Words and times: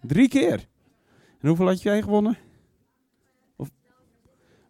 Drie 0.00 0.28
keer. 0.28 0.68
En 1.40 1.48
hoeveel 1.48 1.66
had 1.66 1.82
jij 1.82 2.02
gewonnen? 2.02 2.38
Of... 3.56 3.70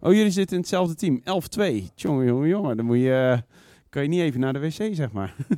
Oh, 0.01 0.13
jullie 0.13 0.31
zitten 0.31 0.57
in 0.57 0.63
hetzelfde 0.63 0.95
team. 0.95 1.21
11-2. 1.21 1.25
Jongen, 1.95 2.27
jongen, 2.27 2.49
jongen. 2.49 2.77
Dan 2.77 2.87
moet 2.87 2.99
je, 2.99 3.43
kan 3.89 4.03
je 4.03 4.09
niet 4.09 4.21
even 4.21 4.41
naar 4.41 4.53
de 4.53 4.59
wc, 4.59 4.95
zeg 4.95 5.13
maar. 5.13 5.37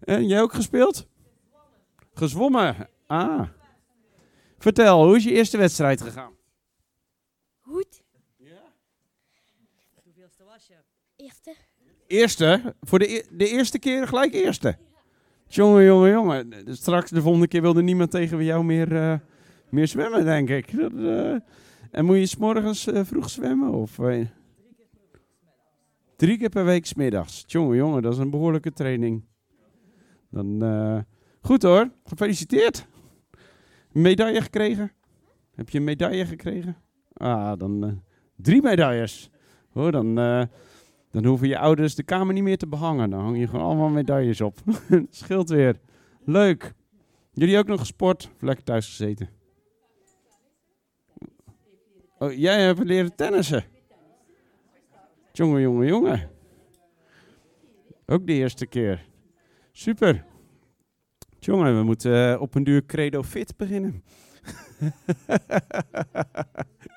en 0.00 0.26
jij 0.26 0.40
ook 0.40 0.52
gespeeld? 0.52 1.06
Gezwommen. 2.14 2.88
Ah. 3.06 3.48
Vertel, 4.58 5.04
hoe 5.04 5.16
is 5.16 5.24
je 5.24 5.32
eerste 5.32 5.56
wedstrijd 5.56 6.02
gegaan? 6.02 6.32
Goed. 7.60 8.02
Hoeveelste 10.04 10.44
was 10.44 10.66
je? 10.66 10.74
Eerste. 11.16 11.54
Eerste? 12.06 12.74
Voor 12.80 12.98
de, 12.98 13.16
e- 13.16 13.24
de 13.30 13.48
eerste 13.48 13.78
keer 13.78 14.08
gelijk 14.08 14.32
eerste? 14.32 14.78
Jongen, 15.48 15.84
jongen, 15.84 16.10
jongen. 16.10 16.48
Straks 16.64 17.10
de 17.10 17.22
volgende 17.22 17.48
keer 17.48 17.62
wilde 17.62 17.82
niemand 17.82 18.10
tegen 18.10 18.44
jou 18.44 18.64
meer, 18.64 18.96
eh, 18.96 19.18
meer 19.68 19.86
zwemmen, 19.86 20.24
denk 20.24 20.48
ik. 20.48 20.76
Dat, 20.76 20.92
eh, 20.92 21.34
en 21.90 22.04
moet 22.04 22.16
je 22.16 22.26
s'morgens 22.26 22.86
eh 22.86 23.04
vroeg 23.04 23.30
zwemmen? 23.30 23.72
Of? 23.72 23.98
Drie 26.16 26.38
keer 26.38 26.48
per 26.48 26.64
week 26.64 26.86
smiddags. 26.86 27.44
Jongen, 27.46 27.76
jongen, 27.76 28.02
dat 28.02 28.12
is 28.12 28.18
een 28.18 28.30
behoorlijke 28.30 28.72
training. 28.72 29.24
Dan, 30.30 31.04
goed 31.40 31.62
hoor, 31.62 31.90
gefeliciteerd. 32.04 32.86
Medaille 33.92 34.40
gekregen? 34.40 34.92
Heb 35.54 35.68
je 35.68 35.78
een 35.78 35.84
medaille 35.84 36.26
gekregen? 36.26 36.76
Ah, 37.12 37.58
dan 37.58 38.02
drie 38.36 38.62
medailles. 38.62 39.30
Hoor, 39.72 39.92
dan, 39.92 40.18
dan 41.10 41.24
hoeven 41.24 41.48
je 41.48 41.58
ouders 41.58 41.94
de 41.94 42.02
kamer 42.02 42.34
niet 42.34 42.42
meer 42.42 42.58
te 42.58 42.66
behangen. 42.66 43.10
Dan 43.10 43.20
hang 43.20 43.38
je 43.38 43.46
gewoon 43.46 43.64
allemaal 43.64 43.88
medailles 43.88 44.40
op. 44.40 44.58
Scheelt 45.10 45.48
weer. 45.48 45.76
Leuk. 46.24 46.74
Jullie 47.32 47.58
ook 47.58 47.66
nog 47.66 47.80
gesport? 47.80 48.30
Of 48.34 48.42
lekker 48.42 48.64
thuis 48.64 48.86
gezeten? 48.86 49.28
Oh, 52.18 52.32
jij 52.32 52.62
hebt 52.62 52.84
leren 52.84 53.14
tennissen. 53.14 53.64
Jongen, 55.32 55.60
jongen, 55.60 55.86
jongen. 55.86 56.30
Ook 58.06 58.26
de 58.26 58.32
eerste 58.32 58.66
keer. 58.66 59.06
Super. 59.72 60.24
Jongen, 61.38 61.76
we 61.76 61.82
moeten 61.82 62.32
eh, 62.32 62.40
op 62.40 62.54
een 62.54 62.64
duur 62.64 62.86
credo 62.86 63.22
fit 63.22 63.56
beginnen. 63.56 64.02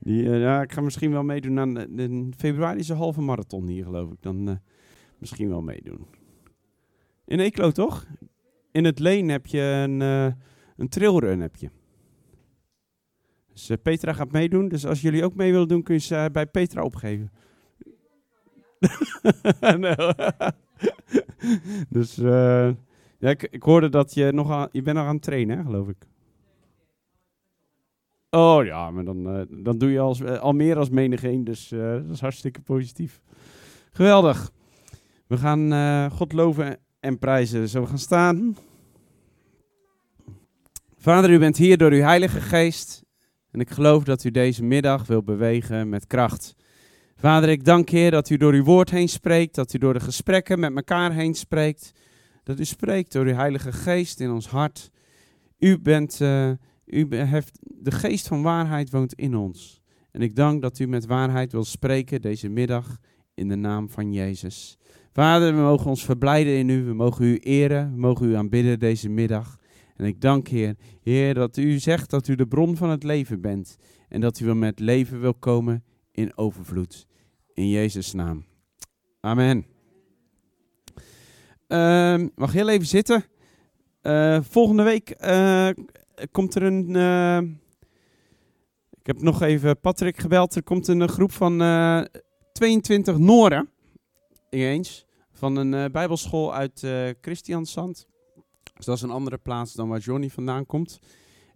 Die, 0.00 0.30
eh, 0.30 0.40
ja, 0.40 0.62
ik 0.62 0.72
ga 0.72 0.80
misschien 0.80 1.10
wel 1.10 1.22
meedoen 1.22 1.58
aan 1.58 1.74
de, 1.74 1.94
de 1.94 2.28
februari 2.36 2.78
is 2.78 2.88
een 2.88 2.96
halve 2.96 3.20
marathon 3.20 3.66
hier, 3.66 3.84
geloof 3.84 4.10
ik. 4.10 4.22
Dan 4.22 4.48
eh, 4.48 4.54
misschien 5.18 5.48
wel 5.48 5.62
meedoen. 5.62 6.06
In 7.24 7.40
Eeklo, 7.40 7.70
toch? 7.70 8.06
In 8.72 8.84
het 8.84 8.98
Leen 8.98 9.28
heb 9.28 9.46
je 9.46 9.60
een, 9.60 10.02
eh, 10.02 10.32
een 10.76 10.88
trailrun. 10.88 11.40
Heb 11.40 11.56
je. 11.56 11.70
Dus 13.52 13.70
Petra 13.82 14.12
gaat 14.12 14.32
meedoen. 14.32 14.68
Dus 14.68 14.86
als 14.86 15.00
jullie 15.00 15.24
ook 15.24 15.34
mee 15.34 15.52
willen 15.52 15.68
doen, 15.68 15.82
kun 15.82 15.94
je 15.94 16.00
ze 16.00 16.28
bij 16.32 16.46
Petra 16.46 16.82
opgeven. 16.82 17.32
Dus 21.88 22.16
ja, 23.18 23.30
ik, 23.30 23.42
ik 23.42 23.62
hoorde 23.62 23.88
dat 23.88 24.14
je 24.14 24.32
nog 24.32 24.50
aan, 24.50 24.68
je 24.72 24.82
bent 24.82 24.96
nog 24.96 25.06
aan 25.06 25.14
het 25.14 25.22
trainen, 25.22 25.64
geloof 25.64 25.88
ik. 25.88 26.06
Oh 28.36 28.64
ja, 28.64 28.90
maar 28.90 29.04
dan, 29.04 29.46
dan 29.50 29.78
doe 29.78 29.90
je 29.90 29.98
als, 29.98 30.20
eh, 30.20 30.38
al 30.38 30.52
meer 30.52 30.76
als 30.76 30.90
menigeen, 30.90 31.44
dus 31.44 31.72
eh, 31.72 31.92
dat 31.92 32.10
is 32.10 32.20
hartstikke 32.20 32.60
positief. 32.60 33.20
Geweldig. 33.90 34.50
We 35.26 35.36
gaan 35.36 36.10
God 36.10 36.32
loven 36.32 36.78
en 37.00 37.18
prijzen. 37.18 37.68
Zullen 37.68 37.84
we 37.84 37.90
gaan 37.90 37.98
staan? 37.98 38.56
Vader, 40.98 41.30
u 41.30 41.38
bent 41.38 41.56
hier 41.56 41.76
door 41.76 41.90
uw 41.90 42.02
Heilige 42.02 42.40
Geest. 42.40 43.04
En 43.50 43.60
ik 43.60 43.70
geloof 43.70 44.04
dat 44.04 44.24
u 44.24 44.30
deze 44.30 44.64
middag 44.64 45.06
wil 45.06 45.22
bewegen 45.22 45.88
met 45.88 46.06
kracht. 46.06 46.54
Vader, 47.16 47.48
ik 47.48 47.64
dank 47.64 47.88
Heer 47.88 48.10
dat 48.10 48.30
u 48.30 48.36
door 48.36 48.52
uw 48.52 48.64
woord 48.64 48.90
heen 48.90 49.08
spreekt, 49.08 49.54
dat 49.54 49.72
u 49.72 49.78
door 49.78 49.92
de 49.92 50.00
gesprekken 50.00 50.60
met 50.60 50.76
elkaar 50.76 51.12
heen 51.12 51.34
spreekt. 51.34 51.92
Dat 52.42 52.60
u 52.60 52.64
spreekt 52.64 53.12
door 53.12 53.24
uw 53.24 53.34
Heilige 53.34 53.72
Geest 53.72 54.20
in 54.20 54.30
ons 54.30 54.48
hart. 54.48 54.90
U 55.58 55.78
bent, 55.78 56.20
u 56.86 57.16
heeft, 57.16 57.58
de 57.62 57.90
geest 57.90 58.28
van 58.28 58.42
waarheid 58.42 58.90
woont 58.90 59.14
in 59.14 59.36
ons. 59.36 59.80
En 60.10 60.22
ik 60.22 60.36
dank 60.36 60.62
dat 60.62 60.78
u 60.78 60.86
met 60.86 61.06
waarheid 61.06 61.52
wil 61.52 61.64
spreken 61.64 62.20
deze 62.20 62.48
middag 62.48 62.98
in 63.34 63.48
de 63.48 63.56
naam 63.56 63.90
van 63.90 64.12
Jezus. 64.12 64.78
Vader, 65.12 65.54
we 65.54 65.60
mogen 65.60 65.90
ons 65.90 66.04
verblijden 66.04 66.58
in 66.58 66.68
u, 66.68 66.84
we 66.84 66.94
mogen 66.94 67.24
u 67.24 67.36
eren, 67.38 67.92
we 67.92 67.98
mogen 67.98 68.28
u 68.28 68.34
aanbidden 68.34 68.78
deze 68.78 69.08
middag. 69.08 69.58
En 69.96 70.04
ik 70.04 70.20
dank 70.20 70.48
Heer, 70.48 70.76
Heer, 71.00 71.34
dat 71.34 71.56
u 71.56 71.78
zegt 71.78 72.10
dat 72.10 72.28
u 72.28 72.34
de 72.34 72.46
bron 72.46 72.76
van 72.76 72.90
het 72.90 73.02
leven 73.02 73.40
bent. 73.40 73.76
En 74.08 74.20
dat 74.20 74.40
u 74.40 74.54
met 74.54 74.80
leven 74.80 75.20
wil 75.20 75.34
komen 75.34 75.84
in 76.12 76.36
overvloed. 76.36 77.06
In 77.52 77.68
Jezus' 77.68 78.12
naam. 78.12 78.44
Amen. 79.20 79.66
Ehm, 81.66 82.28
mag 82.34 82.52
heel 82.52 82.68
even 82.68 82.86
zitten. 82.86 83.24
Eh, 84.00 84.38
volgende 84.42 84.82
week 84.82 85.10
eh, 85.10 85.68
komt 86.30 86.54
er 86.54 86.62
een. 86.62 86.96
eh, 86.96 87.38
ik 89.00 89.06
heb 89.06 89.20
nog 89.22 89.42
even 89.42 89.80
Patrick 89.80 90.18
gebeld. 90.18 90.54
Er 90.54 90.62
komt 90.62 90.88
een 90.88 91.02
eh, 91.02 91.08
groep 91.08 91.32
van 91.32 91.60
eh, 91.62 92.00
22 92.52 93.18
Noren. 93.18 93.68
Ineens. 94.50 95.06
Van 95.32 95.56
een 95.56 95.74
eh, 95.74 95.84
Bijbelschool 95.90 96.54
uit 96.54 96.82
eh 96.82 97.08
Christiansand. 97.20 98.06
Dus 98.74 98.86
dat 98.86 98.96
is 98.96 99.02
een 99.02 99.10
andere 99.10 99.38
plaats 99.38 99.72
dan 99.72 99.88
waar 99.88 99.98
Johnny 99.98 100.30
vandaan 100.30 100.66
komt. 100.66 100.98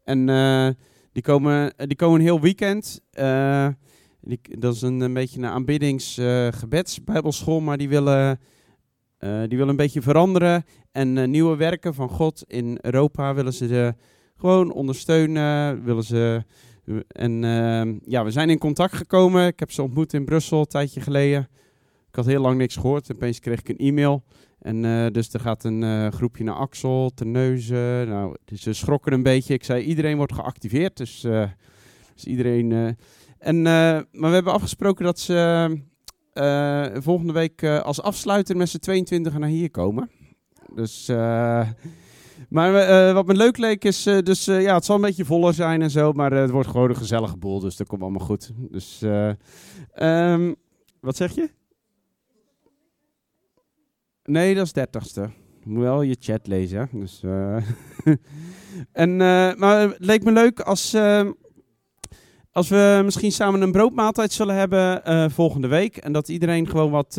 En 0.05 0.29
eh, 0.29 0.69
die, 1.13 1.23
komen, 1.23 1.75
die 1.77 1.97
komen 1.97 2.19
een 2.19 2.25
heel 2.27 2.41
weekend. 2.41 3.01
Eh, 3.11 3.69
dat 4.59 4.75
is 4.75 4.83
een, 4.83 5.01
een 5.01 5.15
beetje 5.15 5.39
een 5.39 5.47
aanbiddings-gebedsbijbelschool, 5.47 7.61
maar 7.61 7.77
die 7.79 7.89
willen, 7.89 8.41
eh, 9.19 9.39
die 9.41 9.49
willen 9.49 9.69
een 9.69 9.77
beetje 9.77 10.03
veranderen. 10.03 10.65
En 10.93 11.19
eh, 11.19 11.29
nieuwe 11.29 11.57
werken 11.57 11.95
van 11.95 12.09
God 12.09 12.45
in 12.47 12.79
Europa 12.81 13.35
willen 13.35 13.53
ze 13.55 13.67
de, 13.67 13.95
gewoon 14.41 14.73
ondersteunen. 14.73 15.85
Willen 15.85 16.05
ze, 16.05 16.45
en 17.09 17.45
eh, 17.45 17.95
ja, 18.05 18.25
we 18.25 18.31
zijn 18.31 18.51
in 18.51 18.59
contact 18.59 18.95
gekomen. 18.95 19.47
Ik 19.47 19.59
heb 19.59 19.71
ze 19.71 19.83
ontmoet 19.83 20.13
in 20.13 20.25
Brussel 20.25 20.61
een 20.61 20.67
tijdje 20.67 21.01
geleden. 21.01 21.49
Ik 22.09 22.17
had 22.17 22.27
heel 22.27 22.41
lang 22.41 22.59
niks 22.59 22.77
gehoord. 22.77 23.13
Opeens 23.13 23.41
kreeg 23.41 23.61
ik 23.61 23.69
een 23.69 23.77
e-mail. 23.77 24.23
En 24.61 24.85
eh, 24.85 25.07
dus 25.13 25.33
er 25.33 25.41
gaat 25.41 25.65
een 25.65 25.83
eh, 25.83 26.09
groepje 26.09 26.45
naar 26.45 26.55
Axel, 26.55 27.11
Terneuzen. 27.15 28.09
Nou, 28.09 28.37
dus 28.45 28.63
ze 28.63 28.73
schrokken 28.73 29.13
een 29.13 29.23
beetje. 29.23 29.55
Ik 29.55 29.65
zei, 29.65 29.83
iedereen 29.83 30.17
wordt 30.17 30.35
geactiveerd. 30.35 30.97
Dus, 30.97 31.25
eh, 31.25 31.49
dus 32.15 32.25
iedereen... 32.25 32.97
en, 33.39 33.63
maar 33.63 34.07
we 34.11 34.27
hebben 34.27 34.53
afgesproken 34.53 35.05
dat 35.05 35.19
ze 35.19 35.79
volgende 36.95 37.33
week 37.33 37.65
als 37.65 38.03
afsluiter 38.03 38.57
met 38.57 38.69
z'n 38.69 38.79
22 38.79 39.39
naar 39.39 39.49
hier 39.49 39.71
komen. 39.71 40.11
Dus... 40.75 41.07
maar 42.49 42.75
eh, 42.75 43.15
wat 43.15 43.27
me 43.27 43.35
leuk 43.35 43.57
leek 43.57 43.85
is, 43.85 44.07
eh, 44.07 44.19
dus 44.19 44.47
eh, 44.47 44.63
ja, 44.63 44.75
het 44.75 44.85
zal 44.85 44.95
een 44.95 45.03
beetje 45.03 45.25
voller 45.25 45.55
zijn 45.55 45.83
en 45.83 45.91
zo, 45.91 46.13
maar 46.13 46.33
het 46.33 46.51
wordt 46.51 46.69
gewoon 46.69 46.89
een 46.89 46.97
gezellige 46.97 47.37
boel, 47.37 47.61
dus 47.61 47.77
dat 47.77 47.87
komt 47.87 48.03
allemaal 48.03 48.27
goed. 48.27 48.51
Dus, 48.57 49.03
eh, 49.03 49.31
ehm, 49.93 50.55
wat 51.01 51.17
zeg 51.17 51.35
je? 51.35 51.51
Nee, 54.25 54.55
dat 54.55 54.67
is 54.67 54.73
dertigste. 54.73 55.31
Moet 55.65 55.83
wel 55.83 56.03
je 56.03 56.17
chat 56.21 56.47
lezen, 56.47 56.79
hè. 56.79 56.99
Dus, 56.99 57.23
eh, 57.23 57.57
en, 59.03 59.17
maar 59.59 59.81
het 59.81 59.97
leek 59.99 60.25
me 60.25 60.33
leuk 60.33 60.61
als, 60.61 60.93
eh, 60.93 61.29
als 62.53 62.69
we 62.69 63.01
misschien 63.05 63.33
samen 63.33 63.63
een 63.63 63.73
broodmaaltijd 63.73 64.33
zullen 64.33 64.55
hebben 64.55 65.31
volgende 65.31 65.69
week. 65.69 65.97
En 65.97 66.13
dat 66.13 66.29
iedereen 66.29 66.69
gewoon 66.69 66.91
wat, 66.91 67.15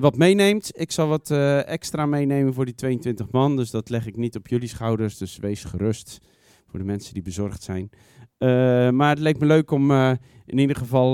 wat 0.00 0.16
meeneemt. 0.16 0.70
Ik 0.80 0.92
zal 0.92 1.08
wat 1.08 1.30
eh, 1.30 1.68
extra 1.68 2.06
meenemen 2.06 2.54
voor 2.54 2.64
die 2.64 2.74
22 2.74 3.30
man. 3.30 3.56
Dus 3.56 3.70
dat 3.70 3.88
leg 3.88 4.06
ik 4.06 4.16
niet 4.16 4.36
op 4.36 4.48
jullie 4.48 4.68
schouders. 4.68 5.18
Dus 5.18 5.36
wees 5.36 5.64
gerust 5.64 6.18
voor 6.66 6.78
de 6.78 6.84
mensen 6.84 7.14
die 7.14 7.22
bezorgd 7.22 7.62
zijn. 7.62 7.90
Eh, 8.38 8.48
maar 8.90 9.10
het 9.10 9.18
leek 9.18 9.38
me 9.38 9.46
leuk 9.46 9.70
om 9.70 9.90
eh, 9.90 10.12
in 10.46 10.58
ieder 10.58 10.76
geval 10.76 11.12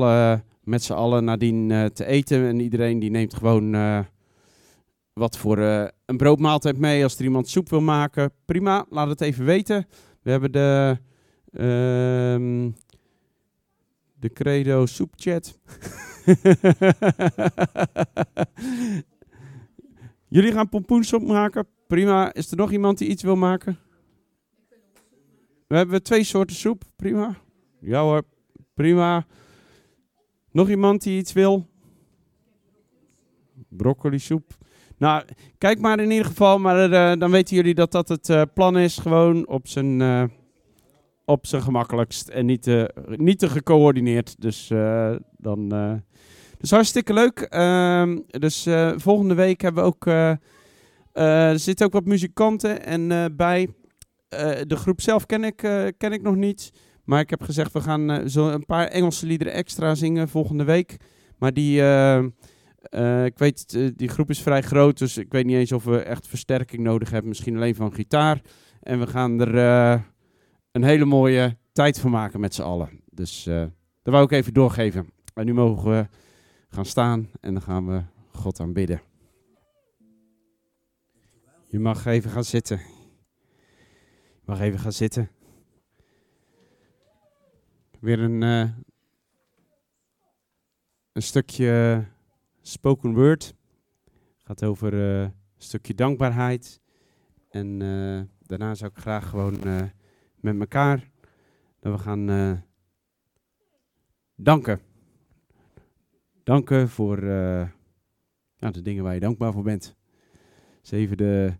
met 0.63 0.83
z'n 0.83 0.93
allen 0.93 1.25
nadien 1.25 1.91
te 1.93 2.05
eten. 2.05 2.47
En 2.47 2.61
iedereen 2.61 2.99
die 2.99 3.11
neemt 3.11 3.35
gewoon 3.35 3.73
wat 5.13 5.39
voor 5.39 5.59
een 6.07 6.17
broodmaaltijd 6.17 6.79
mee. 6.79 7.03
Als 7.03 7.19
er 7.19 7.25
iemand 7.25 7.49
soep 7.49 7.69
wil 7.69 7.81
maken, 7.81 8.33
prima. 8.45 8.87
Laat 8.89 9.09
het 9.09 9.21
even 9.21 9.45
weten. 9.45 9.87
We 10.23 10.31
hebben 10.31 10.53
de, 10.53 10.99
ehm, 11.53 12.71
de 14.15 14.33
Credo 14.33 14.87
soepchat. 14.87 15.59
Jullie 20.29 20.53
gaan 20.53 20.69
pompoensoep 20.69 21.23
maken. 21.23 21.67
Prima. 21.87 22.35
Is 22.35 22.51
er 22.51 22.57
nog 22.57 22.73
iemand 22.73 22.99
die 22.99 23.09
iets 23.09 23.23
wil 23.23 23.37
maken? 23.37 23.79
We 25.67 25.77
hebben 25.77 26.03
twee 26.03 26.25
soorten 26.25 26.57
soep. 26.57 26.83
Prima. 26.97 27.37
Ja 27.81 28.03
hoor. 28.03 28.23
Prima. 28.75 29.27
Nog 30.53 30.69
iemand 30.69 31.03
die 31.03 31.19
iets 31.19 31.33
wil? 31.33 31.67
Broccoli 33.69 34.19
soep. 34.19 34.59
Nou, 34.97 35.25
kijk 35.59 35.81
maar 35.81 36.01
in 36.01 36.11
ieder 36.11 36.27
geval, 36.27 36.59
maar 36.59 36.93
eh, 36.93 37.19
dan 37.19 37.31
weten 37.31 37.57
jullie 37.57 37.75
dat 37.75 37.93
dat 37.93 38.09
het 38.09 38.29
eh, 38.29 38.43
plan 38.55 38.79
is. 38.79 38.99
Gewoon 38.99 39.49
op 39.49 39.69
zijn, 39.69 40.01
eh, 40.01 40.25
op 41.25 41.47
zijn 41.47 41.63
gemakkelijkst 41.63 42.29
en 42.29 42.47
niet 42.47 42.71
niet 43.17 43.39
te 43.39 43.49
gecoördineerd. 43.49 44.41
Dus 44.41 44.71
dan. 45.43 45.69
dus 46.59 46.71
hartstikke 46.71 47.13
leuk. 47.13 47.41
Ehm, 47.41 48.19
dus 48.27 48.67
eh, 48.67 48.93
volgende 48.97 49.35
week 49.35 49.61
hebben 49.61 49.83
we 49.83 49.89
ook. 49.89 50.07
eh, 50.07 51.51
er 51.51 51.59
zitten 51.59 51.87
ook 51.87 51.93
wat 51.93 52.05
muzikanten 52.05 52.85
en 52.85 53.37
bij. 53.37 53.69
de 54.67 54.77
groep 54.77 55.01
zelf 55.01 55.27
ken 55.27 55.45
ik, 55.45 55.57
ken 55.99 56.13
ik 56.13 56.23
nog 56.23 56.37
niet. 56.37 56.71
Maar 57.05 57.21
ik 57.21 57.31
heb 57.31 57.43
gezegd, 57.43 57.73
we 57.73 57.81
gaan 57.81 58.31
zo 58.31 58.49
een 58.49 58.65
paar 58.67 58.87
Engelse 58.87 59.27
liederen 59.27 59.53
extra 59.53 59.95
zingen 59.95 60.29
volgende 60.29 60.65
week. 60.65 60.97
Maar 61.39 61.53
die, 61.53 61.83
ik 63.25 63.39
weet, 63.39 63.79
die 63.97 64.09
groep 64.09 64.31
is 64.31 64.43
vrij 64.43 64.63
groot, 64.63 64.99
dus 64.99 65.17
ik 65.17 65.33
weet 65.33 65.45
niet 65.45 65.57
eens 65.57 65.73
of 65.73 65.85
we 65.85 65.99
echt 65.99 66.27
versterking 66.27 66.83
nodig 66.83 67.11
hebben. 67.11 67.29
Misschien 67.29 67.57
alleen 67.57 67.75
van 67.75 67.95
gitaar. 67.95 68.41
En 68.81 69.01
we 69.01 69.07
gaan 69.07 69.41
er 69.41 69.55
een 70.73 70.85
hele 70.85 71.05
mooie 71.05 71.57
tijd 71.73 72.01
van 72.01 72.11
maken 72.11 72.41
met 72.41 72.55
z'n 72.55 72.63
allen. 72.63 73.01
Dus 73.11 73.45
dat 74.03 74.13
wou 74.13 74.25
ik 74.25 74.31
even 74.31 74.55
doorgeven. 74.55 75.09
En 75.35 75.47
nu 75.47 75.55
mogen 75.55 75.91
we 75.91 76.09
gaan 76.69 76.85
staan 76.85 77.31
en 77.41 77.53
dan 77.53 77.63
gaan 77.63 77.87
we 77.87 78.03
God 78.33 78.61
aanbidden. 78.61 79.03
Je 81.71 81.79
mag 81.79 82.07
even 82.07 82.31
gaan 82.31 82.45
zitten. 82.45 82.79
Je 84.35 84.45
mag 84.45 84.61
even 84.61 84.79
gaan 84.79 84.93
zitten. 84.93 85.31
Weer 88.01 88.21
een, 88.21 88.43
eh, 88.43 88.71
een 91.13 91.23
stukje 91.23 92.05
spoken 92.61 93.15
word. 93.15 93.55
Gaat 94.39 94.65
over 94.65 94.93
eh, 94.93 95.23
een 95.23 95.33
stukje 95.57 95.95
dankbaarheid. 95.95 96.81
En 97.51 97.83
eh, 97.83 98.23
daarna 98.47 98.75
zou 98.75 98.91
ik 98.95 98.99
graag 98.99 99.29
gewoon 99.29 99.59
met 100.41 100.61
elkaar 100.61 101.11
dat 101.81 101.93
we 101.93 101.99
gaan 101.99 102.65
danken. 104.35 104.90
Danken 106.51 106.89
voor 106.89 107.19
eh, 107.19 107.67
ja, 108.57 108.71
de 108.71 108.83
dingen 108.83 109.05
waar 109.05 109.15
je 109.15 109.21
dankbaar 109.21 109.53
voor 109.53 109.63
bent. 109.63 109.97
Dus 110.81 110.91
even 110.91 111.17
de, 111.17 111.53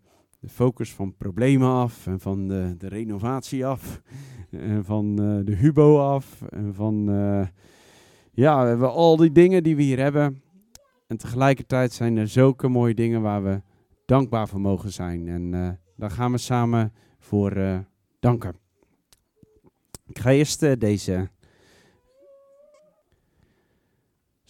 focus 0.49 0.93
van 0.93 1.17
problemen 1.17 1.69
af 1.69 2.07
en 2.07 2.21
van 2.21 2.49
de, 2.49 2.75
de 2.79 2.89
renovatie 2.89 3.67
af. 3.67 4.01
En 4.51 4.85
van 4.85 5.11
eh, 5.11 5.47
de 5.47 5.55
hubo 5.55 5.99
af. 5.99 6.43
En 6.43 6.75
van, 6.75 7.11
eh, 7.11 7.47
ja, 8.33 8.63
we 8.63 8.69
hebben 8.69 8.93
al 8.93 9.17
die 9.17 9.33
dingen 9.33 9.63
die 9.63 9.77
we 9.77 9.83
hier 9.83 9.99
hebben. 9.99 10.43
En 11.07 11.17
tegelijkertijd 11.17 11.93
zijn 11.93 12.17
er 12.17 12.29
zulke 12.29 12.69
mooie 12.69 12.95
dingen 12.95 13.23
waar 13.23 13.45
we 13.45 13.63
dankbaar 14.07 14.49
voor 14.49 14.61
mogen 14.61 14.93
zijn. 14.93 15.29
En 15.29 15.79
daar 15.97 16.11
gaan 16.11 16.33
we 16.33 16.39
samen 16.39 16.93
voor 17.19 17.85
danken. 18.21 18.57
Ik 20.07 20.19
ga 20.19 20.31
eerst 20.31 20.81
deze. 20.81 21.29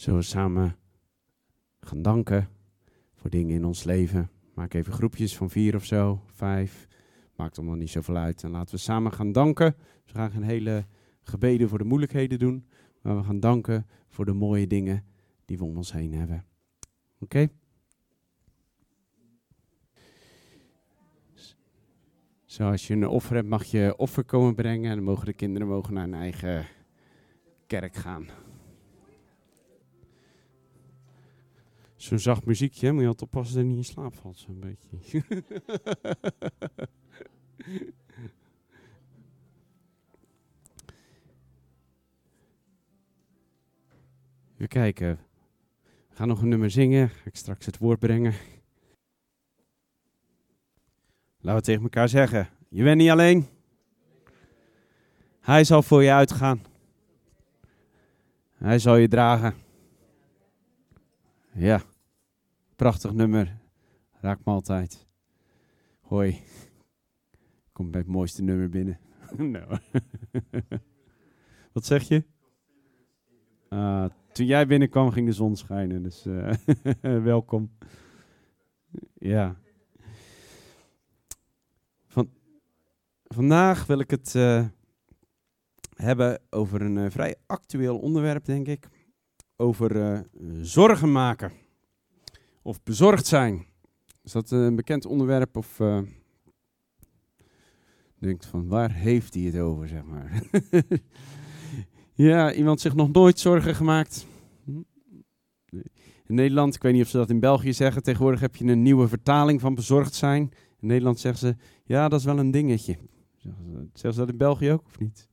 Zullen 0.01 0.19
we 0.19 0.25
samen 0.25 0.77
gaan 1.81 2.03
danken 2.03 2.49
voor 3.15 3.31
dingen 3.31 3.55
in 3.55 3.65
ons 3.65 3.85
leven. 3.85 4.31
Maak 4.55 4.75
even 4.75 4.93
groepjes 4.93 5.37
van 5.37 5.51
vier 5.51 5.75
of 5.75 5.85
zo, 5.85 6.23
vijf. 6.27 6.87
Maakt 7.37 7.59
allemaal 7.59 7.77
niet 7.77 7.91
zoveel 7.91 8.17
uit. 8.17 8.43
En 8.43 8.51
laten 8.51 8.75
we 8.75 8.81
samen 8.81 9.13
gaan 9.13 9.33
danken. 9.33 9.77
We 10.07 10.13
gaan 10.13 10.31
geen 10.31 10.43
hele 10.43 10.87
gebeden 11.23 11.69
voor 11.69 11.79
de 11.79 11.85
moeilijkheden 11.85 12.39
doen. 12.39 12.67
Maar 13.03 13.17
we 13.17 13.23
gaan 13.23 13.41
danken 13.41 13.87
voor 14.09 14.25
de 14.25 14.33
mooie 14.33 14.67
dingen 14.67 15.05
die 15.45 15.59
we 15.59 15.65
om 15.65 15.77
ons 15.77 15.93
heen 15.93 16.13
hebben. 16.13 16.45
Oké? 17.19 17.49
Zo, 22.45 22.71
als 22.71 22.87
je 22.87 22.95
een 22.95 23.09
offer 23.09 23.35
hebt, 23.35 23.49
mag 23.49 23.65
je 23.65 23.97
offer 23.97 24.25
komen 24.25 24.55
brengen. 24.55 24.91
En 24.91 24.97
dan 24.97 25.05
mogen 25.05 25.27
de 25.27 25.33
kinderen 25.33 25.69
mogen 25.69 25.95
naar 25.95 26.05
hun 26.05 26.15
eigen 26.15 26.67
kerk 27.67 27.95
gaan. 27.95 28.27
Zo'n 32.01 32.19
zacht 32.19 32.45
muziekje, 32.45 32.93
moet 32.93 33.01
je 33.01 33.09
altijd 33.09 33.31
oppassen 33.31 33.55
dat 33.57 33.65
je 33.65 33.71
niet 33.71 33.79
in 33.79 33.85
slaap 33.93 34.15
valt, 34.15 34.39
zo'n 34.39 34.61
beetje. 34.61 34.99
Even 44.55 44.69
kijken. 44.69 45.19
We 46.09 46.17
gaan 46.17 46.29
nog 46.29 46.43
een 46.43 46.49
nummer 46.49 46.71
zingen. 46.71 47.09
Ga 47.09 47.25
ik 47.25 47.37
straks 47.37 47.67
het 47.67 47.79
woord 47.79 47.99
brengen. 47.99 48.35
Laten 51.41 51.61
we 51.61 51.67
tegen 51.67 51.83
elkaar 51.83 52.09
zeggen. 52.09 52.49
Je 52.69 52.83
bent 52.83 52.97
niet 52.97 53.11
alleen. 53.11 53.47
Hij 55.41 55.65
zal 55.65 55.83
voor 55.83 56.03
je 56.03 56.13
uitgaan. 56.13 56.63
Hij 58.55 58.79
zal 58.79 58.97
je 58.97 59.09
dragen. 59.09 59.55
Ja. 61.53 61.83
Prachtig 62.77 63.13
nummer. 63.13 63.59
Raakt 64.13 64.45
me 64.45 64.53
altijd. 64.53 65.07
Hoi. 66.01 66.43
Kom 67.73 67.91
bij 67.91 68.01
het 68.01 68.11
mooiste 68.11 68.43
nummer 68.43 68.69
binnen. 68.69 68.99
nou. 69.37 69.79
Wat 71.73 71.85
zeg 71.85 72.03
je? 72.03 72.25
Ah, 73.69 74.11
toen 74.33 74.47
jij 74.47 74.67
binnenkwam 74.67 75.11
ging 75.11 75.27
de 75.27 75.33
zon 75.33 75.57
schijnen, 75.57 76.03
dus 76.03 76.27
eh, 76.27 76.53
welkom. 77.33 77.71
Ja. 79.15 79.57
Van, 82.07 82.31
vandaag 83.25 83.87
wil 83.87 83.99
ik 83.99 84.11
het 84.11 84.35
eh, 84.35 84.67
hebben 85.95 86.41
over 86.51 86.83
een 86.83 86.99
eh, 86.99 87.11
vrij 87.11 87.37
actueel 87.47 87.99
onderwerp, 87.99 88.45
denk 88.45 88.67
ik. 88.67 88.89
Over 89.61 90.03
eh, 90.03 90.21
zorgen 90.61 91.13
maken. 91.13 91.53
Of 92.63 92.83
bezorgd 92.83 93.27
zijn. 93.27 93.67
Is 94.23 94.33
dat 94.33 94.51
een 94.51 94.77
bekend 94.77 95.07
onderwerp 95.07 95.57
of... 95.57 95.81
eh, 95.81 95.99
denkt 98.19 98.47
van, 98.47 98.69
waar 98.69 98.93
heeft 98.93 99.35
hij 99.35 99.43
het 99.43 99.59
over, 99.59 99.89
zeg 99.89 100.05
maar. 100.05 100.43
ja, 102.29 102.53
iemand 102.53 102.81
zich 102.81 102.95
nog 102.95 103.13
nooit 103.13 103.39
zorgen 103.39 103.75
gemaakt. 103.75 104.27
In 106.27 106.35
Nederland, 106.35 106.75
ik 106.75 106.83
weet 106.83 106.93
niet 106.93 107.03
of 107.03 107.09
ze 107.09 107.17
dat 107.17 107.31
in 107.31 107.41
België 107.41 107.73
zeggen, 107.73 108.03
tegenwoordig 108.03 108.41
heb 108.41 108.57
je 108.57 108.65
een 108.65 108.83
nieuwe 108.83 109.09
vertaling 109.09 109.61
van 109.61 109.75
bezorgd 109.75 110.15
zijn. 110.15 110.43
In 110.79 110.87
Nederland 110.87 111.21
zeggen 111.21 111.41
ze, 111.41 111.57
ja, 111.85 112.09
dat 112.09 112.19
is 112.19 112.25
wel 112.25 112.39
een 112.39 112.51
dingetje. 112.51 112.99
Zeggen 113.37 113.65
ze, 113.65 113.89
zeggen 113.93 114.13
ze 114.13 114.19
dat 114.19 114.29
in 114.29 114.37
België 114.37 114.71
ook, 114.71 114.87
of 114.87 114.99
niet? 114.99 115.30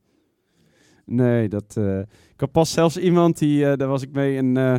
Nee, 1.10 1.50
dat... 1.50 1.76
eh, 1.78 2.00
ik 2.00 2.40
had 2.40 2.52
pas 2.52 2.72
zelfs 2.72 2.98
iemand, 2.98 3.38
die, 3.38 3.66
eh, 3.66 3.78
daar 3.78 3.88
was 3.88 4.02
ik 4.02 4.12
mee, 4.12 4.38
en 4.38 4.58
eh, 4.58 4.76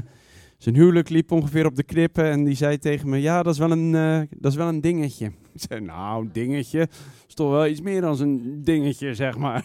zijn 0.59 0.75
huwelijk 0.75 1.09
liep 1.09 1.33
ongeveer 1.33 1.67
op 1.67 1.77
de 1.77 1.83
knippen. 1.83 2.25
En 2.25 2.45
die 2.45 2.55
zei 2.55 2.79
tegen 2.79 3.09
me, 3.09 3.21
ja, 3.21 3.43
dat 3.43 3.53
is 3.53 3.59
wel 3.59 3.71
een, 3.71 3.93
dat 4.37 4.53
is 4.53 4.59
wel 4.59 4.69
een 4.69 4.81
dingetje. 4.81 5.27
Ik 5.55 5.65
zei, 5.69 5.81
nou, 5.81 6.25
een 6.25 6.33
dingetje 6.33 6.89
is 7.29 7.35
toch 7.35 7.51
wel 7.51 7.67
iets 7.67 7.81
meer 7.81 8.01
dan 8.01 8.21
een 8.21 8.63
dingetje, 8.65 9.15
zeg 9.15 9.39
maar. 9.39 9.65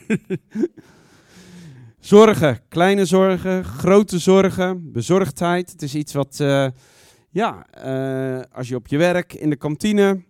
zorgen, 2.00 2.60
kleine 2.67 3.05
zorgen, 3.05 3.63
grote 3.63 4.20
zorgen, 4.20 4.91
bezorgdheid. 4.91 5.72
Het 5.72 5.82
is 5.82 5.96
iets 5.96 6.13
wat, 6.13 6.38
ja, 7.29 7.65
als 8.51 8.67
je 8.67 8.75
op 8.75 8.88
je 8.88 8.98
werk, 8.98 9.34
in 9.34 9.50
de 9.50 9.55
kantine, 9.55 10.24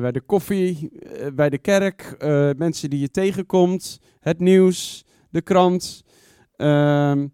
bij 0.00 0.12
de 0.12 0.22
koffie, 0.26 0.92
bij 1.34 1.50
de 1.50 1.58
kerk, 1.58 2.16
mensen 2.56 2.90
die 2.90 3.00
je 3.00 3.10
tegenkomt, 3.10 4.00
het 4.20 4.38
nieuws, 4.40 5.05
de 5.36 5.42
krant. 5.42 6.04
ehm, 6.56 7.28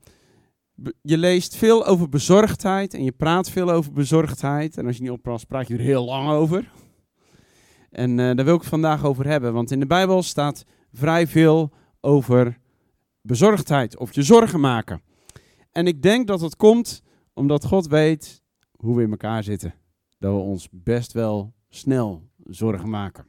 je 1.02 1.18
leest 1.18 1.56
veel 1.56 1.86
over 1.86 2.08
bezorgdheid 2.08 2.94
en 2.94 3.04
je 3.04 3.12
praat 3.12 3.50
veel 3.50 3.70
over 3.70 3.92
bezorgdheid. 3.92 4.76
En 4.76 4.86
als 4.86 4.96
je 4.96 5.02
niet 5.02 5.10
oppast, 5.10 5.46
praat 5.46 5.68
je 5.68 5.74
er 5.74 5.80
heel 5.80 6.04
lang 6.04 6.28
over. 6.30 6.70
En 7.90 8.10
eh, 8.10 8.36
daar 8.36 8.44
wil 8.44 8.54
ik 8.54 8.60
het 8.60 8.68
vandaag 8.68 9.04
over 9.04 9.26
hebben, 9.26 9.52
want 9.52 9.70
in 9.70 9.80
de 9.80 9.86
Bijbel 9.86 10.22
staat 10.22 10.64
vrij 10.92 11.26
veel 11.26 11.72
over 12.00 12.58
bezorgdheid 13.20 13.98
of 13.98 14.14
je 14.14 14.22
zorgen 14.22 14.60
maken. 14.60 15.02
En 15.70 15.86
ik 15.86 16.02
denk 16.02 16.26
dat 16.26 16.40
het 16.40 16.56
komt 16.56 17.02
omdat 17.34 17.64
God 17.64 17.86
weet 17.86 18.42
hoe 18.76 18.96
we 18.96 19.02
in 19.02 19.10
elkaar 19.10 19.42
zitten. 19.42 19.74
Dat 20.18 20.32
we 20.32 20.38
ons 20.38 20.68
best 20.70 21.12
wel 21.12 21.54
snel 21.68 22.30
zorgen 22.44 22.90
maken. 22.90 23.26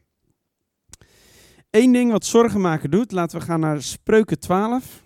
Eén 1.74 1.92
ding 1.92 2.12
wat 2.12 2.25
zorgen 2.25 2.62
maken 2.62 2.92
doet, 2.92 3.12
laten 3.12 3.39
we 3.39 3.46
gaan 3.46 3.60
naar 3.60 3.82
Spreuken 3.82 4.39
12. 4.39 5.03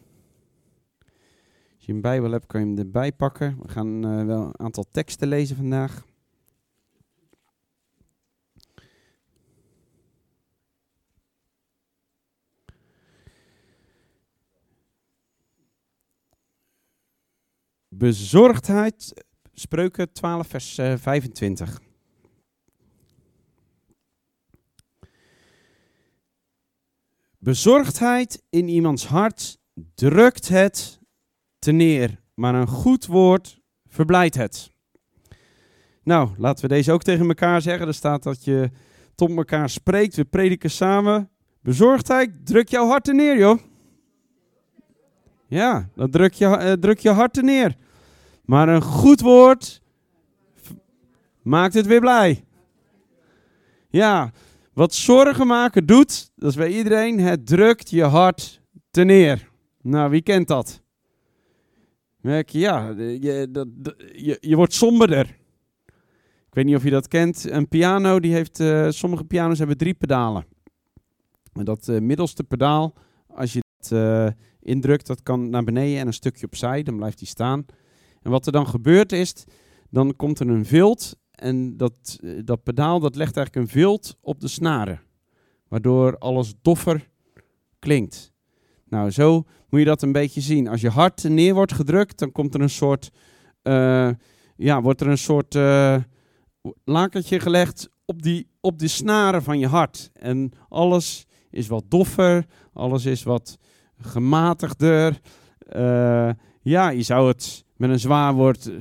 Als 1.76 1.86
je 1.86 1.94
een 1.94 2.02
Bijbel 2.02 2.32
hebt, 2.32 2.46
kan 2.46 2.60
je 2.62 2.68
hem 2.68 2.78
erbij 2.78 3.12
pakken. 3.12 3.58
We 3.62 3.68
gaan 3.68 4.06
eh, 4.06 4.26
wel 4.26 4.42
een 4.42 4.60
aantal 4.60 4.86
teksten 4.92 5.28
lezen 5.28 5.56
vandaag. 5.56 6.06
Bezorgdheid, 17.88 19.26
Spreuken 19.54 20.12
12, 20.12 20.48
vers 20.48 20.78
eh, 20.78 20.94
25. 20.98 21.87
Bezorgdheid 27.48 28.44
in 28.50 28.68
iemands 28.68 29.08
hart 29.08 29.58
drukt 29.96 30.48
het 30.48 31.00
te 31.60 31.72
neer, 31.72 32.22
maar 32.34 32.56
een 32.56 32.68
goed 32.68 33.06
woord 33.06 33.60
verblijdt 33.90 34.36
het. 34.36 34.72
Nou, 36.04 36.30
laten 36.38 36.62
we 36.62 36.76
deze 36.76 36.92
ook 36.92 37.04
tegen 37.04 37.28
elkaar 37.28 37.62
zeggen. 37.62 37.88
Er 37.88 37.94
staat 37.94 38.24
dat 38.24 38.44
je 38.44 38.70
tot 39.16 39.30
elkaar 39.30 39.70
spreekt. 39.70 40.16
We 40.16 40.26
prediken 40.26 40.72
samen. 40.72 41.30
Bezorgdheid, 41.62 42.46
druk 42.46 42.70
jouw 42.70 42.88
harten 42.88 43.16
neer, 43.16 43.38
joh. 43.38 43.60
Ja, 45.46 45.90
dan 45.96 46.10
druk 46.10 46.34
je, 46.34 46.46
uh, 46.46 46.72
druk 46.72 47.00
je 47.00 47.10
harten 47.10 47.46
neer. 47.46 47.76
Maar 48.46 48.70
een 48.70 48.82
goed 48.82 49.22
woord 49.22 49.82
maakt 51.42 51.74
het 51.74 51.86
weer 51.86 52.00
blij. 52.00 52.46
Ja, 53.90 54.32
wat 54.78 54.94
zorgen 54.94 55.48
maken 55.48 55.86
doet, 55.86 56.32
dat 56.36 56.50
is 56.50 56.56
bij 56.56 56.70
iedereen, 56.70 57.20
het 57.20 57.46
drukt 57.46 57.90
je 57.90 58.04
hart 58.04 58.62
te 58.92 59.04
neer. 59.04 59.50
Nou, 59.82 60.10
wie 60.10 60.22
kent 60.22 60.48
dat? 60.48 60.82
Merk 62.22 62.50
je, 62.50 62.60
ja, 62.60 62.90
je, 62.98 63.48
dat, 63.52 63.68
je, 64.16 64.38
je 64.40 64.56
wordt 64.56 64.74
somberder. 64.74 65.38
Ik 66.48 66.54
weet 66.54 66.66
niet 66.66 66.76
of 66.76 66.84
je 66.84 66.90
dat 66.90 67.08
kent. 67.08 67.50
Een 67.50 67.68
piano, 67.68 68.20
die 68.20 68.34
heeft, 68.34 68.60
uh, 68.60 68.90
sommige 68.90 69.24
piano's 69.24 69.58
hebben 69.58 69.78
drie 69.78 69.94
pedalen. 69.94 70.46
En 71.54 71.66
dat 71.66 71.88
uh, 71.88 72.00
middelste 72.00 72.44
pedaal, 72.44 72.94
als 73.28 73.54
je 73.54 73.62
dat 73.78 73.92
uh, 73.92 74.28
indrukt, 74.60 75.08
dat 75.08 75.24
kan 75.24 75.50
naar 75.50 75.64
beneden 75.64 76.00
en 76.00 76.08
een 76.08 76.14
stukje 76.14 76.46
opzij, 76.46 76.84
dan 76.84 76.98
blijft 76.98 77.20
die 77.20 77.28
staan. 77.28 77.66
En 78.22 78.32
wat 78.32 78.46
er 78.46 78.52
dan 78.52 78.68
gebeurt 78.68 79.12
is, 79.12 79.34
dan 79.90 80.16
komt 80.16 80.40
er 80.40 80.50
een 80.50 80.66
vilt 80.66 81.18
en 81.38 81.78
dat, 81.78 82.20
dat 82.44 82.64
pedaal 82.64 83.00
dat 83.00 83.16
legt 83.16 83.38
eigenlijk 83.38 83.66
een 83.68 83.80
vilt 83.80 84.18
op 84.22 84.40
de 84.40 84.48
snaren. 84.48 85.02
Waardoor 85.68 86.18
alles 86.18 86.54
doffer 86.62 87.10
klinkt. 87.80 88.34
Nou, 88.90 89.12
zo 89.12 89.44
moet 89.70 89.80
je 89.80 89.86
dat 89.86 90.02
een 90.02 90.12
beetje 90.12 90.42
zien. 90.42 90.68
Als 90.68 90.82
je 90.82 90.90
hart 90.90 91.24
neer 91.24 91.54
wordt 91.54 91.74
gedrukt, 91.74 92.20
dan 92.20 92.32
komt 92.32 92.54
er 92.54 92.62
een 92.62 92.70
soort, 92.70 93.12
uh, 93.64 94.10
ja, 94.56 94.82
wordt 94.82 95.02
er 95.02 95.08
een 95.08 95.18
soort 95.18 95.56
uh, 95.56 95.98
lakertje 96.84 97.40
gelegd 97.40 97.90
op 98.06 98.22
die, 98.22 98.48
op 98.62 98.80
die 98.80 98.88
snaren 98.88 99.44
van 99.44 99.60
je 99.60 99.68
hart. 99.68 100.10
En 100.14 100.52
alles 100.70 101.26
is 101.50 101.68
wat 101.68 101.84
doffer, 101.88 102.46
alles 102.74 103.06
is 103.06 103.24
wat 103.24 103.58
gematigder. 104.00 105.20
Ja, 106.62 106.90
je 106.90 107.02
zou 107.02 107.28
het 107.28 107.66
met 107.76 107.90
een 107.90 108.00
zwaar 108.00 108.34
woord 108.34 108.72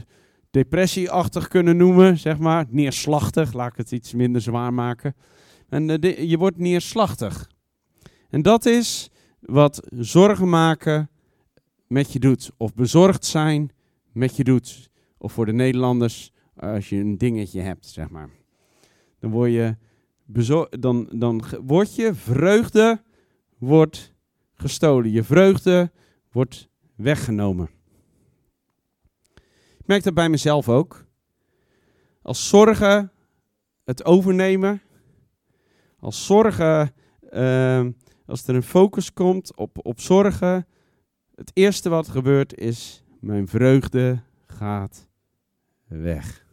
depressieachtig 0.56 1.48
kunnen 1.48 1.76
noemen, 1.76 2.18
zeg 2.18 2.38
maar. 2.38 2.66
Neerslachtig, 2.68 3.52
laat 3.52 3.70
ik 3.70 3.76
het 3.76 3.92
iets 3.92 4.14
minder 4.14 4.40
zwaar 4.40 4.74
maken. 4.74 5.14
En 5.68 5.86
de, 5.86 6.28
je 6.28 6.38
wordt 6.38 6.58
neerslachtig. 6.58 7.50
En 8.30 8.42
dat 8.42 8.66
is 8.66 9.10
wat 9.40 9.86
zorgen 9.90 10.48
maken 10.48 11.10
met 11.86 12.12
je 12.12 12.18
doet. 12.18 12.50
Of 12.56 12.74
bezorgd 12.74 13.24
zijn 13.24 13.70
met 14.12 14.36
je 14.36 14.44
doet. 14.44 14.90
Of 15.18 15.32
voor 15.32 15.46
de 15.46 15.52
Nederlanders, 15.52 16.32
als 16.56 16.88
je 16.88 16.96
een 16.96 17.18
dingetje 17.18 17.60
hebt, 17.60 17.86
zeg 17.86 18.10
maar. 18.10 18.28
Dan 19.18 19.30
word 19.30 19.52
je, 19.52 19.76
dan, 20.70 21.08
dan 21.12 21.44
wordt 21.64 21.94
je 21.94 22.14
vreugde 22.14 23.02
wordt 23.58 24.14
gestolen. 24.54 25.10
Je 25.10 25.22
vreugde 25.22 25.90
wordt 26.32 26.68
weggenomen. 26.94 27.75
Ik 29.86 29.92
merk 29.92 30.04
dat 30.04 30.14
bij 30.14 30.28
mezelf 30.28 30.68
ook. 30.68 31.04
Als 32.22 32.48
zorgen 32.48 33.12
het 33.84 34.04
overnemen, 34.04 34.82
als 35.98 36.26
zorgen 36.26 36.94
uh, 37.30 37.86
als 38.26 38.46
er 38.46 38.54
een 38.54 38.62
focus 38.62 39.12
komt 39.12 39.56
op, 39.56 39.78
op 39.86 40.00
zorgen, 40.00 40.66
het 41.34 41.50
eerste 41.54 41.88
wat 41.88 42.08
gebeurt 42.08 42.58
is, 42.58 43.02
mijn 43.20 43.48
vreugde 43.48 44.22
gaat 44.46 45.08
weg. 45.84 46.46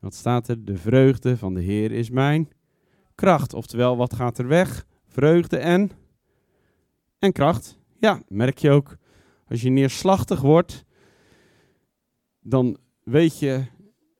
Wat 0.00 0.14
staat 0.14 0.48
er? 0.48 0.64
De 0.64 0.76
vreugde 0.76 1.36
van 1.36 1.54
de 1.54 1.62
Heer 1.62 1.92
is 1.92 2.10
mijn 2.10 2.48
kracht. 3.14 3.54
Oftewel, 3.54 3.96
wat 3.96 4.14
gaat 4.14 4.38
er 4.38 4.48
weg? 4.48 4.86
Vreugde 5.06 5.56
en, 5.56 5.90
en 7.18 7.32
kracht. 7.32 7.78
Ja, 7.98 8.22
merk 8.28 8.58
je 8.58 8.70
ook. 8.70 8.96
Als 9.48 9.62
je 9.62 9.70
neerslachtig 9.70 10.40
wordt, 10.40 10.84
dan 12.44 12.76
weet 13.02 13.38
je, 13.38 13.64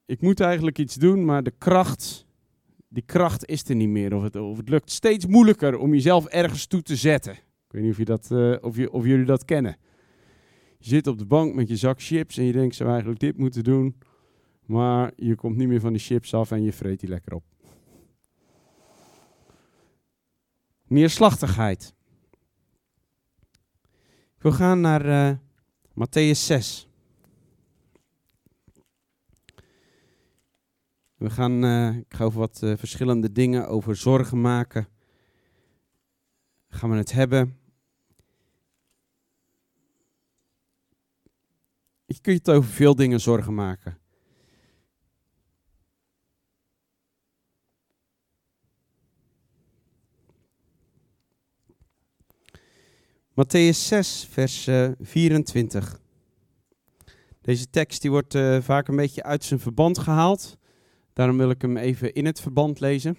ik 0.07 0.21
moet 0.21 0.40
eigenlijk 0.40 0.78
iets 0.78 0.95
doen, 0.95 1.25
maar 1.25 1.43
de 1.43 1.54
kracht 1.59 2.25
die 2.95 3.02
kracht 3.07 3.47
is 3.47 3.69
er 3.69 3.75
niet 3.75 3.88
meer. 3.88 4.14
Of 4.14 4.23
het, 4.23 4.37
of 4.37 4.57
het 4.57 4.69
lukt 4.69 4.90
steeds 4.90 5.26
moeilijker 5.26 5.78
om 5.78 5.93
jezelf 5.93 6.26
ergens 6.26 6.66
toe 6.66 6.83
te 6.83 6.97
zetten. 6.97 7.33
Ik 7.33 7.71
weet 7.71 7.83
niet 7.83 7.93
of, 7.93 7.99
je 7.99 8.04
dat, 8.04 8.28
uh, 8.33 8.57
of, 8.61 8.76
je, 8.76 8.93
of 8.93 9.04
jullie 9.04 9.25
dat 9.25 9.45
kennen. 9.45 9.76
Je 10.78 10.88
zit 10.88 11.07
op 11.07 11.19
de 11.19 11.26
bank 11.26 11.54
met 11.54 11.69
je 11.69 11.76
zak 11.76 12.02
chips 12.02 12.37
en 12.38 12.45
je 12.45 12.52
denkt, 12.52 12.75
zou 12.75 12.88
eigenlijk 12.90 13.21
dit 13.21 13.38
moeten 13.38 13.64
doen. 13.64 13.99
Maar 14.66 15.12
je 15.16 15.35
komt 15.35 15.57
niet 15.57 15.69
meer 15.69 15.81
van 15.81 15.93
die 15.93 16.02
chips 16.02 16.35
af 16.35 16.50
en 16.50 16.62
je 16.62 16.73
vreet 16.73 17.00
die 17.00 17.09
lekker 17.09 17.35
op. 17.35 17.45
Neerslachtigheid. 20.87 21.95
We 24.38 24.52
gaan 24.52 24.81
naar 24.81 25.07
uh, 25.07 25.37
Matthäus 25.90 26.38
6. 26.38 26.88
We 31.25 31.31
gaan, 31.31 31.64
uh, 31.64 31.97
ik 31.97 32.14
ga 32.14 32.25
over 32.25 32.38
wat 32.38 32.61
uh, 32.64 32.76
verschillende 32.76 33.33
dingen 33.33 33.69
over 33.69 33.97
zorgen 33.97 34.40
maken. 34.40 34.88
Gaan 36.69 36.90
we 36.90 36.97
het 36.97 37.12
hebben. 37.12 37.59
Je 42.07 42.21
kunt 42.21 42.38
het 42.47 42.50
over 42.50 42.71
veel 42.71 42.95
dingen 42.95 43.21
zorgen 43.21 43.54
maken. 43.54 43.99
Matthäus 53.31 53.78
6, 53.78 54.28
vers 54.31 54.66
uh, 54.66 54.90
24. 55.00 56.00
Deze 57.40 57.71
tekst 57.71 58.02
die 58.02 58.11
wordt 58.11 58.38
vaak 58.61 58.88
een 58.88 58.97
beetje 58.97 59.23
uit 59.23 59.45
zijn 59.45 59.61
verband 59.61 59.99
gehaald. 59.99 60.62
Daarom 61.14 61.37
wil 61.37 61.50
ik 61.50 61.62
hem 61.62 61.76
even 61.76 62.12
in 62.14 62.26
het 62.26 62.40
verband 62.40 62.80
lezen. 62.80 63.16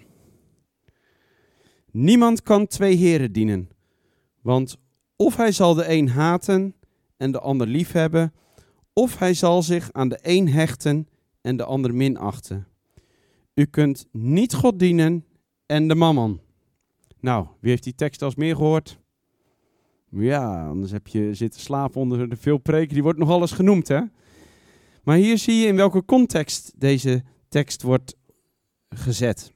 Niemand 1.91 2.43
kan 2.43 2.67
twee 2.67 2.95
heren 2.95 3.31
dienen, 3.31 3.69
want 4.41 4.77
of 5.15 5.35
hij 5.35 5.51
zal 5.51 5.73
de 5.73 5.89
een 5.89 6.09
haten 6.09 6.75
en 7.17 7.31
de 7.31 7.39
ander 7.39 7.67
liefhebben, 7.67 8.33
of 8.93 9.17
hij 9.17 9.33
zal 9.33 9.61
zich 9.61 9.91
aan 9.91 10.09
de 10.09 10.19
een 10.21 10.49
hechten 10.49 11.07
en 11.41 11.57
de 11.57 11.63
ander 11.63 11.95
minachten. 11.95 12.67
U 13.53 13.65
kunt 13.65 14.07
niet 14.11 14.53
God 14.53 14.79
dienen 14.79 15.25
en 15.65 15.87
de 15.87 15.95
mammon. 15.95 16.39
Nou, 17.19 17.47
wie 17.59 17.69
heeft 17.69 17.83
die 17.83 17.95
tekst 17.95 18.21
als 18.21 18.35
meer 18.35 18.55
gehoord? 18.55 18.99
Ja, 20.09 20.67
anders 20.67 20.91
heb 20.91 21.07
je 21.07 21.33
zitten 21.33 21.61
slapen 21.61 22.01
onder 22.01 22.29
de 22.29 22.35
veel 22.35 22.57
preken. 22.57 22.93
Die 22.93 23.03
wordt 23.03 23.19
nog 23.19 23.29
alles 23.29 23.51
genoemd, 23.51 23.87
hè? 23.87 24.01
Maar 25.03 25.17
hier 25.17 25.37
zie 25.37 25.55
je 25.55 25.67
in 25.67 25.75
welke 25.75 26.05
context 26.05 26.73
deze 26.77 27.23
tekst 27.55 27.81
wordt 27.81 28.15
gezet. 28.89 29.53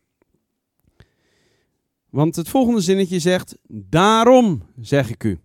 Want 2.10 2.36
het 2.36 2.50
volgende 2.50 2.82
zinnetje 2.82 3.20
zegt: 3.20 3.58
Daarom 3.68 4.63
zeg 4.82 5.10
ik 5.10 5.24
u. 5.24 5.39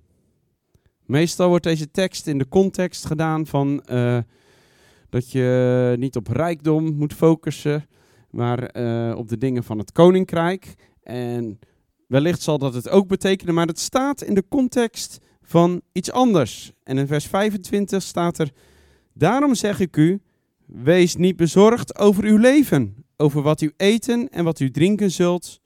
Meestal 1.07 1.49
wordt 1.49 1.65
deze 1.65 1.91
tekst 1.91 2.27
in 2.27 2.39
de 2.39 2.49
context 2.49 3.07
gedaan 3.07 3.47
van 3.47 3.83
uh, 3.87 4.19
dat 5.09 5.31
je 5.31 5.97
niet 5.99 6.17
op 6.17 6.27
rijkdom 6.27 6.95
moet 6.95 7.13
focussen, 7.13 7.89
maar 8.31 8.77
uh, 8.77 9.17
op 9.17 9.29
de 9.29 9.39
dingen 9.39 9.65
van 9.65 9.79
het 9.79 9.93
koninkrijk. 9.93 10.75
En 11.03 11.59
wellicht 12.07 12.43
zal 12.43 12.59
dat 12.59 12.75
het 12.75 12.89
ook 12.89 13.09
betekenen, 13.09 13.55
maar 13.55 13.67
het 13.67 13.79
staat 13.79 14.23
in 14.23 14.35
de 14.35 14.45
context 14.49 15.19
van 15.43 15.81
iets 15.93 16.11
anders. 16.11 16.73
En 16.83 16.99
in 16.99 17.07
vers 17.07 17.27
25 17.27 18.03
staat 18.03 18.39
er: 18.39 18.51
Daarom 19.13 19.55
zeg 19.55 19.81
ik 19.81 19.97
u, 19.97 20.21
Wees 20.83 21.17
niet 21.17 21.37
bezorgd 21.37 21.99
over 21.99 22.25
uw 22.25 22.37
leven, 22.37 23.05
over 23.17 23.43
wat 23.43 23.61
u 23.61 23.73
eten 23.77 24.29
en 24.29 24.45
wat 24.45 24.61
u 24.61 24.71
drinken 24.71 25.11
zult. 25.11 25.61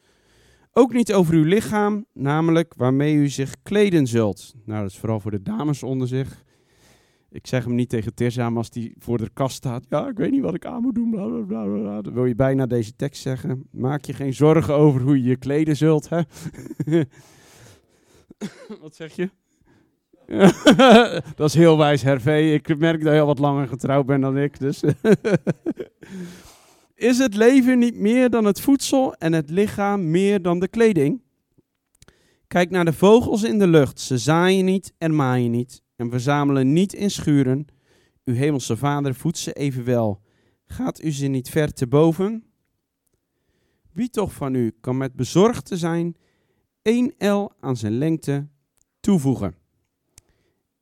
Ook 0.72 0.92
niet 0.92 1.12
over 1.12 1.34
uw 1.34 1.44
lichaam, 1.44 2.06
namelijk 2.12 2.74
waarmee 2.76 3.14
u 3.14 3.28
zich 3.28 3.54
kleden 3.62 4.06
zult. 4.06 4.54
Nou, 4.64 4.82
dat 4.82 4.90
is 4.90 4.98
vooral 4.98 5.20
voor 5.20 5.30
de 5.30 5.42
dames 5.42 5.82
onder 5.82 6.08
zich. 6.08 6.44
Ik 7.30 7.46
zeg 7.46 7.64
hem 7.64 7.74
niet 7.74 7.88
tegen 7.88 8.14
Tirza, 8.14 8.50
als 8.50 8.70
die 8.70 8.94
voor 8.98 9.18
de 9.18 9.30
kast 9.32 9.56
staat. 9.56 9.86
Ja, 9.88 10.08
ik 10.08 10.16
weet 10.16 10.30
niet 10.30 10.42
wat 10.42 10.54
ik 10.54 10.66
aan 10.66 10.82
moet 10.82 10.94
doen. 10.94 11.10
Bla, 11.10 11.26
bla, 11.26 11.64
bla, 11.64 12.02
Dan 12.02 12.12
wil 12.12 12.24
je 12.24 12.34
bijna 12.34 12.66
deze 12.66 12.96
tekst 12.96 13.22
zeggen. 13.22 13.68
Maak 13.70 14.04
je 14.04 14.12
geen 14.12 14.34
zorgen 14.34 14.74
over 14.74 15.00
hoe 15.00 15.22
je 15.22 15.28
je 15.28 15.36
kleden 15.36 15.76
zult. 15.76 16.08
Hè? 16.08 16.20
wat 18.82 18.94
zeg 18.94 19.16
je? 19.16 19.30
dat 21.36 21.48
is 21.48 21.54
heel 21.54 21.78
wijs, 21.78 22.02
Hervé. 22.02 22.36
Ik 22.38 22.78
merk 22.78 23.04
dat 23.04 23.14
je 23.14 23.20
al 23.20 23.26
wat 23.26 23.38
langer 23.38 23.68
getrouwd 23.68 24.06
bent 24.06 24.22
dan 24.22 24.38
ik. 24.38 24.58
Dus. 24.58 24.82
is 26.94 27.18
het 27.18 27.34
leven 27.34 27.78
niet 27.78 27.96
meer 27.96 28.30
dan 28.30 28.44
het 28.44 28.60
voedsel 28.60 29.14
en 29.14 29.32
het 29.32 29.50
lichaam 29.50 30.10
meer 30.10 30.42
dan 30.42 30.58
de 30.58 30.68
kleding? 30.68 31.22
Kijk 32.46 32.70
naar 32.70 32.84
de 32.84 32.92
vogels 32.92 33.42
in 33.42 33.58
de 33.58 33.66
lucht. 33.66 34.00
Ze 34.00 34.18
zaaien 34.18 34.64
niet 34.64 34.92
en 34.98 35.16
maaien 35.16 35.50
niet 35.50 35.82
en 35.96 36.10
verzamelen 36.10 36.72
niet 36.72 36.92
in 36.92 37.10
schuren. 37.10 37.66
Uw 38.24 38.34
hemelse 38.34 38.76
vader 38.76 39.14
voedt 39.14 39.38
ze 39.38 39.52
evenwel. 39.52 40.20
Gaat 40.66 41.02
u 41.02 41.12
ze 41.12 41.26
niet 41.26 41.48
ver 41.48 41.72
te 41.72 41.86
boven? 41.86 42.44
Wie 43.92 44.10
toch 44.10 44.32
van 44.32 44.54
u 44.54 44.76
kan 44.80 44.96
met 44.96 45.14
bezorgd 45.14 45.64
te 45.64 45.76
zijn 45.76 46.16
één 46.82 47.14
el 47.18 47.52
aan 47.60 47.76
zijn 47.76 47.98
lengte 47.98 48.48
toevoegen? 49.00 49.57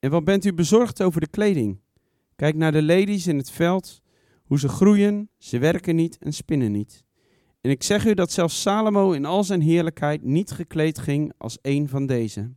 En 0.07 0.13
wat 0.13 0.25
bent 0.25 0.45
u 0.45 0.55
bezorgd 0.55 1.03
over 1.03 1.21
de 1.21 1.29
kleding? 1.29 1.81
Kijk 2.37 2.55
naar 2.55 2.73
de 2.73 2.83
ladies 2.83 3.27
in 3.27 3.37
het 3.37 3.51
veld, 3.51 4.03
hoe 4.45 4.59
ze 4.59 4.69
groeien, 4.69 5.31
ze 5.39 5.59
werken 5.59 5.97
niet 5.97 6.19
en 6.19 6.33
spinnen 6.33 6.73
niet. 6.73 7.05
En 7.61 7.71
ik 7.71 7.83
zeg 7.83 8.05
u 8.05 8.15
dat 8.15 8.33
zelfs 8.33 8.61
Salomo 8.61 9.13
in 9.13 9.25
al 9.25 9.45
zijn 9.45 9.61
heerlijkheid 9.61 10.23
niet 10.23 10.51
gekleed 10.51 10.99
ging 10.99 11.33
als 11.39 11.59
een 11.63 11.89
van 11.89 12.07
deze. 12.07 12.53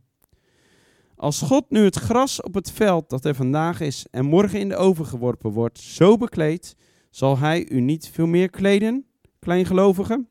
Als 1.16 1.40
God 1.40 1.70
nu 1.70 1.84
het 1.84 1.96
gras 1.96 2.42
op 2.42 2.54
het 2.54 2.70
veld 2.70 3.10
dat 3.10 3.24
er 3.24 3.34
vandaag 3.34 3.80
is 3.80 4.06
en 4.10 4.24
morgen 4.24 4.60
in 4.60 4.68
de 4.68 4.76
oven 4.76 5.06
geworpen 5.06 5.50
wordt, 5.50 5.78
zo 5.78 6.16
bekleedt, 6.16 6.76
zal 7.10 7.38
hij 7.38 7.68
u 7.68 7.80
niet 7.80 8.08
veel 8.08 8.26
meer 8.26 8.50
kleden, 8.50 9.06
kleingelovigen? 9.38 10.28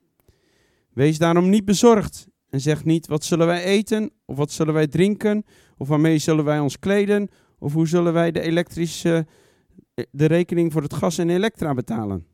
Wees 0.93 1.17
daarom 1.17 1.49
niet 1.49 1.65
bezorgd 1.65 2.27
en 2.49 2.61
zeg 2.61 2.85
niet, 2.85 3.07
wat 3.07 3.23
zullen 3.23 3.47
wij 3.47 3.63
eten, 3.63 4.11
of 4.25 4.37
wat 4.37 4.51
zullen 4.51 4.73
wij 4.73 4.87
drinken, 4.87 5.45
of 5.77 5.87
waarmee 5.87 6.17
zullen 6.17 6.45
wij 6.45 6.59
ons 6.59 6.79
kleden, 6.79 7.29
of 7.59 7.73
hoe 7.73 7.87
zullen 7.87 8.13
wij 8.13 8.31
de 8.31 8.41
elektrische, 8.41 9.27
de 10.11 10.25
rekening 10.25 10.71
voor 10.71 10.81
het 10.81 10.93
gas 10.93 11.17
en 11.17 11.29
elektra 11.29 11.73
betalen? 11.73 12.25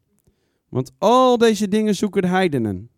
Want 0.69 0.91
al 0.98 1.38
deze 1.38 1.67
dingen 1.67 1.95
zoeken 1.95 2.22
de 2.22 2.27
heidenen. 2.27 2.89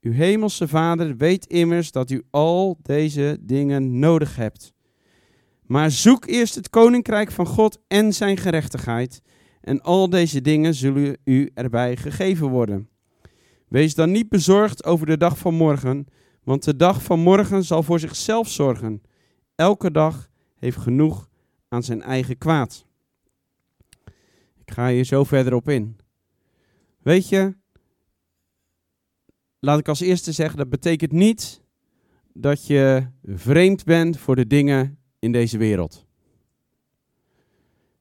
Uw 0.00 0.12
hemelse 0.12 0.68
Vader 0.68 1.16
weet 1.16 1.46
immers 1.46 1.92
dat 1.92 2.10
u 2.10 2.22
al 2.30 2.78
deze 2.82 3.38
dingen 3.40 3.98
nodig 3.98 4.36
hebt. 4.36 4.72
Maar 5.66 5.90
zoek 5.90 6.26
eerst 6.26 6.54
het 6.54 6.70
koninkrijk 6.70 7.30
van 7.30 7.46
God 7.46 7.78
en 7.88 8.12
zijn 8.12 8.36
gerechtigheid, 8.36 9.22
en 9.60 9.80
al 9.80 10.10
deze 10.10 10.40
dingen 10.40 10.74
zullen 10.74 11.16
u 11.24 11.50
erbij 11.54 11.96
gegeven 11.96 12.48
worden. 12.48 12.88
Wees 13.68 13.94
dan 13.94 14.10
niet 14.10 14.28
bezorgd 14.28 14.84
over 14.84 15.06
de 15.06 15.16
dag 15.16 15.38
van 15.38 15.54
morgen, 15.54 16.06
want 16.50 16.64
de 16.64 16.76
dag 16.76 17.02
van 17.02 17.20
morgen 17.20 17.64
zal 17.64 17.82
voor 17.82 18.00
zichzelf 18.00 18.48
zorgen. 18.48 19.02
Elke 19.54 19.90
dag 19.90 20.30
heeft 20.58 20.76
genoeg 20.76 21.30
aan 21.68 21.82
zijn 21.82 22.02
eigen 22.02 22.38
kwaad. 22.38 22.86
Ik 24.58 24.70
ga 24.70 24.88
hier 24.88 25.04
zo 25.04 25.24
verder 25.24 25.54
op 25.54 25.68
in. 25.68 25.96
Weet 27.02 27.28
je, 27.28 27.54
laat 29.58 29.78
ik 29.78 29.88
als 29.88 30.00
eerste 30.00 30.32
zeggen, 30.32 30.58
dat 30.58 30.68
betekent 30.68 31.12
niet 31.12 31.62
dat 32.32 32.66
je 32.66 33.06
vreemd 33.24 33.84
bent 33.84 34.18
voor 34.18 34.36
de 34.36 34.46
dingen 34.46 34.98
in 35.18 35.32
deze 35.32 35.58
wereld. 35.58 36.06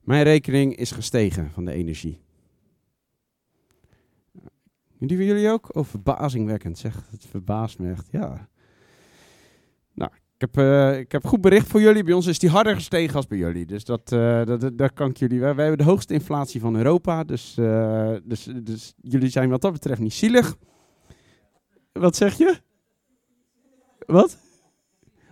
Mijn 0.01 0.23
rekening 0.23 0.75
is 0.75 0.91
gestegen 0.91 1.51
van 1.51 1.65
de 1.65 1.71
energie. 1.71 2.21
Die 4.99 5.17
van 5.17 5.25
jullie 5.25 5.49
ook? 5.49 5.75
Oh, 5.75 5.85
verbazingwekkend, 5.85 6.77
zeg. 6.77 7.07
Het 7.11 7.25
verbaast 7.29 7.79
me 7.79 7.91
echt, 7.91 8.07
ja. 8.11 8.47
Nou, 9.93 10.11
ik 10.13 10.41
heb, 10.41 10.57
uh, 10.57 10.99
ik 10.99 11.11
heb 11.11 11.25
goed 11.25 11.41
bericht 11.41 11.67
voor 11.67 11.81
jullie. 11.81 12.03
Bij 12.03 12.13
ons 12.13 12.27
is 12.27 12.39
die 12.39 12.49
harder 12.49 12.75
gestegen 12.75 13.15
als 13.15 13.27
bij 13.27 13.37
jullie. 13.37 13.65
Dus 13.65 13.83
dat, 13.83 14.11
uh, 14.11 14.45
dat, 14.45 14.77
dat 14.77 14.93
kan 14.93 15.09
ik 15.09 15.17
jullie... 15.17 15.39
Wij, 15.39 15.55
wij 15.55 15.65
hebben 15.65 15.85
de 15.85 15.91
hoogste 15.91 16.13
inflatie 16.13 16.59
van 16.59 16.75
Europa. 16.75 17.23
Dus, 17.23 17.55
uh, 17.59 18.15
dus, 18.23 18.49
dus 18.63 18.93
jullie 19.01 19.29
zijn 19.29 19.49
wat 19.49 19.61
dat 19.61 19.73
betreft 19.73 20.01
niet 20.01 20.13
zielig. 20.13 20.55
Wat 21.91 22.15
zeg 22.15 22.37
je? 22.37 22.57
Wat? 24.05 24.37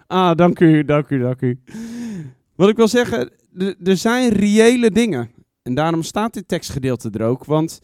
Ah, 0.08 0.36
dank 0.36 0.60
u, 0.60 0.86
dank 0.86 1.10
u, 1.10 1.20
dank 1.20 1.42
u. 1.42 1.60
Wat 2.56 2.70
ik 2.70 2.76
wil 2.76 2.88
zeggen, 2.88 3.32
er 3.84 3.98
zijn 3.98 4.30
reële 4.30 4.92
dingen. 4.92 5.32
En 5.62 5.76
daarom 5.76 6.04
staat 6.04 6.34
dit 6.34 6.48
tekstgedeelte 6.48 7.10
er 7.10 7.26
ook. 7.26 7.46
Want 7.46 7.82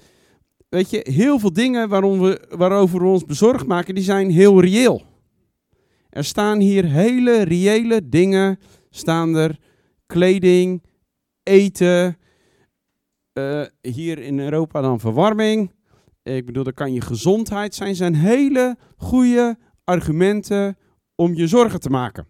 weet 0.73 0.89
je, 0.89 1.11
heel 1.11 1.39
veel 1.39 1.53
dingen 1.53 1.89
waarom 1.89 2.19
we, 2.19 2.47
waarover 2.49 2.99
we 2.99 3.05
ons 3.05 3.25
bezorgd 3.25 3.65
maken, 3.65 3.95
die 3.95 4.03
zijn 4.03 4.29
heel 4.29 4.61
reëel. 4.61 5.01
Er 6.09 6.23
staan 6.23 6.59
hier 6.59 6.85
hele 6.85 7.43
reële 7.43 8.09
dingen, 8.09 8.59
staan 8.89 9.35
er 9.35 9.59
kleding, 10.05 10.83
eten, 11.43 12.17
uh, 13.33 13.65
hier 13.81 14.19
in 14.19 14.39
Europa 14.39 14.81
dan 14.81 14.99
verwarming. 14.99 15.71
Ik 16.23 16.45
bedoel, 16.45 16.63
dat 16.63 16.73
kan 16.73 16.93
je 16.93 17.01
gezondheid 17.01 17.75
zijn. 17.75 17.95
zijn 17.95 18.15
hele 18.15 18.77
goede 18.97 19.57
argumenten 19.83 20.77
om 21.15 21.33
je 21.33 21.47
zorgen 21.47 21.79
te 21.79 21.89
maken. 21.89 22.27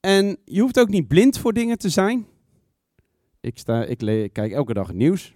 En 0.00 0.38
je 0.44 0.60
hoeft 0.60 0.80
ook 0.80 0.88
niet 0.88 1.08
blind 1.08 1.38
voor 1.38 1.52
dingen 1.52 1.78
te 1.78 1.88
zijn. 1.88 2.26
Ik, 3.40 3.58
sta, 3.58 3.84
ik, 3.84 4.02
ik 4.02 4.32
kijk 4.32 4.52
elke 4.52 4.74
dag 4.74 4.86
het 4.86 4.96
nieuws. 4.96 5.34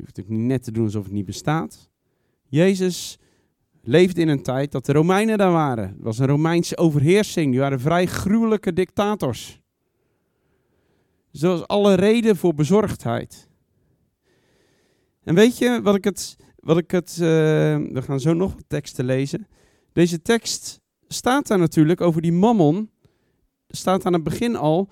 Je 0.00 0.06
hoeft 0.14 0.28
niet 0.28 0.46
net 0.46 0.62
te 0.62 0.72
doen 0.72 0.84
alsof 0.84 1.04
het 1.04 1.12
niet 1.12 1.26
bestaat. 1.26 1.90
Jezus 2.48 3.18
leefde 3.82 4.20
in 4.20 4.28
een 4.28 4.42
tijd 4.42 4.72
dat 4.72 4.86
de 4.86 4.92
Romeinen 4.92 5.38
daar 5.38 5.52
waren. 5.52 5.88
Het 5.88 6.02
was 6.02 6.18
een 6.18 6.26
Romeinse 6.26 6.76
overheersing. 6.76 7.50
Die 7.50 7.60
waren 7.60 7.80
vrij 7.80 8.06
gruwelijke 8.06 8.72
dictators. 8.72 9.60
Dus 11.30 11.66
alle 11.66 11.94
reden 11.94 12.36
voor 12.36 12.54
bezorgdheid. 12.54 13.48
En 15.22 15.34
weet 15.34 15.58
je 15.58 15.80
wat 15.82 15.94
ik 15.94 16.04
het. 16.04 16.36
Wat 16.56 16.78
ik 16.78 16.90
het 16.90 17.10
uh, 17.12 17.18
we 17.76 18.02
gaan 18.02 18.20
zo 18.20 18.32
nog 18.32 18.54
wat 18.54 18.64
teksten 18.66 19.04
lezen. 19.04 19.46
Deze 19.92 20.22
tekst 20.22 20.80
staat 21.08 21.46
daar 21.46 21.58
natuurlijk 21.58 22.00
over 22.00 22.22
die 22.22 22.32
mammon. 22.32 22.90
Staat 23.68 24.06
aan 24.06 24.12
het 24.12 24.22
begin 24.22 24.56
al. 24.56 24.88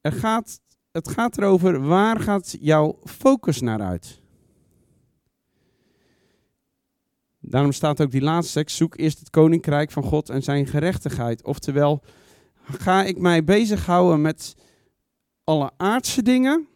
Er 0.00 0.12
gaat, 0.12 0.60
het 0.90 1.08
gaat 1.08 1.38
erover 1.38 1.80
waar 1.80 2.20
gaat 2.20 2.56
jouw 2.60 2.98
focus 3.04 3.60
naar 3.60 3.80
uit. 3.80 4.21
Daarom 7.52 7.72
staat 7.72 8.00
ook 8.00 8.10
die 8.10 8.22
laatste 8.22 8.58
tekst, 8.58 8.76
zoek 8.76 8.98
eerst 8.98 9.18
het 9.18 9.30
koninkrijk 9.30 9.90
van 9.90 10.02
God 10.02 10.28
en 10.28 10.42
zijn 10.42 10.66
gerechtigheid. 10.66 11.44
Oftewel, 11.44 12.02
ga 12.62 13.04
ik 13.04 13.18
mij 13.18 13.44
bezighouden 13.44 14.20
met 14.20 14.54
alle 15.44 15.70
aardse 15.76 16.22
dingen? 16.22 16.66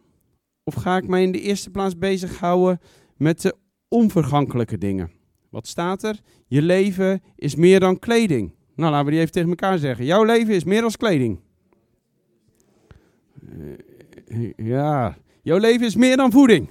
Of 0.63 0.73
ga 0.73 0.97
ik 0.97 1.07
mij 1.07 1.23
in 1.23 1.31
de 1.31 1.41
eerste 1.41 1.69
plaats 1.69 1.97
bezighouden 1.97 2.79
met 3.15 3.41
de 3.41 3.55
onvergankelijke 3.87 4.77
dingen? 4.77 5.11
Wat 5.49 5.67
staat 5.67 6.03
er? 6.03 6.19
Je 6.47 6.61
leven 6.61 7.21
is 7.35 7.55
meer 7.55 7.79
dan 7.79 7.99
kleding. 7.99 8.53
Nou, 8.75 8.91
laten 8.91 9.05
we 9.05 9.11
die 9.11 9.19
even 9.19 9.31
tegen 9.31 9.49
elkaar 9.49 9.77
zeggen. 9.77 10.05
Jouw 10.05 10.23
leven 10.23 10.53
is 10.53 10.63
meer 10.63 10.81
dan 10.81 10.91
kleding. 10.91 11.39
Uh, 14.29 14.53
ja, 14.57 15.17
jouw 15.41 15.57
leven 15.57 15.85
is 15.85 15.95
meer 15.95 16.17
dan 16.17 16.31
voeding. 16.31 16.69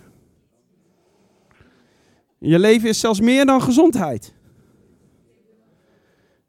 Je 2.38 2.58
leven 2.58 2.88
is 2.88 3.00
zelfs 3.00 3.20
meer 3.20 3.46
dan 3.46 3.62
gezondheid. 3.62 4.34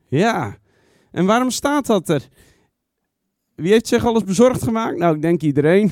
Ja. 0.08 0.58
En 1.12 1.26
waarom 1.26 1.50
staat 1.50 1.86
dat 1.86 2.10
er? 2.10 2.28
Wie 3.56 3.71
heeft 3.71 3.88
zich 3.88 4.06
alles 4.06 4.23
bezorgd 4.23 4.63
gemaakt? 4.63 4.97
Nou, 4.97 5.15
ik 5.15 5.21
denk 5.21 5.41
iedereen. 5.41 5.91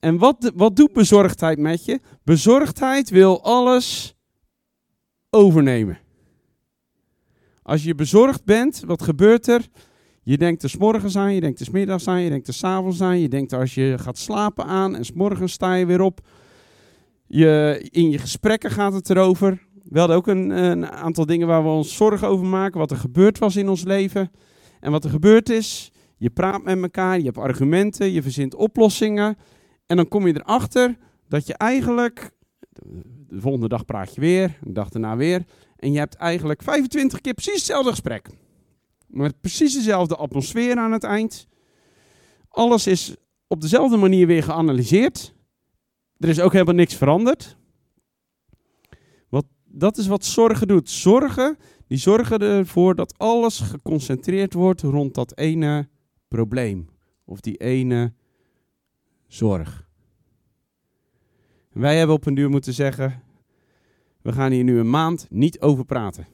En 0.00 0.18
wat, 0.18 0.52
wat 0.54 0.76
doet 0.76 0.92
bezorgdheid 0.92 1.58
met 1.58 1.84
je? 1.84 2.00
Bezorgdheid 2.24 3.10
wil 3.10 3.42
alles 3.42 4.16
overnemen. 5.30 5.98
Als 7.62 7.84
je 7.84 7.94
bezorgd 7.94 8.44
bent, 8.44 8.82
wat 8.86 9.02
gebeurt 9.02 9.46
er? 9.46 9.68
Je 10.22 10.38
denkt 10.38 10.62
er 10.62 10.70
s 10.70 10.76
morgens 10.76 11.16
aan, 11.16 11.34
je 11.34 11.40
denkt 11.40 11.60
er 11.60 11.66
s 11.66 11.70
middags 11.70 12.08
aan, 12.08 12.20
je 12.20 12.28
denkt 12.28 12.48
er 12.48 12.54
s 12.54 12.64
avonds 12.64 13.00
aan, 13.00 13.18
je 13.18 13.28
denkt 13.28 13.52
als 13.52 13.74
je 13.74 13.94
gaat 13.98 14.18
slapen 14.18 14.64
aan 14.64 14.96
en 14.96 15.04
s 15.04 15.12
morgens 15.12 15.52
sta 15.52 15.74
je 15.74 15.86
weer 15.86 16.00
op. 16.00 16.20
Je, 17.28 17.78
in 17.90 18.10
je 18.10 18.18
gesprekken 18.18 18.70
gaat 18.70 18.92
het 18.92 19.10
erover. 19.10 19.66
We 19.82 19.98
hadden 19.98 20.16
ook 20.16 20.26
een, 20.26 20.50
een, 20.50 20.90
aantal 20.90 21.26
dingen 21.26 21.46
waar 21.46 21.62
we 21.62 21.68
ons 21.68 21.96
zorgen 21.96 22.28
over 22.28 22.46
maken. 22.46 22.78
Wat 22.78 22.90
er 22.90 22.96
gebeurd 22.96 23.38
was 23.38 23.56
in 23.56 23.68
ons 23.68 23.84
leven. 23.84 24.30
En 24.80 24.90
wat 24.90 25.04
er 25.04 25.10
gebeurd 25.10 25.48
is. 25.48 25.92
Je 26.16 26.30
praat 26.30 26.62
met 26.62 26.82
elkaar, 26.82 27.18
je 27.18 27.24
hebt 27.24 27.38
argumenten, 27.38 28.12
je 28.12 28.22
verzint 28.22 28.54
oplossingen. 28.54 29.36
En 29.86 29.96
dan 29.96 30.08
kom 30.08 30.26
je 30.26 30.36
erachter 30.36 30.96
dat 31.28 31.46
je 31.46 31.54
eigenlijk. 31.54 32.30
De 33.28 33.40
volgende 33.40 33.68
dag 33.68 33.84
praat 33.84 34.14
je 34.14 34.20
weer, 34.20 34.58
de 34.60 34.72
dag 34.72 34.88
daarna 34.88 35.16
weer. 35.16 35.44
En 35.76 35.92
je 35.92 35.98
hebt 35.98 36.14
eigenlijk 36.14 36.62
25 36.62 37.20
keer 37.20 37.34
precies 37.34 37.54
hetzelfde 37.54 37.90
gesprek. 37.90 38.28
Met 39.06 39.40
precies 39.40 39.74
dezelfde 39.74 40.16
atmosfeer 40.16 40.76
aan 40.76 40.92
het 40.92 41.04
eind. 41.04 41.46
Alles 42.48 42.86
is 42.86 43.16
op 43.46 43.60
dezelfde 43.60 43.96
manier 43.96 44.26
weer 44.26 44.42
geanalyseerd. 44.42 45.34
Er 46.18 46.28
is 46.28 46.40
ook 46.40 46.52
helemaal 46.52 46.74
niks 46.74 46.94
veranderd. 46.94 47.56
Wat, 49.28 49.46
dat 49.64 49.96
is 49.96 50.06
wat 50.06 50.24
zorgen 50.24 50.68
doet. 50.68 50.90
Zorgen, 50.90 51.58
die 51.86 51.98
zorgen 51.98 52.38
ervoor 52.40 52.94
dat 52.94 53.18
alles 53.18 53.60
geconcentreerd 53.60 54.52
wordt 54.52 54.82
rond 54.82 55.14
dat 55.14 55.36
ene 55.36 55.88
probleem. 56.28 56.88
Of 57.24 57.40
die 57.40 57.56
ene 57.56 58.12
zorg. 59.26 59.88
wij 61.72 61.98
hebben 61.98 62.16
op 62.16 62.26
een 62.26 62.34
duur 62.34 62.50
moeten 62.50 62.72
zeggen, 62.72 63.22
we 64.22 64.32
gaan 64.32 64.52
hier 64.52 64.64
nu 64.64 64.78
een 64.78 64.90
maand 64.90 65.26
niet 65.30 65.60
over 65.60 65.84
praten. 65.84 66.26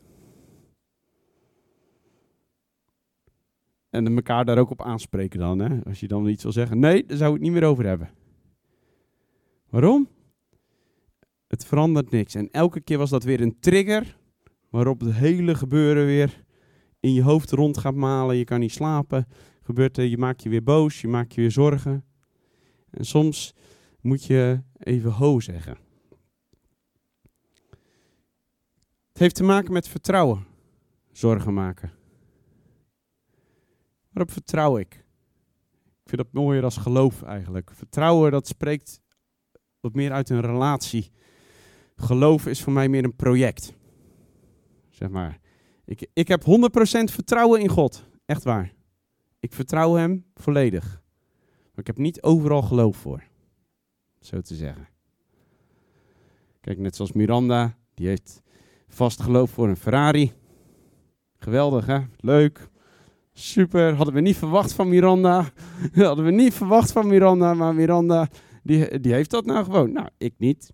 En 3.91 4.15
elkaar 4.17 4.45
daar 4.45 4.59
ook 4.59 4.71
op 4.71 4.83
aanspreken 4.83 5.39
dan. 5.39 5.59
Hè? 5.59 5.85
Als 5.85 6.01
je 6.01 6.09
dan 6.09 6.29
iets 6.29 6.43
wil 6.43 6.53
zeggen. 6.53 6.79
Nee, 6.79 7.07
daar 7.07 7.17
zou 7.17 7.29
ik 7.29 7.37
het 7.37 7.45
niet 7.45 7.61
meer 7.61 7.69
over 7.69 7.87
hebben. 7.87 8.11
Waarom? 9.75 10.09
Het 11.47 11.65
verandert 11.65 12.11
niks. 12.11 12.35
En 12.35 12.51
elke 12.51 12.81
keer 12.81 12.99
was 12.99 13.11
dat 13.11 13.25
weer 13.25 13.41
een 13.41 13.61
trigger. 13.61 14.19
Waarop 14.71 15.01
het 15.01 15.13
hele 15.13 15.55
gebeuren 15.55 16.07
weer 16.07 16.45
in 17.01 17.13
je 17.13 17.23
hoofd 17.23 17.51
rond 17.51 17.79
gaat 17.79 17.95
malen. 17.95 18.37
Je 18.37 18.45
kan 18.45 18.61
niet 18.61 18.73
slapen. 18.73 19.27
Gebeurt 19.63 19.99
er, 19.99 20.05
je 20.05 20.19
maakt 20.19 20.43
je 20.43 20.49
weer 20.49 20.63
boos. 20.63 21.01
Je 21.01 21.09
maakt 21.09 21.35
je 21.35 21.41
weer 21.41 21.51
zorgen. 21.51 22.05
En 22.91 23.05
soms 23.05 23.55
moet 24.01 24.25
je 24.25 24.63
even 24.79 25.11
ho 25.11 25.41
zeggen. 25.41 25.77
Het 29.09 29.19
heeft 29.19 29.35
te 29.35 29.45
maken 29.45 29.73
met 29.73 29.89
vertrouwen. 29.89 30.47
Zorgen 31.13 31.55
maken. 31.55 31.93
Waarop 34.11 34.33
vertrouw 34.33 34.79
ik? 34.79 34.95
Ik 36.03 36.11
vind 36.11 36.23
dat 36.23 36.33
mooier 36.33 36.65
als 36.65 36.77
geloof 36.77 37.23
eigenlijk. 37.23 37.71
Vertrouwen, 37.75 38.31
dat 38.31 38.47
spreekt 38.47 39.03
wat 39.85 39.95
meer 39.95 40.13
uit 40.13 40.31
een 40.31 40.41
relatie. 40.41 41.11
Geloof 41.97 42.47
is 42.47 42.63
voor 42.63 42.73
mij 42.73 42.89
meer 42.89 43.05
een 43.05 43.17
project. 43.17 43.75
Zeg 44.91 45.09
maar. 45.09 45.39
Ik, 45.85 46.07
ik 46.13 46.29
heb 46.29 46.43
100% 46.43 46.45
vertrouwen 47.05 47.61
in 47.61 47.69
God. 47.69 48.05
Echt 48.27 48.45
waar. 48.45 48.73
Ik 49.41 49.53
vertrouw 49.53 49.95
Hem 49.95 50.25
volledig. 50.35 51.03
Maar 51.71 51.81
ik 51.81 51.87
heb 51.87 51.99
niet 51.99 52.23
overal 52.23 52.63
geloof 52.63 52.97
voor. 52.97 53.23
Zo 54.21 54.41
te 54.41 54.55
zeggen. 54.55 54.89
Kijk, 56.61 56.79
net 56.79 56.97
zoals 56.97 57.13
Miranda, 57.13 57.77
die 57.95 58.07
heeft 58.09 58.43
vast 58.89 59.23
geloof 59.23 59.51
voor 59.51 59.69
een 59.69 59.77
Ferrari. 59.77 60.33
Geweldig, 61.37 61.87
hè? 61.87 61.99
Leuk. 62.17 62.69
Super. 63.33 63.95
Hadden 63.95 64.15
we 64.15 64.21
niet 64.21 64.37
verwacht 64.37 64.73
van 64.73 64.89
Miranda. 64.89 65.49
Hadden 65.95 66.25
we 66.25 66.31
niet 66.31 66.55
verwacht 66.55 66.93
van 66.93 67.07
Miranda. 67.07 67.55
Maar 67.55 67.75
Miranda, 67.75 68.29
die, 68.65 69.01
die 69.01 69.13
heeft 69.13 69.31
dat 69.31 69.45
nou 69.45 69.65
gewoon. 69.65 69.93
Nou, 69.93 70.09
ik 70.19 70.35
niet. 70.39 70.73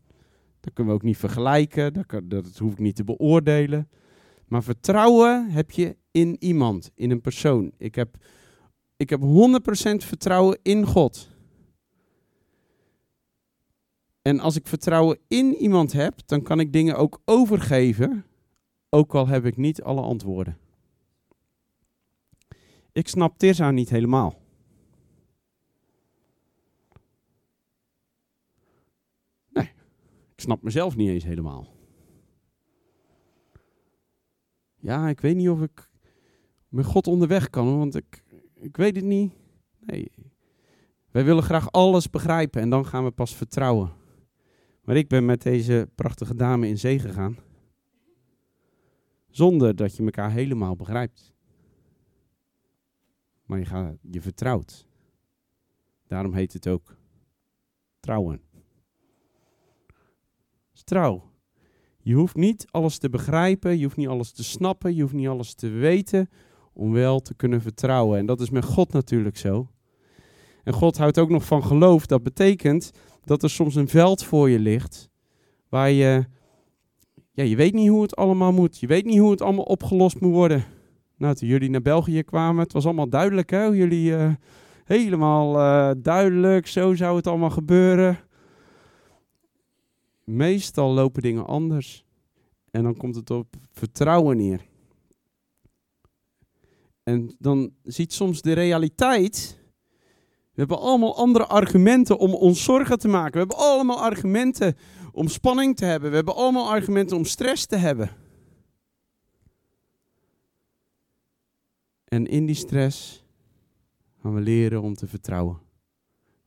Dat 0.61 0.73
kunnen 0.73 0.93
we 0.93 0.99
ook 0.99 1.07
niet 1.07 1.17
vergelijken. 1.17 1.93
Dat, 1.93 2.07
kan, 2.07 2.29
dat 2.29 2.59
hoef 2.59 2.73
ik 2.73 2.79
niet 2.79 2.97
te 2.97 3.05
beoordelen. 3.05 3.89
Maar 4.47 4.63
vertrouwen 4.63 5.51
heb 5.51 5.71
je 5.71 5.97
in 6.11 6.37
iemand, 6.39 6.91
in 6.95 7.11
een 7.11 7.21
persoon. 7.21 7.73
Ik 7.79 7.95
heb, 7.95 8.17
ik 8.97 9.11
heb 9.11 9.21
100% 9.21 9.25
vertrouwen 9.97 10.59
in 10.63 10.87
God. 10.87 11.29
En 14.23 14.41
als 14.41 14.57
ik 14.57 14.67
vertrouwen 14.67 15.19
in 15.29 15.55
iemand 15.55 15.93
heb, 15.93 16.15
dan 16.27 16.43
kan 16.43 16.61
ik 16.61 16.73
dingen 16.73 16.97
ook 16.97 17.21
overgeven, 17.25 18.25
ook 18.89 19.15
al 19.15 19.29
heb 19.29 19.45
ik 19.45 19.57
niet 19.57 19.83
alle 19.83 20.01
antwoorden. 20.01 20.59
Ik 22.93 23.09
snap 23.09 23.39
Tirza 23.39 23.71
niet 23.71 23.91
helemaal. 23.91 24.41
Nee, 29.49 29.71
ik 30.41 30.47
snap 30.47 30.63
mezelf 30.63 30.97
niet 30.97 31.09
eens 31.09 31.25
helemaal. 31.25 31.67
Ja, 34.77 35.09
ik 35.09 35.21
weet 35.21 35.37
niet 35.37 35.49
of 35.49 35.63
ik 35.63 35.91
met 36.69 36.85
God 36.85 37.07
onderweg 37.07 37.51
kan, 37.51 37.79
want 37.79 37.97
ik, 37.97 38.25
ik 38.55 38.77
weet 38.77 38.97
het 38.97 39.05
niet. 39.05 39.33
Nee, 39.79 40.11
wij 41.11 41.25
willen 41.25 41.43
graag 41.43 41.73
alles 41.73 42.11
begrijpen 42.11 42.61
en 42.61 42.71
dan 42.71 42.87
gaan 42.87 43.05
we 43.05 43.11
pas 43.11 43.35
vertrouwen. 43.35 43.93
Maar 44.85 44.97
ik 44.97 45.09
ben 45.09 45.25
met 45.25 45.43
deze 45.43 45.89
prachtige 45.95 46.35
dame 46.35 46.69
in 46.69 46.79
zee 46.79 46.99
gegaan. 46.99 47.37
Zonder 49.29 49.77
dat 49.77 49.97
je 49.97 50.05
elkaar 50.05 50.31
helemaal 50.31 50.77
begrijpt. 50.77 51.35
Maar 53.45 53.59
je, 53.59 53.65
gaat, 53.65 53.97
je 54.03 54.21
vertrouwt. 54.21 54.87
Daarom 56.07 56.35
heet 56.35 56.53
het 56.53 56.69
ook 56.69 56.97
trouwen. 58.01 58.50
Trouw. 60.85 61.31
Je 62.03 62.15
hoeft 62.15 62.37
niet 62.37 62.67
alles 62.71 62.99
te 62.99 63.11
begrijpen, 63.11 63.79
je 63.79 63.85
hoeft 63.85 63.97
niet 63.97 64.09
alles 64.09 64.33
te 64.33 64.45
snappen, 64.45 64.95
je 64.95 65.03
hoeft 65.03 65.15
niet 65.15 65.29
alles 65.29 65.55
te 65.55 65.69
weten 65.69 66.29
om 66.73 66.93
wel 66.93 67.21
te 67.21 67.35
kunnen 67.35 67.61
vertrouwen. 67.61 68.19
En 68.19 68.27
dat 68.27 68.41
is 68.41 68.51
met 68.51 68.65
God 68.65 68.93
natuurlijk 68.93 69.37
zo. 69.37 69.71
En 70.65 70.73
God 70.73 70.99
houdt 70.99 71.19
ook 71.19 71.31
nog 71.31 71.45
van 71.45 71.65
geloof. 71.65 72.07
Dat 72.07 72.23
betekent 72.23 72.91
dat 73.25 73.43
er 73.43 73.51
soms 73.51 73.75
een 73.75 73.89
veld 73.89 74.25
voor 74.25 74.51
je 74.51 74.59
ligt 74.59 75.11
waar 75.69 75.91
je, 75.91 76.25
ja, 77.33 77.45
je 77.45 77.57
weet 77.57 77.75
niet 77.75 77.89
hoe 77.89 78.03
het 78.03 78.17
allemaal 78.17 78.53
moet. 78.53 78.79
Je 78.79 78.87
weet 78.87 79.05
niet 79.05 79.19
hoe 79.19 79.31
het 79.31 79.43
allemaal 79.43 79.65
opgelost 79.65 80.21
moet 80.21 80.33
worden. 80.33 80.65
Nou, 81.17 81.35
toen 81.35 81.49
jullie 81.49 81.71
naar 81.71 81.83
België 81.83 82.23
kwamen, 82.23 82.63
het 82.63 82.73
was 82.73 82.85
allemaal 82.85 83.09
duidelijk, 83.09 83.51
hè? 83.51 83.65
Jullie 83.65 84.11
uh, 84.11 84.33
helemaal 84.85 85.59
uh, 85.59 85.91
duidelijk, 86.03 86.67
zo 86.67 86.95
zou 86.95 87.17
het 87.17 87.27
allemaal 87.27 87.51
gebeuren. 87.51 88.19
Meestal 90.31 90.93
lopen 90.93 91.23
dingen 91.23 91.47
anders. 91.47 92.05
En 92.71 92.83
dan 92.83 92.97
komt 92.97 93.15
het 93.15 93.31
op 93.31 93.57
vertrouwen 93.73 94.37
neer. 94.37 94.69
En 97.03 97.37
dan 97.39 97.73
ziet 97.83 98.13
soms 98.13 98.43
de 98.43 98.53
realiteit 98.53 99.61
we 100.61 100.67
hebben 100.67 100.87
allemaal 100.87 101.17
andere 101.17 101.47
argumenten 101.47 102.19
om 102.19 102.35
ons 102.35 102.65
zorgen 102.65 102.99
te 102.99 103.09
maken. 103.09 103.33
We 103.33 103.39
hebben 103.39 103.57
allemaal 103.57 104.01
argumenten 104.01 104.77
om 105.13 105.29
spanning 105.29 105.77
te 105.77 105.85
hebben. 105.85 106.11
We 106.11 106.17
hebben 106.17 106.35
allemaal 106.35 106.71
argumenten 106.71 107.17
om 107.17 107.25
stress 107.25 107.67
te 107.67 107.77
hebben. 107.77 108.11
En 112.05 112.27
in 112.27 112.47
die 112.47 112.55
stress 112.55 113.25
gaan 114.23 114.35
we 114.35 114.41
leren 114.41 114.83
om 114.83 114.95
te 114.95 115.07
vertrouwen 115.07 115.59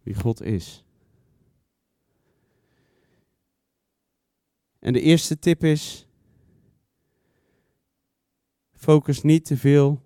wie 0.04 0.16
God 0.16 0.42
is. 0.42 0.83
En 4.84 4.94
de 4.94 5.02
eerste 5.02 5.40
tip 5.40 5.64
is: 5.64 6.08
focus 8.72 9.22
niet 9.22 9.46
te 9.46 9.58
veel 9.58 10.02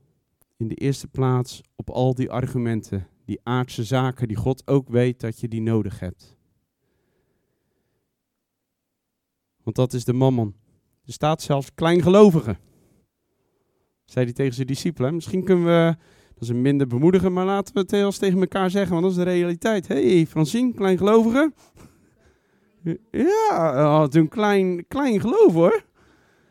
in 0.58 0.68
de 0.68 0.76
eerste 0.76 1.08
plaats 1.08 1.62
op 1.76 1.90
al 1.90 2.16
die 2.16 2.32
argumenten 2.32 3.08
die 3.26 3.40
aardse 3.44 3.84
zaken 3.84 4.28
die 4.28 4.38
God 4.38 4.68
ook 4.68 4.90
weet 4.90 5.20
dat 5.20 5.40
je 5.40 5.48
die 5.48 5.62
nodig 5.62 6.00
hebt. 6.00 6.38
Want 9.64 9.76
dat 9.76 9.94
is 9.94 10.06
de 10.06 10.14
mammon. 10.14 10.56
Er 11.06 11.14
staat 11.14 11.42
zelfs 11.42 11.74
kleingelovigen. 11.74 12.60
Zei 14.06 14.26
hij 14.26 14.34
tegen 14.34 14.54
zijn 14.54 14.68
discipelen. 14.68 15.16
Misschien 15.16 15.44
kunnen 15.44 15.66
we, 15.66 15.96
dat 16.34 16.44
is 16.44 16.50
een 16.50 16.62
minder 16.62 16.88
bemoedigen, 16.88 17.34
maar 17.34 17.46
laten 17.46 17.74
we 17.74 17.80
het 17.80 17.94
eens 17.94 18.18
tegen 18.18 18.40
elkaar 18.40 18.70
zeggen, 18.70 18.92
want 18.92 19.02
dat 19.02 19.12
is 19.12 19.18
de 19.18 19.24
realiteit. 19.24 19.88
Hé, 19.88 20.16
hey, 20.16 20.26
Francine, 20.26 20.74
kleingelovige. 20.74 21.54
Ja, 23.12 24.08
een 24.12 24.28
klein, 24.28 24.88
klein 24.88 25.22
geloof 25.22 25.54
hoor. 25.54 25.84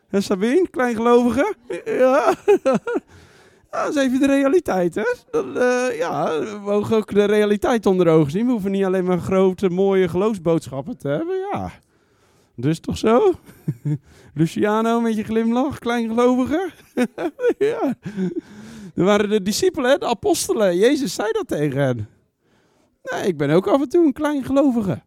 En 0.09 0.23
Sabine, 0.23 0.69
kleingelovige. 0.71 1.55
Ja. 1.85 2.35
dat 3.71 3.97
is 3.97 4.03
even 4.03 4.21
de 4.21 4.27
realiteit, 4.27 4.95
hè? 4.95 5.05
Uh, 5.33 5.99
ja, 5.99 6.41
we 6.41 6.59
mogen 6.63 6.97
ook 6.97 7.15
de 7.15 7.25
realiteit 7.25 7.87
onder 7.87 8.09
ogen 8.09 8.31
zien. 8.31 8.47
We 8.47 8.53
hoeven 8.53 8.71
niet 8.71 8.85
alleen 8.85 9.05
maar 9.05 9.19
grote, 9.19 9.69
mooie 9.69 10.09
geloofsboodschappen 10.09 10.99
te 10.99 11.09
hebben, 11.09 11.37
ja. 11.53 11.71
Dus 12.55 12.81
toch 12.81 12.99
zo? 12.99 13.33
Luciano 14.35 15.01
met 15.01 15.17
je 15.17 15.25
glimlach, 15.25 15.79
kleingelovige. 15.79 16.71
ja. 17.59 17.95
Er 18.95 19.05
waren 19.05 19.29
de 19.29 19.43
discipelen, 19.43 20.01
de 20.01 20.07
apostelen. 20.07 20.77
Jezus 20.77 21.15
zei 21.15 21.33
dat 21.33 21.49
tegen 21.49 21.81
hen. 21.81 22.09
Nee, 23.03 23.27
ik 23.27 23.37
ben 23.37 23.51
ook 23.51 23.67
af 23.67 23.81
en 23.81 23.89
toe 23.89 24.07
een 24.07 24.13
kleingelovige. 24.13 25.03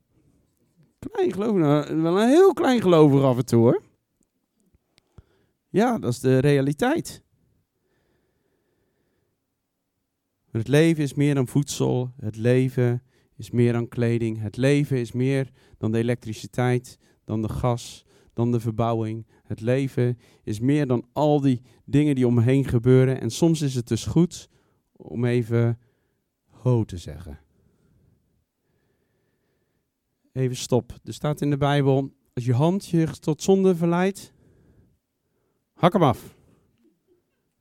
Kleingelovige, 1.00 1.60
nou, 1.60 2.02
wel 2.02 2.22
een 2.22 2.30
heel 2.30 2.54
kleingelovige 2.54 3.26
af 3.26 3.38
en 3.38 3.46
toe 3.46 3.60
hoor. 3.60 3.82
Ja, 5.70 5.98
dat 5.98 6.12
is 6.12 6.20
de 6.20 6.38
realiteit. 6.38 7.24
Het 10.52 10.68
leven 10.68 11.04
is 11.04 11.14
meer 11.14 11.36
dan 11.36 11.48
voedsel. 11.48 12.12
Het 12.20 12.36
leven 12.36 13.04
is 13.36 13.52
meer 13.52 13.74
dan 13.74 13.88
kleding. 13.88 14.42
Het 14.42 14.58
leven 14.58 14.98
is 14.98 15.12
meer 15.12 15.50
dan 15.78 15.92
de 15.92 15.98
elektriciteit, 15.98 16.98
dan 17.26 17.42
de 17.42 17.50
gas, 17.50 18.06
dan 18.34 18.52
de 18.52 18.60
verbouwing. 18.60 19.28
Het 19.44 19.62
leven 19.62 20.20
is 20.44 20.60
meer 20.60 20.88
dan 20.88 21.06
al 21.14 21.42
die 21.42 21.62
dingen 21.86 22.16
die 22.16 22.28
om 22.28 22.34
me 22.34 22.42
heen 22.42 22.66
gebeuren. 22.66 23.22
En 23.22 23.30
soms 23.30 23.62
is 23.62 23.76
het 23.76 23.88
dus 23.88 24.06
goed 24.06 24.50
om 24.92 25.26
even 25.26 25.80
ho 26.46 26.84
te 26.84 26.98
zeggen. 26.98 27.40
Even 30.40 30.56
stop. 30.56 30.94
Er 31.04 31.14
staat 31.14 31.42
in 31.42 31.50
de 31.50 31.58
Bijbel, 31.58 32.14
als 32.34 32.46
je 32.46 32.54
hand 32.54 32.88
je 32.88 33.08
tot 33.20 33.42
zonde 33.42 33.76
verleidt, 33.76 34.34
hak 35.74 35.94
hem 35.94 36.04
af. 36.04 36.36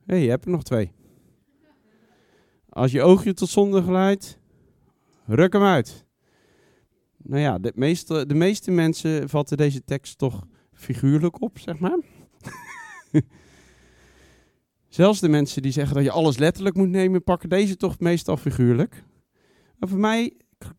Hé, 0.04 0.14
hey, 0.14 0.22
je 0.22 0.28
hebt 0.28 0.44
er 0.44 0.50
nog 0.50 0.62
twee. 0.62 0.92
Als 2.68 2.92
je 2.92 3.02
oogje 3.02 3.34
tot 3.34 3.48
zonde 3.48 3.82
geleidt, 3.82 4.38
ruk 5.24 5.52
hem 5.52 5.62
uit. 5.62 6.06
Nou 7.16 7.40
ja, 7.40 7.58
de 7.58 7.72
meeste, 7.74 8.26
de 8.26 8.34
meeste 8.34 8.70
mensen 8.70 9.28
vatten 9.28 9.56
deze 9.56 9.84
tekst 9.84 10.18
toch 10.18 10.46
figuurlijk 10.72 11.42
op, 11.42 11.58
zeg 11.58 11.78
maar. 11.78 11.98
Zelfs 14.88 15.20
de 15.20 15.28
mensen 15.28 15.62
die 15.62 15.72
zeggen 15.72 15.94
dat 15.94 16.04
je 16.04 16.10
alles 16.10 16.38
letterlijk 16.38 16.76
moet 16.76 16.88
nemen, 16.88 17.24
pakken 17.24 17.48
deze 17.48 17.76
toch 17.76 17.98
meestal 17.98 18.36
figuurlijk. 18.36 19.04
Maar 19.78 19.88
voor 19.88 19.98
mij, 19.98 20.36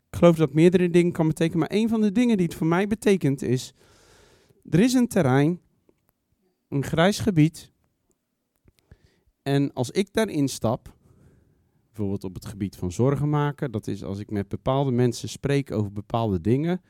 geloof 0.10 0.36
dat 0.36 0.54
meerdere 0.54 0.90
dingen 0.90 1.12
kan 1.12 1.28
betekenen, 1.28 1.60
maar 1.60 1.78
een 1.78 1.90
van 1.90 2.02
de 2.02 2.12
dingen 2.12 2.38
die 2.38 2.46
het 2.46 2.56
voor 2.56 2.68
mij 2.68 2.88
betekent 2.88 3.42
is, 3.42 3.74
er 4.70 4.80
is 4.80 4.94
een 4.94 5.08
terrein, 5.08 5.62
een 6.68 6.84
grijs 6.84 7.20
gebied, 7.20 7.72
en 9.42 9.74
als 9.74 9.92
ik 9.92 10.14
daarin 10.14 10.48
stap, 10.48 10.94
bijvoorbeeld 11.88 12.24
op 12.24 12.34
het 12.34 12.46
gebied 12.46 12.76
van 12.76 12.92
zorgen 12.92 13.30
maken, 13.30 13.72
dat 13.72 13.88
is 13.88 14.04
als 14.04 14.20
ik 14.20 14.32
met 14.32 14.48
bepaalde 14.48 14.92
mensen 14.92 15.30
spreek 15.30 15.72
over 15.72 15.92
bepaalde 15.92 16.42
dingen, 16.42 16.82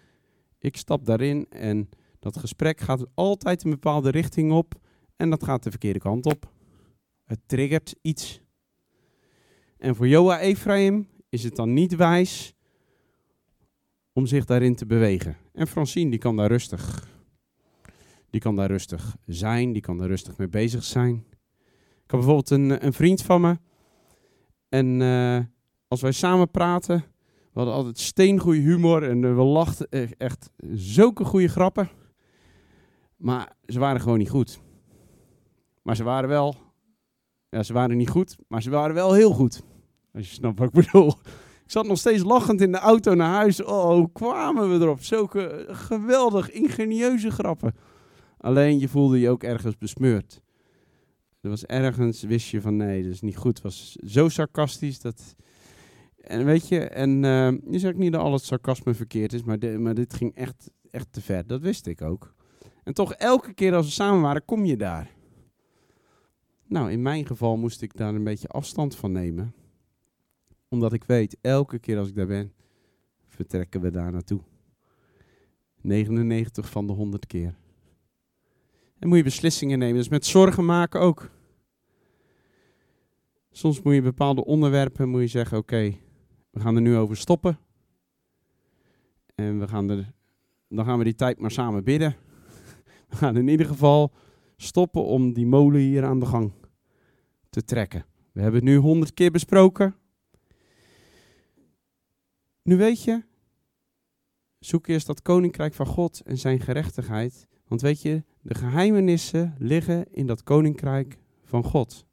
ik 0.60 0.78
stap 0.78 1.06
daarin 1.06 1.45
en 1.49 1.89
dat 2.19 2.38
gesprek 2.38 2.80
gaat 2.80 3.06
altijd 3.13 3.63
een 3.63 3.69
bepaalde 3.69 4.10
richting 4.10 4.52
op 4.52 4.80
en 5.15 5.30
dat 5.30 5.43
gaat 5.43 5.63
de 5.63 5.69
verkeerde 5.69 5.99
kant 5.99 6.25
op. 6.25 6.52
Het 7.23 7.39
triggert 7.45 7.95
iets. 8.02 8.41
En 9.78 9.95
voor 9.95 10.08
Joa 10.08 10.39
Ephraim 10.39 11.08
is 11.30 11.43
het 11.43 11.56
dan 11.56 11.73
niet 11.73 11.95
wijs 11.95 12.56
om 14.19 14.25
zich 14.25 14.45
daarin 14.45 14.75
te 14.75 14.86
bewegen. 14.86 15.38
En 15.53 15.67
Francine, 15.67 16.10
die 16.10 16.19
kan 16.19 16.36
daar 16.36 16.47
rustig. 16.47 17.08
Die 18.29 18.41
kan 18.41 18.55
daar 18.55 18.67
rustig 18.67 19.15
zijn, 19.25 19.73
die 19.73 19.82
kan 19.82 19.97
daar 19.97 20.08
rustig 20.08 20.38
mee 20.38 20.47
bezig 20.47 20.84
zijn. 20.84 21.25
Ik 22.03 22.12
heb 22.12 22.19
bijvoorbeeld 22.19 22.49
een, 22.49 22.86
een 22.86 22.93
vriend 22.93 23.21
van 23.21 23.41
me. 23.41 23.58
En 24.69 24.99
uh, 24.99 25.39
als 25.88 26.01
wij 26.01 26.12
samen 26.12 26.51
praten, 26.51 26.97
we 27.27 27.60
hadden 27.60 27.73
altijd 27.73 27.99
steengoede 27.99 28.60
humor 28.60 29.03
en 29.03 29.36
we 29.36 29.43
lachten 29.43 29.89
echt 30.17 30.49
zulke 30.71 31.23
goede 31.23 31.47
grappen. 31.47 31.89
Maar 33.15 33.55
ze 33.65 33.79
waren 33.79 34.01
gewoon 34.01 34.17
niet 34.17 34.29
goed. 34.29 34.60
Maar 35.82 35.95
ze 35.95 36.03
waren 36.03 36.29
wel, 36.29 36.55
ja, 37.49 37.63
ze 37.63 37.73
waren 37.73 37.97
niet 37.97 38.10
goed, 38.10 38.36
maar 38.47 38.62
ze 38.62 38.69
waren 38.69 38.95
wel 38.95 39.13
heel 39.13 39.32
goed. 39.32 39.63
Als 40.13 40.29
je 40.29 40.34
snapt 40.34 40.60
wat 40.60 40.67
ik 40.67 40.73
bedoel. 40.73 41.13
Ik 41.69 41.75
zat 41.75 41.88
nog 41.88 41.97
steeds 41.97 42.23
lachend 42.23 42.62
in 42.62 42.71
de 42.71 42.77
auto 42.77 43.13
naar 43.13 43.34
huis. 43.34 43.63
Oh, 43.63 44.13
kwamen 44.13 44.69
we 44.69 44.86
erop? 44.86 45.03
Zulke 45.03 45.65
geweldig 45.67 46.51
ingenieuze 46.51 47.32
grappen. 47.32 47.75
Alleen 48.38 48.79
je 48.79 48.88
voelde 48.88 49.19
je 49.19 49.29
ook 49.29 49.43
ergens 49.43 49.77
besmeurd. 49.77 50.41
Er 51.41 51.49
was 51.49 51.65
ergens, 51.65 52.23
wist 52.23 52.49
je 52.49 52.62
van 52.62 52.75
nee, 52.75 53.03
dat 53.03 53.12
is 53.12 53.21
niet 53.21 53.38
goed. 53.38 53.53
Het 53.53 53.62
was 53.62 53.95
zo 53.95 54.29
sarcastisch 54.29 54.99
dat. 54.99 55.36
En 56.17 56.45
weet 56.45 56.67
je, 56.67 56.79
en 56.79 57.23
uh, 57.23 57.49
nu 57.63 57.79
zeg 57.79 57.91
ik 57.91 57.97
niet 57.97 58.12
dat 58.12 58.21
al 58.21 58.34
het 58.34 58.43
sarcasme 58.43 58.93
verkeerd 58.93 59.34
is, 59.34 59.43
maar, 59.43 59.60
de, 59.60 59.77
maar 59.77 59.93
dit 59.93 60.13
ging 60.13 60.36
echt, 60.36 60.71
echt 60.91 61.08
te 61.12 61.21
ver. 61.21 61.47
Dat 61.47 61.62
wist 61.62 61.88
ik 61.88 62.01
ook. 62.01 62.34
En 62.84 62.93
toch, 62.93 63.13
elke 63.13 63.53
keer 63.53 63.75
als 63.75 63.86
we 63.86 63.91
samen 63.91 64.21
waren, 64.21 64.45
kom 64.45 64.65
je 64.65 64.77
daar. 64.77 65.10
Nou, 66.67 66.91
in 66.91 67.01
mijn 67.01 67.25
geval 67.25 67.58
moest 67.58 67.82
ik 67.82 67.97
daar 67.97 68.15
een 68.15 68.23
beetje 68.23 68.47
afstand 68.47 68.95
van 68.95 69.12
nemen. 69.12 69.53
Omdat 70.69 70.93
ik 70.93 71.03
weet, 71.03 71.38
elke 71.41 71.79
keer 71.79 71.97
als 71.97 72.08
ik 72.08 72.15
daar 72.15 72.27
ben, 72.27 72.53
vertrekken 73.27 73.82
we 73.82 73.91
daar 73.91 74.12
naartoe. 74.12 74.41
99 75.82 76.69
van 76.69 76.88
de 76.88 76.93
100 76.93 77.25
keer. 77.25 77.55
En 78.99 79.08
moet 79.08 79.17
je 79.17 79.23
beslissingen 79.23 79.79
nemen. 79.79 79.95
Dus 79.95 80.10
met 80.10 80.25
zorgen 80.25 80.65
maken 80.65 80.99
ook. 80.99 81.29
Soms 83.51 83.82
moet 83.82 83.93
je 83.93 84.01
bepaalde 84.01 84.45
onderwerpen 84.45 85.10
moet 85.10 85.21
je 85.21 85.27
zeggen: 85.27 85.58
oké, 85.58 85.95
we 86.49 86.60
gaan 86.60 86.75
er 86.75 86.82
nu 86.82 86.95
over 86.95 87.17
stoppen. 87.17 87.60
En 89.36 89.60
we 89.60 89.67
gaan 89.67 89.89
er, 89.89 90.12
dan 90.67 90.86
gaan 90.86 90.97
we 90.97 91.03
die 91.03 91.15
tijd 91.15 91.39
maar 91.39 91.51
samen 91.51 91.84
bidden. 91.84 92.15
We 93.10 93.15
gaan 93.15 93.38
in 93.38 93.47
ieder 93.47 93.65
geval 93.65 94.12
stoppen 94.58 95.03
om 95.05 95.34
die 95.34 95.47
molen 95.47 95.79
hier 95.79 96.05
aan 96.05 96.19
de 96.19 96.25
gang 96.25 96.51
te 97.49 97.63
trekken. 97.63 98.05
We 98.32 98.41
hebben 98.41 98.60
het 98.60 98.69
nu 98.69 98.75
honderd 98.75 99.13
keer 99.13 99.32
besproken. 99.32 99.95
Nu 102.69 102.77
weet 102.77 103.03
je, 103.03 103.23
zoek 104.60 104.88
eerst 104.88 105.08
dat 105.08 105.21
koninkrijk 105.21 105.73
van 105.73 105.86
God 105.86 106.21
en 106.25 106.38
zijn 106.38 106.60
gerechtigheid. 106.60 107.47
Want 107.67 107.82
weet 107.82 108.01
je, 108.01 108.23
de 108.41 108.55
geheimenissen 108.55 109.55
liggen 109.58 110.13
in 110.13 110.27
dat 110.27 110.43
koninkrijk 110.43 111.17
van 111.43 111.63
God. 111.63 112.05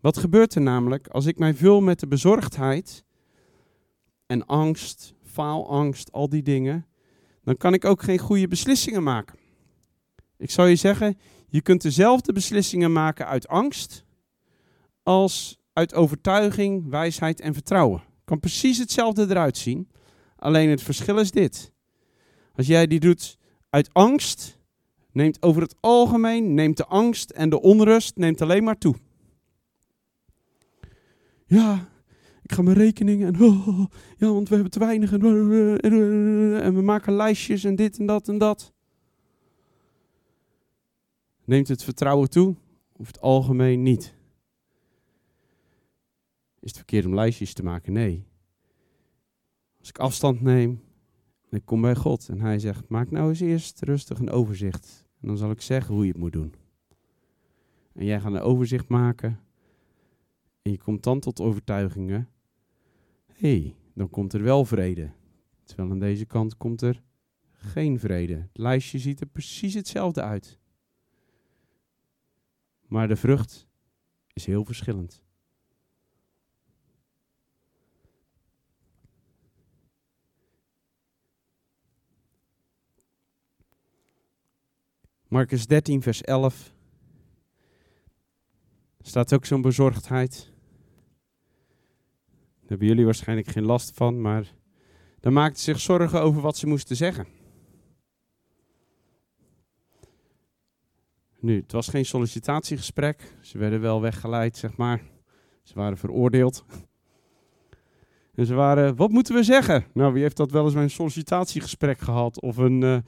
Wat 0.00 0.18
gebeurt 0.18 0.54
er 0.54 0.60
namelijk 0.60 1.08
als 1.08 1.26
ik 1.26 1.38
mij 1.38 1.54
vul 1.54 1.80
met 1.80 2.00
de 2.00 2.06
bezorgdheid 2.06 3.04
en 4.26 4.46
angst, 4.46 5.14
faalangst, 5.22 6.12
al 6.12 6.28
die 6.28 6.42
dingen, 6.42 6.86
dan 7.42 7.56
kan 7.56 7.74
ik 7.74 7.84
ook 7.84 8.02
geen 8.02 8.18
goede 8.18 8.48
beslissingen 8.48 9.02
maken. 9.02 9.38
Ik 10.36 10.50
zou 10.50 10.68
je 10.68 10.76
zeggen, 10.76 11.18
je 11.48 11.60
kunt 11.60 11.82
dezelfde 11.82 12.32
beslissingen 12.32 12.92
maken 12.92 13.26
uit 13.26 13.48
angst 13.48 14.04
als 15.02 15.58
uit 15.72 15.94
overtuiging, 15.94 16.88
wijsheid 16.88 17.40
en 17.40 17.54
vertrouwen. 17.54 18.08
Kan 18.30 18.40
precies 18.40 18.78
hetzelfde 18.78 19.26
eruit 19.28 19.56
zien. 19.56 19.88
Alleen 20.36 20.68
het 20.68 20.82
verschil 20.82 21.18
is 21.18 21.30
dit. 21.30 21.72
Als 22.54 22.66
jij 22.66 22.86
die 22.86 23.00
doet 23.00 23.38
uit 23.70 23.92
angst, 23.92 24.58
neemt 25.12 25.42
over 25.42 25.62
het 25.62 25.74
algemeen, 25.80 26.54
neemt 26.54 26.76
de 26.76 26.86
angst 26.86 27.30
en 27.30 27.50
de 27.50 27.60
onrust 27.60 28.16
neemt 28.16 28.40
alleen 28.40 28.64
maar 28.64 28.78
toe. 28.78 28.94
Ja, 31.46 31.88
ik 32.42 32.52
ga 32.52 32.62
mijn 32.62 32.76
rekeningen 32.76 33.34
en 33.34 33.42
oh, 33.42 33.68
ja, 34.18 34.32
want 34.32 34.48
we 34.48 34.54
hebben 34.54 34.72
te 34.72 34.78
weinig 34.78 35.12
en, 35.12 35.22
en 36.62 36.74
we 36.74 36.82
maken 36.82 37.12
lijstjes 37.12 37.64
en 37.64 37.76
dit 37.76 37.98
en 37.98 38.06
dat 38.06 38.28
en 38.28 38.38
dat. 38.38 38.72
Neemt 41.44 41.68
het 41.68 41.84
vertrouwen 41.84 42.30
toe? 42.30 42.54
Of 42.96 43.06
het 43.06 43.20
algemeen 43.20 43.82
niet? 43.82 44.18
Is 46.60 46.68
het 46.68 46.76
verkeerd 46.76 47.06
om 47.06 47.14
lijstjes 47.14 47.52
te 47.52 47.62
maken? 47.62 47.92
Nee. 47.92 48.26
Als 49.78 49.88
ik 49.88 49.98
afstand 49.98 50.40
neem 50.40 50.82
en 51.50 51.56
ik 51.56 51.64
kom 51.64 51.80
bij 51.80 51.94
God 51.94 52.28
en 52.28 52.40
hij 52.40 52.58
zegt, 52.58 52.88
maak 52.88 53.10
nou 53.10 53.28
eens 53.28 53.40
eerst 53.40 53.82
rustig 53.82 54.18
een 54.18 54.30
overzicht. 54.30 55.08
En 55.20 55.28
dan 55.28 55.36
zal 55.36 55.50
ik 55.50 55.60
zeggen 55.60 55.94
hoe 55.94 56.04
je 56.04 56.10
het 56.10 56.20
moet 56.20 56.32
doen. 56.32 56.54
En 57.92 58.04
jij 58.04 58.20
gaat 58.20 58.32
een 58.32 58.40
overzicht 58.40 58.88
maken 58.88 59.40
en 60.62 60.70
je 60.70 60.78
komt 60.78 61.02
dan 61.02 61.20
tot 61.20 61.40
overtuigingen. 61.40 62.28
Hé, 63.26 63.60
hey, 63.60 63.76
dan 63.94 64.10
komt 64.10 64.32
er 64.32 64.42
wel 64.42 64.64
vrede. 64.64 65.12
Terwijl 65.64 65.90
aan 65.90 65.98
deze 65.98 66.24
kant 66.24 66.56
komt 66.56 66.80
er 66.82 67.02
geen 67.52 67.98
vrede. 67.98 68.34
Het 68.34 68.58
lijstje 68.58 68.98
ziet 68.98 69.20
er 69.20 69.26
precies 69.26 69.74
hetzelfde 69.74 70.22
uit. 70.22 70.58
Maar 72.86 73.08
de 73.08 73.16
vrucht 73.16 73.68
is 74.32 74.46
heel 74.46 74.64
verschillend. 74.64 75.24
Marcus 85.30 85.66
13, 85.66 86.02
vers 86.02 86.22
11. 86.22 86.72
Staat 89.00 89.34
ook 89.34 89.44
zo'n 89.44 89.62
bezorgdheid. 89.62 90.52
Daar 92.60 92.68
hebben 92.68 92.86
jullie 92.86 93.04
waarschijnlijk 93.04 93.48
geen 93.48 93.64
last 93.64 93.90
van, 93.94 94.20
maar 94.20 94.54
dan 95.20 95.32
maakten 95.32 95.62
zich 95.62 95.80
zorgen 95.80 96.22
over 96.22 96.42
wat 96.42 96.56
ze 96.56 96.66
moesten 96.66 96.96
zeggen. 96.96 97.26
Nu, 101.40 101.60
het 101.60 101.72
was 101.72 101.88
geen 101.88 102.04
sollicitatiegesprek. 102.04 103.34
Ze 103.40 103.58
werden 103.58 103.80
wel 103.80 104.00
weggeleid, 104.00 104.56
zeg 104.56 104.76
maar. 104.76 105.02
Ze 105.62 105.74
waren 105.74 105.98
veroordeeld. 105.98 106.64
En 108.34 108.46
ze 108.46 108.54
waren, 108.54 108.96
wat 108.96 109.10
moeten 109.10 109.34
we 109.34 109.42
zeggen? 109.42 109.84
Nou, 109.92 110.12
wie 110.12 110.22
heeft 110.22 110.36
dat 110.36 110.50
wel 110.50 110.64
eens 110.64 110.74
bij 110.74 110.82
een 110.82 110.90
sollicitatiegesprek 110.90 111.98
gehad? 111.98 112.40
Of 112.40 112.56
een, 112.56 112.80
uh, 112.82 112.98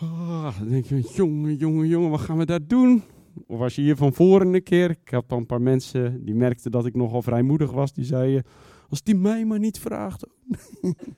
oh, 0.00 0.58
dan 0.58 0.68
denk 0.68 0.84
je, 0.84 1.00
jongen, 1.00 1.56
jongen, 1.56 1.88
jongen, 1.88 2.10
wat 2.10 2.20
gaan 2.20 2.38
we 2.38 2.46
daar 2.46 2.66
doen? 2.66 3.02
Of 3.46 3.58
was 3.58 3.74
je 3.74 3.82
hier 3.82 3.96
van 3.96 4.12
voren 4.12 4.54
een 4.54 4.62
keer? 4.62 4.90
Ik 4.90 5.08
had 5.08 5.28
dan 5.28 5.38
een 5.38 5.46
paar 5.46 5.62
mensen 5.62 6.24
die 6.24 6.34
merkten 6.34 6.70
dat 6.70 6.86
ik 6.86 6.94
nogal 6.94 7.22
vrijmoedig 7.22 7.70
was. 7.70 7.92
Die 7.92 8.04
zeiden, 8.04 8.44
als 8.88 9.02
die 9.02 9.14
mij 9.14 9.44
maar 9.44 9.58
niet 9.58 9.78
vraagt. 9.78 10.26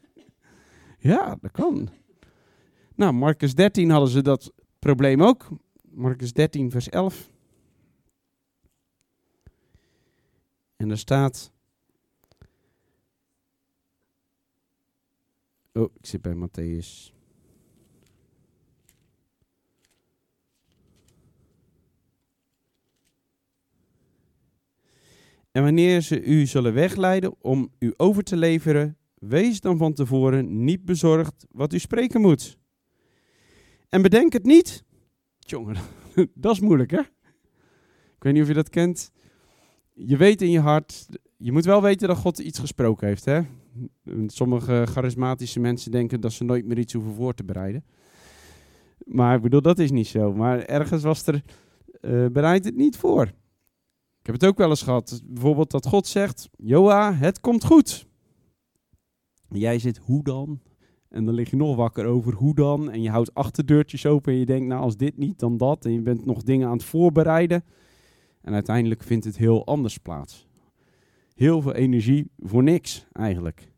ja, 1.11 1.37
dat 1.41 1.51
kan. 1.51 1.89
Nou, 2.95 3.13
Marcus 3.13 3.55
13 3.55 3.91
hadden 3.91 4.09
ze 4.09 4.23
dat 4.23 4.53
probleem 4.79 5.23
ook. 5.23 5.49
Marcus 5.91 6.33
13, 6.33 6.71
vers 6.71 6.89
11. 6.89 7.31
En 10.77 10.89
daar 10.89 10.99
staat. 10.99 11.53
Oh, 15.73 15.95
ik 15.95 16.07
zit 16.07 16.23
bij 16.23 16.35
Matthäus. 16.35 17.20
En 25.53 25.63
wanneer 25.63 26.01
ze 26.01 26.23
u 26.23 26.47
zullen 26.47 26.75
wegleiden 26.75 27.35
om 27.41 27.73
u 27.79 27.95
over 27.97 28.23
te 28.23 28.37
leveren, 28.37 28.97
wees 29.15 29.61
dan 29.61 29.79
van 29.79 29.93
tevoren 29.93 30.65
niet 30.65 30.85
bezorgd 30.85 31.47
wat 31.51 31.73
u 31.73 31.79
spreken 31.79 32.21
moet. 32.21 32.59
En 33.89 34.03
bedenk 34.03 34.33
het 34.33 34.45
niet 34.45 34.85
Jongen, 35.51 35.77
dat 36.35 36.53
is 36.53 36.61
moeilijk 36.61 36.91
hè? 36.91 37.01
Ik 38.17 38.27
weet 38.27 38.33
niet 38.33 38.43
of 38.43 38.49
je 38.49 38.55
dat 38.55 38.69
kent. 38.69 39.11
Je 39.93 40.17
weet 40.17 40.43
in 40.43 40.51
je 40.51 40.61
hart, 40.61 41.09
je 41.37 41.53
moet 41.53 41.65
wel 41.65 41.83
weten 41.83 42.09
dat 42.09 42.17
God 42.17 42.39
iets 42.39 42.59
gesproken 42.59 43.07
heeft. 43.07 43.25
Hè? 43.25 43.41
Sommige 44.27 44.87
charismatische 44.89 45.61
mensen 45.61 45.91
denken 45.91 46.21
dat 46.21 46.33
ze 46.33 46.45
nooit 46.45 46.67
meer 46.67 46.79
iets 46.79 46.93
hoeven 46.93 47.15
voor 47.15 47.35
te 47.35 47.45
bereiden. 47.45 47.85
Maar 49.05 49.37
ik 49.37 49.43
bedoel, 49.43 49.63
dat 49.63 49.79
is 49.79 49.91
niet 49.91 50.07
zo. 50.07 50.35
Maar 50.35 50.59
ergens 50.59 51.03
was 51.03 51.27
er, 51.27 51.43
uh, 52.01 52.27
bereid 52.27 52.65
het 52.65 52.77
niet 52.77 52.97
voor. 52.97 53.33
Ik 54.21 54.27
heb 54.27 54.35
het 54.35 54.45
ook 54.45 54.59
wel 54.59 54.69
eens 54.69 54.83
gehad. 54.83 55.23
Bijvoorbeeld 55.25 55.71
dat 55.71 55.87
God 55.87 56.07
zegt, 56.07 56.49
Joa, 56.57 57.15
het 57.15 57.41
komt 57.41 57.65
goed. 57.65 58.07
Jij 59.49 59.79
zit, 59.79 59.97
hoe 59.97 60.25
dan? 60.25 60.61
En 61.09 61.25
dan 61.25 61.35
lig 61.35 61.51
je 61.51 61.57
nog 61.57 61.77
wakker 61.77 62.07
over 62.07 62.35
hoe 62.35 62.55
dan. 62.55 62.91
En 62.91 63.03
je 63.03 63.11
houdt 63.11 63.35
achterdeurtjes 63.35 64.07
open 64.07 64.33
en 64.33 64.39
je 64.39 64.47
denkt, 64.47 64.67
nou 64.67 64.83
als 64.83 64.97
dit 64.97 65.17
niet, 65.17 65.39
dan 65.39 65.57
dat. 65.57 65.85
En 65.85 65.93
je 65.93 66.01
bent 66.01 66.25
nog 66.25 66.43
dingen 66.43 66.67
aan 66.67 66.77
het 66.77 66.85
voorbereiden. 66.85 67.65
En 68.41 68.53
uiteindelijk 68.53 69.03
vindt 69.03 69.25
het 69.25 69.37
heel 69.37 69.67
anders 69.67 69.99
plaats. 69.99 70.49
Heel 71.35 71.63
veel 71.63 71.75
energie 71.75 72.31
voor 72.39 72.63
niks 72.63 73.07
eigenlijk. 73.13 73.73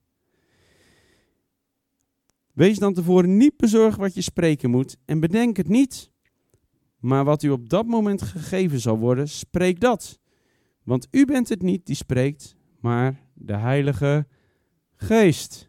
Wees 2.52 2.78
dan 2.78 2.94
tevoren 2.94 3.36
niet 3.36 3.56
bezorgd 3.56 3.98
wat 3.98 4.14
je 4.14 4.20
spreken 4.20 4.70
moet 4.70 4.96
en 5.04 5.20
bedenk 5.20 5.56
het 5.56 5.68
niet. 5.68 6.10
Maar 6.98 7.24
wat 7.24 7.42
u 7.42 7.50
op 7.50 7.68
dat 7.68 7.86
moment 7.86 8.22
gegeven 8.22 8.80
zal 8.80 8.98
worden, 8.98 9.28
spreek 9.28 9.80
dat. 9.80 10.20
Want 10.84 11.08
u 11.10 11.24
bent 11.24 11.48
het 11.48 11.62
niet 11.62 11.86
die 11.86 11.96
spreekt, 11.96 12.56
maar 12.80 13.20
de 13.34 13.56
Heilige 13.56 14.26
Geest. 14.96 15.68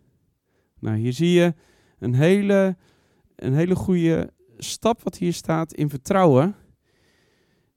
Nou, 0.79 0.97
hier 0.97 1.13
zie 1.13 1.31
je 1.31 1.53
een 1.99 2.13
hele, 2.13 2.77
een 3.35 3.53
hele 3.53 3.75
goede 3.75 4.33
stap 4.57 5.03
wat 5.03 5.17
hier 5.17 5.33
staat 5.33 5.73
in 5.73 5.89
vertrouwen. 5.89 6.55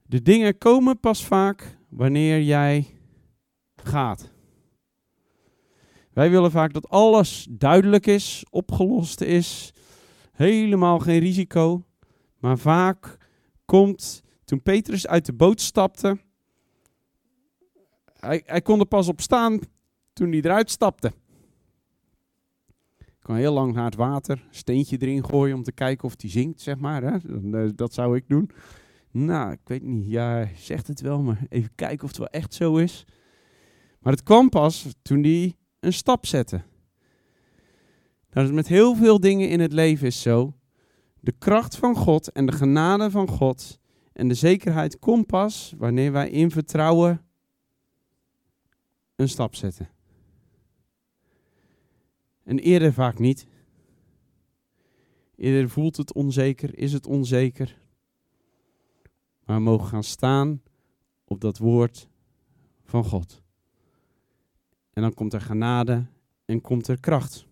De 0.03 0.23
dingen 0.23 0.59
komen 0.59 1.01
pas 1.01 1.25
vaak 1.25 1.79
wanneer 1.89 2.43
jij 2.43 2.87
gaat. 3.77 4.33
Wij 6.13 6.31
willen 6.31 6.51
vaak 6.51 6.73
dat 6.73 6.89
alles 6.89 7.47
duidelijk 7.51 8.07
is, 8.07 8.45
opgelost 8.51 9.21
is, 9.21 9.73
helemaal 10.33 10.99
geen 10.99 11.19
risico. 11.19 11.85
Maar 12.39 12.59
vaak 12.59 13.17
komt, 13.65 14.23
toen 14.45 14.63
Petrus 14.63 15.07
uit 15.07 15.27
de 15.27 15.33
boot 15.33 15.61
stapte, 15.61 16.19
hij, 18.27 18.43
hij 18.45 18.63
kon 18.63 18.81
er 18.81 18.87
pas 18.87 19.09
op 19.09 19.21
staan 19.21 19.61
toen 20.13 20.31
hij 20.31 20.41
eruit 20.41 20.71
stapte. 20.71 21.13
Ik 22.99 23.33
kan 23.33 23.37
heel 23.37 23.53
lang 23.53 23.75
naar 23.75 23.85
het 23.85 23.95
water, 23.95 24.47
steentje 24.51 24.97
erin 24.99 25.25
gooien 25.25 25.57
om 25.57 25.63
te 25.63 25.73
kijken 25.73 26.05
of 26.05 26.15
hij 26.17 26.31
zinkt, 26.31 26.61
zeg 26.61 26.79
maar. 26.79 27.03
Hè? 27.03 27.17
Eh, 27.53 27.71
dat 27.75 27.95
zou 27.95 28.17
ik 28.17 28.29
doen. 28.29 28.51
Nou, 29.11 29.53
ik 29.53 29.61
weet 29.65 29.83
niet. 29.83 30.11
Ja, 30.11 30.49
zegt 30.55 30.87
het 30.87 31.01
wel, 31.01 31.23
maar 31.23 31.47
even 31.49 31.71
kijken 31.75 32.03
of 32.03 32.09
het 32.09 32.19
wel 32.19 32.29
echt 32.29 32.55
zo 32.55 32.77
is. 32.77 33.05
Maar 34.01 34.13
het 34.13 34.23
kwam 34.23 34.49
pas 34.49 34.87
toen 35.03 35.23
hij 35.23 35.57
een 35.81 35.93
stap 35.93 36.27
zette. 36.27 36.63
Nou, 38.31 38.53
met 38.53 38.69
heel 38.69 38.95
veel 38.95 39.21
dingen 39.21 39.49
in 39.49 39.61
het 39.61 39.73
leven 39.73 40.07
is 40.07 40.23
zo. 40.23 40.55
De 41.21 41.33
kracht 41.39 41.77
van 41.77 41.97
God 41.97 42.33
en 42.33 42.47
de 42.47 42.53
genade 42.53 43.11
van 43.11 43.29
God 43.29 43.79
en 44.13 44.29
de 44.29 44.35
zekerheid 44.35 44.99
komt 44.99 45.27
pas 45.27 45.75
wanneer 45.79 46.13
wij 46.13 46.31
in 46.31 46.51
vertrouwen 46.51 47.26
een 49.17 49.29
stap 49.29 49.55
zetten. 49.55 49.89
En 52.43 52.59
eerder 52.59 52.93
vaak 52.93 53.19
niet. 53.19 53.47
Eerder 55.37 55.71
voelt 55.71 55.97
het 55.97 56.13
onzeker, 56.13 56.79
is 56.79 56.93
het 56.93 57.07
onzeker. 57.07 57.79
Maar 59.45 59.57
we 59.57 59.63
mogen 59.63 59.87
gaan 59.87 60.05
staan 60.05 60.63
op 61.25 61.41
dat 61.41 61.59
woord 61.59 62.09
van 62.85 63.05
God. 63.05 63.43
En 64.93 65.03
dan 65.03 65.15
komt 65.15 65.33
er 65.33 65.41
genade 65.41 66.07
en 66.45 66.61
komt 66.61 66.89
er 66.89 67.01
kracht. 67.01 67.47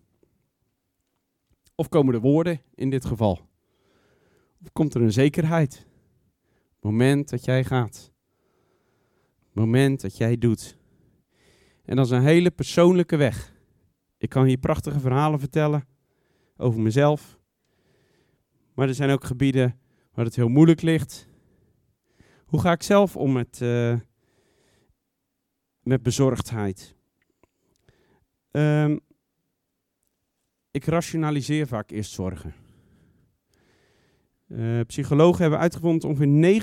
Of 1.75 1.89
komen 1.89 2.13
er 2.13 2.21
woorden 2.21 2.61
in 2.75 2.89
dit 2.89 3.05
geval? 3.05 3.39
Of 4.61 4.71
komt 4.71 4.93
er 4.93 5.01
een 5.01 5.11
zekerheid? 5.11 5.85
Moment 6.79 7.29
dat 7.29 7.45
jij 7.45 7.63
gaat. 7.63 8.11
Moment 9.51 10.01
dat 10.01 10.17
jij 10.17 10.37
doet. 10.37 10.77
En 11.85 11.95
dat 11.95 12.05
is 12.05 12.11
een 12.11 12.21
hele 12.21 12.51
persoonlijke 12.51 13.15
weg. 13.15 13.53
Ik 14.17 14.29
kan 14.29 14.45
hier 14.45 14.57
prachtige 14.57 14.99
verhalen 14.99 15.39
vertellen 15.39 15.87
over 16.57 16.79
mezelf. 16.79 17.39
Maar 18.73 18.87
er 18.87 18.95
zijn 18.95 19.09
ook 19.09 19.23
gebieden 19.23 19.79
waar 20.13 20.25
het 20.25 20.35
heel 20.35 20.47
moeilijk 20.47 20.81
ligt. 20.81 21.27
Hoe 22.45 22.59
ga 22.61 22.71
ik 22.71 22.83
zelf 22.83 23.15
om 23.15 23.31
met, 23.31 23.59
uh, 23.61 23.99
met 25.83 26.03
bezorgdheid? 26.03 26.95
Um, 28.51 28.99
ik 30.71 30.85
rationaliseer 30.85 31.67
vaak 31.67 31.91
eerst 31.91 32.11
zorgen. 32.11 32.53
Uh, 34.47 34.81
psychologen 34.81 35.41
hebben 35.41 35.59
uitgevonden 35.59 36.09
ongeveer 36.09 36.61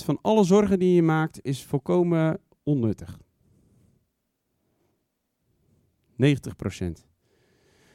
90% 0.00 0.04
van 0.04 0.18
alle 0.22 0.44
zorgen 0.44 0.78
die 0.78 0.94
je 0.94 1.02
maakt 1.02 1.38
is 1.42 1.64
volkomen 1.64 2.40
onnuttig. 2.62 3.18
90%. 6.24 7.04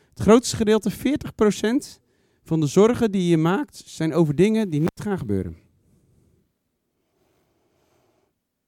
Het 0.10 0.20
grootste 0.20 0.56
gedeelte, 0.56 0.92
40% 0.92 2.00
van 2.44 2.60
de 2.60 2.68
zorgen 2.68 3.12
die 3.12 3.30
je 3.30 3.38
maakt, 3.38 3.76
zijn 3.86 4.13
over 4.13 4.36
dingen 4.36 4.70
die 4.70 4.80
niet 4.80 5.02
gaan 5.02 5.18
gebeuren. 5.18 5.58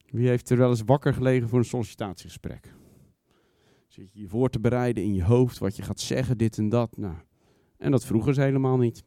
Wie 0.06 0.28
heeft 0.28 0.50
er 0.50 0.58
wel 0.58 0.70
eens 0.70 0.82
wakker 0.86 1.14
gelegen 1.14 1.50
voor 1.50 1.60
een 1.60 1.66
sollicitatiegesprek? 1.66 2.74
Zit 3.88 4.14
je 4.14 4.20
je 4.20 4.28
voor 4.28 4.50
te 4.50 4.60
bereiden 4.60 5.04
in 5.04 5.14
je 5.14 5.24
hoofd, 5.24 5.58
wat 5.58 5.76
je 5.76 5.82
gaat 5.82 6.00
zeggen, 6.00 6.38
dit 6.38 6.58
en 6.58 6.70
dat. 6.70 6.98
Nou, 6.98 7.16
en 7.78 7.92
dat 7.92 8.06
vroegen 8.06 8.34
ze 8.34 8.42
helemaal 8.42 8.78
niet. 8.78 9.04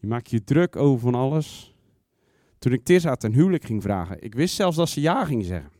Je 0.00 0.06
maakt 0.06 0.30
je 0.30 0.44
druk 0.44 0.76
over 0.76 1.00
van 1.00 1.14
alles. 1.14 1.76
Toen 2.58 2.72
ik 2.72 2.84
Tissa 2.84 3.14
ten 3.14 3.32
huwelijk 3.32 3.64
ging 3.64 3.82
vragen, 3.82 4.22
ik 4.22 4.34
wist 4.34 4.54
zelfs 4.54 4.76
dat 4.76 4.88
ze 4.88 5.00
ja 5.00 5.24
ging 5.24 5.44
zeggen. 5.44 5.70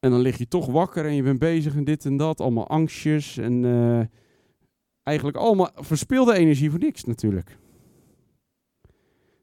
En 0.00 0.10
dan 0.10 0.20
lig 0.20 0.38
je 0.38 0.48
toch 0.48 0.66
wakker 0.66 1.06
en 1.06 1.14
je 1.14 1.22
bent 1.22 1.38
bezig 1.38 1.74
en 1.74 1.84
dit 1.84 2.04
en 2.04 2.16
dat, 2.16 2.40
allemaal 2.40 2.68
angstjes 2.68 3.36
en 3.36 3.62
uh, 3.64 4.02
eigenlijk 5.02 5.36
allemaal 5.36 5.70
verspilde 5.74 6.34
energie 6.34 6.70
voor 6.70 6.78
niks 6.78 7.04
natuurlijk. 7.04 7.48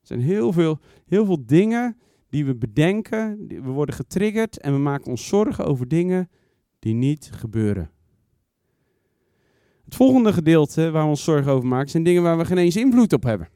Er 0.01 0.11
zijn 0.11 0.21
heel 0.21 0.51
veel, 0.51 0.79
heel 1.05 1.25
veel 1.25 1.45
dingen 1.45 1.97
die 2.29 2.45
we 2.45 2.55
bedenken, 2.55 3.45
we 3.47 3.71
worden 3.71 3.95
getriggerd 3.95 4.59
en 4.59 4.73
we 4.73 4.79
maken 4.79 5.11
ons 5.11 5.27
zorgen 5.27 5.65
over 5.65 5.87
dingen 5.87 6.29
die 6.79 6.93
niet 6.93 7.29
gebeuren. 7.33 7.91
Het 9.85 9.95
volgende 9.95 10.33
gedeelte 10.33 10.91
waar 10.91 11.03
we 11.03 11.09
ons 11.09 11.23
zorgen 11.23 11.51
over 11.51 11.67
maken 11.67 11.89
zijn 11.89 12.03
dingen 12.03 12.23
waar 12.23 12.37
we 12.37 12.45
geen 12.45 12.57
eens 12.57 12.75
invloed 12.75 13.13
op 13.13 13.23
hebben. 13.23 13.49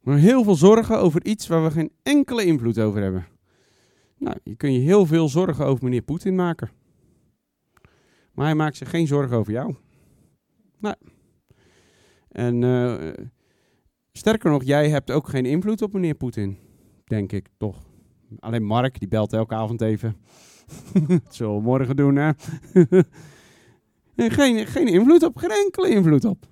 Maar 0.00 0.18
heel 0.18 0.44
veel 0.44 0.54
zorgen 0.54 0.98
over 0.98 1.24
iets 1.24 1.46
waar 1.46 1.64
we 1.64 1.70
geen 1.70 1.92
enkele 2.02 2.44
invloed 2.44 2.78
over 2.80 3.02
hebben. 3.02 3.26
Nou, 4.20 4.36
je 4.42 4.56
kun 4.56 4.72
je 4.72 4.78
heel 4.78 5.06
veel 5.06 5.28
zorgen 5.28 5.66
over 5.66 5.84
meneer 5.84 6.02
Poetin 6.02 6.34
maken. 6.34 6.70
Maar 8.32 8.46
hij 8.46 8.54
maakt 8.54 8.76
zich 8.76 8.90
geen 8.90 9.06
zorgen 9.06 9.36
over 9.36 9.52
jou. 9.52 9.74
Nou. 10.78 10.94
En 12.28 12.62
uh, 12.62 13.12
Sterker 14.12 14.50
nog, 14.50 14.64
jij 14.64 14.90
hebt 14.90 15.10
ook 15.10 15.28
geen 15.28 15.46
invloed 15.46 15.82
op 15.82 15.92
meneer 15.92 16.14
Poetin. 16.14 16.58
Denk 17.04 17.32
ik, 17.32 17.48
toch. 17.56 17.86
Alleen 18.38 18.64
Mark, 18.64 18.98
die 18.98 19.08
belt 19.08 19.32
elke 19.32 19.54
avond 19.54 19.80
even. 19.80 20.16
Dat 21.08 21.34
zullen 21.34 21.54
we 21.54 21.62
morgen 21.62 21.96
doen, 21.96 22.16
hè? 22.16 22.30
geen, 24.38 24.66
geen 24.66 24.88
invloed 24.88 25.22
op, 25.22 25.36
geen 25.36 25.50
enkele 25.50 25.88
invloed 25.88 26.24
op. 26.24 26.46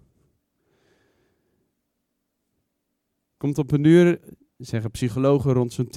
Komt 3.36 3.58
op 3.58 3.72
een 3.72 3.82
duur, 3.82 4.20
zeggen 4.56 4.90
psychologen, 4.90 5.52
rond 5.52 5.72
zo'n 5.72 5.90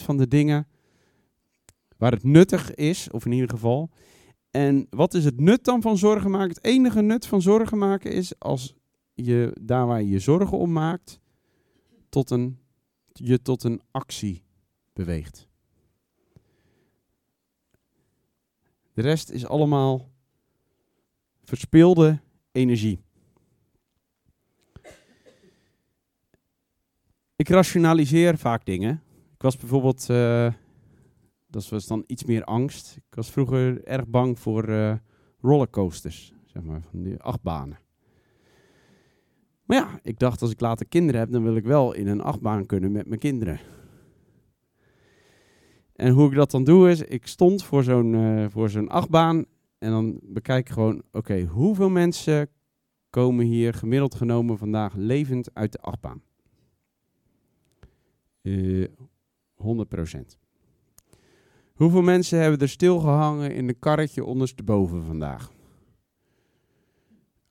10% 0.00 0.04
van 0.04 0.16
de 0.16 0.28
dingen 0.28 0.66
waar 1.96 2.12
het 2.12 2.24
nuttig 2.24 2.74
is, 2.74 3.10
of 3.10 3.24
in 3.24 3.32
ieder 3.32 3.48
geval. 3.48 3.90
En 4.50 4.86
wat 4.90 5.14
is 5.14 5.24
het 5.24 5.40
nut 5.40 5.64
dan 5.64 5.82
van 5.82 5.98
zorgen 5.98 6.30
maken? 6.30 6.48
Het 6.48 6.64
enige 6.64 7.02
nut 7.02 7.26
van 7.26 7.42
zorgen 7.42 7.78
maken 7.78 8.12
is 8.12 8.38
als 8.38 8.74
je 9.14 9.56
daar 9.60 9.86
waar 9.86 10.02
je 10.02 10.08
je 10.08 10.18
zorgen 10.18 10.58
om 10.58 10.72
maakt, 10.72 11.20
tot 12.08 12.30
een, 12.30 12.58
je 13.12 13.42
tot 13.42 13.64
een 13.64 13.80
actie 13.90 14.42
beweegt. 14.92 15.48
De 18.92 19.02
rest 19.02 19.30
is 19.30 19.46
allemaal 19.46 20.10
verspilde 21.42 22.20
energie. 22.52 23.00
Ik 27.36 27.48
rationaliseer 27.48 28.38
vaak 28.38 28.64
dingen. 28.64 29.02
Ik 29.34 29.42
was 29.42 29.56
bijvoorbeeld, 29.56 30.08
uh, 30.10 30.52
dat 31.54 31.68
was 31.68 31.86
dan 31.86 32.04
iets 32.06 32.24
meer 32.24 32.44
angst. 32.44 32.96
Ik 32.96 33.14
was 33.14 33.30
vroeger 33.30 33.84
erg 33.84 34.06
bang 34.06 34.38
voor 34.38 34.68
uh, 34.68 34.94
rollercoasters, 35.40 36.34
zeg 36.44 36.62
maar, 36.62 36.82
van 36.90 37.02
die 37.02 37.22
achtbanen. 37.22 37.78
Maar 39.64 39.76
ja, 39.76 39.98
ik 40.02 40.18
dacht 40.18 40.42
als 40.42 40.50
ik 40.50 40.60
later 40.60 40.86
kinderen 40.86 41.20
heb, 41.20 41.30
dan 41.30 41.42
wil 41.42 41.56
ik 41.56 41.64
wel 41.64 41.92
in 41.94 42.06
een 42.06 42.20
achtbaan 42.20 42.66
kunnen 42.66 42.92
met 42.92 43.06
mijn 43.06 43.20
kinderen. 43.20 43.60
En 45.92 46.12
hoe 46.12 46.28
ik 46.28 46.34
dat 46.34 46.50
dan 46.50 46.64
doe 46.64 46.90
is, 46.90 47.00
ik 47.00 47.26
stond 47.26 47.64
voor 47.64 47.82
zo'n 47.82 48.14
eh, 48.14 48.46
voor 48.48 48.70
zo'n 48.70 48.88
achtbaan 48.88 49.44
en 49.78 49.90
dan 49.90 50.20
bekijk 50.22 50.68
ik 50.68 50.72
gewoon, 50.72 51.02
oké, 51.12 51.42
hoeveel 51.44 51.90
mensen 51.90 52.48
komen 53.10 53.44
hier 53.44 53.74
gemiddeld 53.74 54.14
genomen 54.14 54.58
vandaag 54.58 54.94
levend 54.94 55.54
uit 55.54 55.72
de 55.72 55.80
achtbaan? 55.80 56.22
Eh 58.42 58.88
100%. 59.56 60.43
Hoeveel 61.74 62.02
mensen 62.02 62.40
hebben 62.40 62.60
er 62.60 62.68
stilgehangen 62.68 63.52
in 63.52 63.66
de 63.66 63.74
karretje 63.74 64.24
ondersteboven 64.24 65.02
vandaag? 65.02 65.52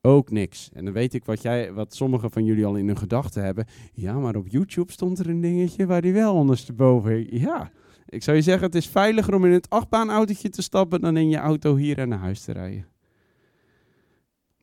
Ook 0.02 0.32
niks. 0.32 0.70
En 0.74 0.86
dan 0.86 0.94
weet 0.94 1.14
ik 1.14 1.26
wat, 1.26 1.42
jij, 1.42 1.74
wat 1.74 1.96
sommigen 1.96 2.32
van 2.32 2.46
jullie 2.46 2.66
al 2.66 2.76
in 2.76 2.88
hun 2.88 2.98
gedachten 2.98 3.44
hebben. 3.44 3.66
Ja, 3.94 4.20
maar 4.20 4.36
op 4.36 4.48
YouTube 4.48 4.92
stond 4.92 5.20
er 5.20 5.30
een 5.30 5.42
dingetje 5.42 5.86
waar 5.86 6.02
die 6.02 6.14
wel 6.14 6.34
ondersteboven. 6.34 7.38
Ja, 7.40 7.72
ik 8.06 8.24
zou 8.24 8.38
je 8.38 8.44
zeggen, 8.44 8.66
het 8.66 8.76
is 8.76 8.88
veiliger 8.88 9.34
om 9.34 9.46
in 9.46 9.52
het 9.52 9.70
achtbaanautootje 9.70 10.50
te 10.50 10.62
stappen 10.62 11.02
dan 11.02 11.18
in 11.18 11.30
je 11.30 11.38
auto 11.38 11.76
hier 11.76 11.98
en 11.98 12.10
naar 12.10 12.20
huis 12.20 12.42
te 12.42 12.52
rijden. 12.52 12.88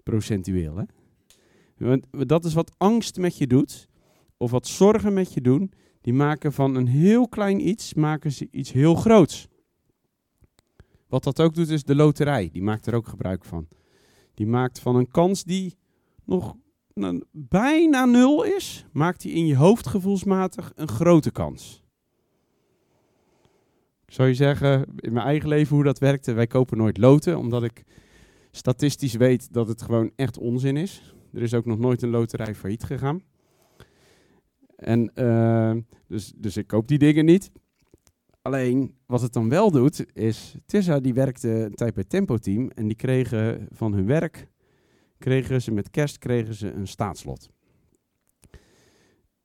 Procentueel, 0.02 0.76
hè? 0.76 0.84
Want 1.76 2.06
dat 2.10 2.44
is 2.44 2.54
wat 2.54 2.74
angst 2.76 3.18
met 3.18 3.38
je 3.38 3.46
doet, 3.46 3.88
of 4.36 4.50
wat 4.50 4.66
zorgen 4.66 5.12
met 5.12 5.34
je 5.34 5.40
doen. 5.40 5.72
Die 6.00 6.12
maken 6.12 6.52
van 6.52 6.74
een 6.74 6.86
heel 6.86 7.28
klein 7.28 7.68
iets, 7.68 7.94
maken 7.94 8.32
ze 8.32 8.48
iets 8.50 8.72
heel 8.72 8.94
groots. 8.94 9.48
Wat 11.08 11.24
dat 11.24 11.40
ook 11.40 11.54
doet, 11.54 11.68
is 11.68 11.84
de 11.84 11.94
loterij. 11.94 12.48
Die 12.52 12.62
maakt 12.62 12.86
er 12.86 12.94
ook 12.94 13.08
gebruik 13.08 13.44
van. 13.44 13.68
Die 14.34 14.46
maakt 14.46 14.78
van 14.78 14.96
een 14.96 15.10
kans 15.10 15.44
die 15.44 15.76
nog 16.24 16.56
bijna 17.32 18.04
nul 18.04 18.42
is, 18.44 18.86
maakt 18.92 19.20
die 19.20 19.32
in 19.32 19.46
je 19.46 19.56
hoofd 19.56 19.86
gevoelsmatig 19.86 20.72
een 20.74 20.88
grote 20.88 21.30
kans. 21.30 21.82
Zou 24.06 24.28
je 24.28 24.34
zeggen, 24.34 24.84
in 24.96 25.12
mijn 25.12 25.26
eigen 25.26 25.48
leven 25.48 25.74
hoe 25.74 25.84
dat 25.84 25.98
werkte, 25.98 26.32
wij 26.32 26.46
kopen 26.46 26.78
nooit 26.78 26.98
loten, 26.98 27.38
omdat 27.38 27.62
ik 27.62 27.84
statistisch 28.50 29.14
weet 29.14 29.52
dat 29.52 29.68
het 29.68 29.82
gewoon 29.82 30.10
echt 30.16 30.38
onzin 30.38 30.76
is. 30.76 31.14
Er 31.32 31.42
is 31.42 31.54
ook 31.54 31.64
nog 31.64 31.78
nooit 31.78 32.02
een 32.02 32.10
loterij 32.10 32.54
failliet 32.54 32.84
gegaan. 32.84 33.22
En 34.80 35.10
uh, 35.14 35.76
dus, 36.06 36.32
dus 36.36 36.56
ik 36.56 36.66
koop 36.66 36.88
die 36.88 36.98
dingen 36.98 37.24
niet. 37.24 37.50
Alleen, 38.42 38.94
wat 39.06 39.20
het 39.20 39.32
dan 39.32 39.48
wel 39.48 39.70
doet, 39.70 40.06
is... 40.16 40.54
Tessa 40.66 41.00
die 41.00 41.14
werkte 41.14 41.48
een 41.48 41.74
tijd 41.74 41.94
bij 41.94 42.04
Tempo 42.04 42.36
Team 42.36 42.70
en 42.70 42.86
die 42.86 42.96
kregen 42.96 43.66
van 43.70 43.92
hun 43.92 44.06
werk... 44.06 44.48
kregen 45.18 45.62
ze 45.62 45.72
met 45.72 45.90
kerst 45.90 46.18
kregen 46.18 46.54
ze 46.54 46.72
een 46.72 46.86
staatslot. 46.86 47.50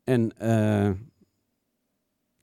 En, 0.04 0.34
uh, 0.42 0.86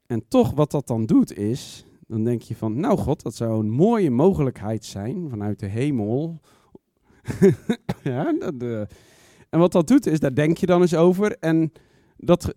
en 0.06 0.28
toch, 0.28 0.50
wat 0.50 0.70
dat 0.70 0.86
dan 0.86 1.06
doet, 1.06 1.36
is... 1.36 1.86
Dan 2.06 2.24
denk 2.24 2.42
je 2.42 2.56
van, 2.56 2.80
nou 2.80 2.98
god, 2.98 3.22
dat 3.22 3.34
zou 3.34 3.60
een 3.60 3.70
mooie 3.70 4.10
mogelijkheid 4.10 4.84
zijn 4.84 5.30
vanuit 5.30 5.58
de 5.58 5.66
hemel. 5.66 6.40
ja, 8.02 8.34
uh, 8.58 8.80
en 9.48 9.58
wat 9.58 9.72
dat 9.72 9.86
doet, 9.86 10.06
is 10.06 10.20
daar 10.20 10.34
denk 10.34 10.56
je 10.56 10.66
dan 10.66 10.80
eens 10.80 10.94
over. 10.94 11.36
En 11.38 11.72
dat 12.16 12.54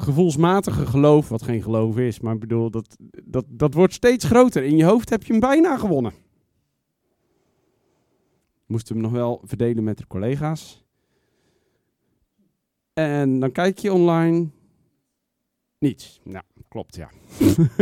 gevoelsmatige 0.00 0.86
geloof, 0.86 1.28
wat 1.28 1.42
geen 1.42 1.62
geloof 1.62 1.96
is, 1.96 2.20
maar 2.20 2.34
ik 2.34 2.40
bedoel, 2.40 2.70
dat, 2.70 2.96
dat, 3.24 3.44
dat 3.48 3.74
wordt 3.74 3.94
steeds 3.94 4.24
groter. 4.24 4.62
In 4.62 4.76
je 4.76 4.84
hoofd 4.84 5.10
heb 5.10 5.22
je 5.22 5.32
hem 5.32 5.40
bijna 5.40 5.76
gewonnen. 5.76 6.12
Moesten 8.66 8.94
hem 8.94 9.04
nog 9.04 9.12
wel 9.12 9.40
verdelen 9.44 9.84
met 9.84 9.98
de 9.98 10.06
collega's. 10.06 10.84
En 12.92 13.40
dan 13.40 13.52
kijk 13.52 13.78
je 13.78 13.92
online. 13.92 14.48
Niets. 15.78 16.20
Nou, 16.24 16.44
klopt 16.68 16.96
ja. 16.96 17.10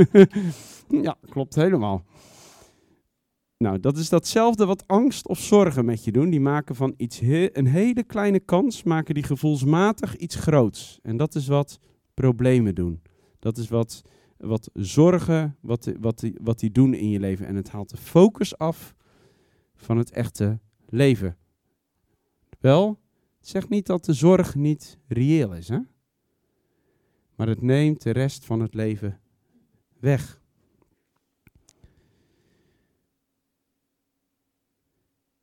ja, 1.06 1.16
klopt 1.28 1.54
helemaal. 1.54 2.04
Nou, 3.58 3.80
dat 3.80 3.96
is 3.96 4.08
datzelfde 4.08 4.66
wat 4.66 4.84
angst 4.86 5.28
of 5.28 5.38
zorgen 5.38 5.84
met 5.84 6.04
je 6.04 6.12
doen. 6.12 6.30
Die 6.30 6.40
maken 6.40 6.74
van 6.74 6.94
iets 6.96 7.18
he 7.20 7.48
een 7.52 7.66
hele 7.66 8.02
kleine 8.02 8.40
kans, 8.40 8.82
maken 8.82 9.14
die 9.14 9.22
gevoelsmatig 9.22 10.16
iets 10.16 10.34
groots. 10.34 10.98
En 11.02 11.16
dat 11.16 11.34
is 11.34 11.46
wat 11.46 11.78
problemen 12.20 12.74
doen. 12.74 13.02
Dat 13.38 13.56
is 13.56 13.68
wat, 13.68 14.02
wat 14.36 14.70
zorgen, 14.74 15.56
wat, 15.60 15.92
wat, 16.00 16.18
die, 16.18 16.36
wat 16.42 16.58
die 16.58 16.70
doen 16.70 16.94
in 16.94 17.10
je 17.10 17.20
leven. 17.20 17.46
En 17.46 17.56
het 17.56 17.70
haalt 17.70 17.90
de 17.90 17.96
focus 17.96 18.58
af 18.58 18.94
van 19.74 19.96
het 19.98 20.10
echte 20.10 20.58
leven. 20.88 21.36
Wel, 22.60 22.98
zeg 23.40 23.68
niet 23.68 23.86
dat 23.86 24.04
de 24.04 24.12
zorg 24.12 24.54
niet 24.54 24.98
reëel 25.06 25.54
is, 25.54 25.68
hè? 25.68 25.78
Maar 27.34 27.48
het 27.48 27.62
neemt 27.62 28.02
de 28.02 28.10
rest 28.10 28.44
van 28.44 28.60
het 28.60 28.74
leven 28.74 29.20
weg. 29.98 30.40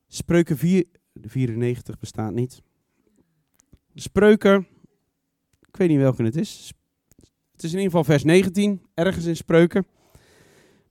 Spreuken 0.07 0.57
4, 0.57 0.85
94 1.13 1.99
bestaat 1.99 2.33
niet. 2.33 2.61
Spreuken, 3.93 4.67
ik 5.75 5.81
weet 5.81 5.89
niet 5.89 5.99
welke 5.99 6.23
het 6.23 6.35
is. 6.35 6.73
Het 7.51 7.63
is 7.63 7.71
in 7.71 7.77
ieder 7.77 7.91
geval 7.91 8.03
vers 8.03 8.23
19, 8.23 8.81
ergens 8.93 9.25
in 9.25 9.35
Spreuken. 9.35 9.87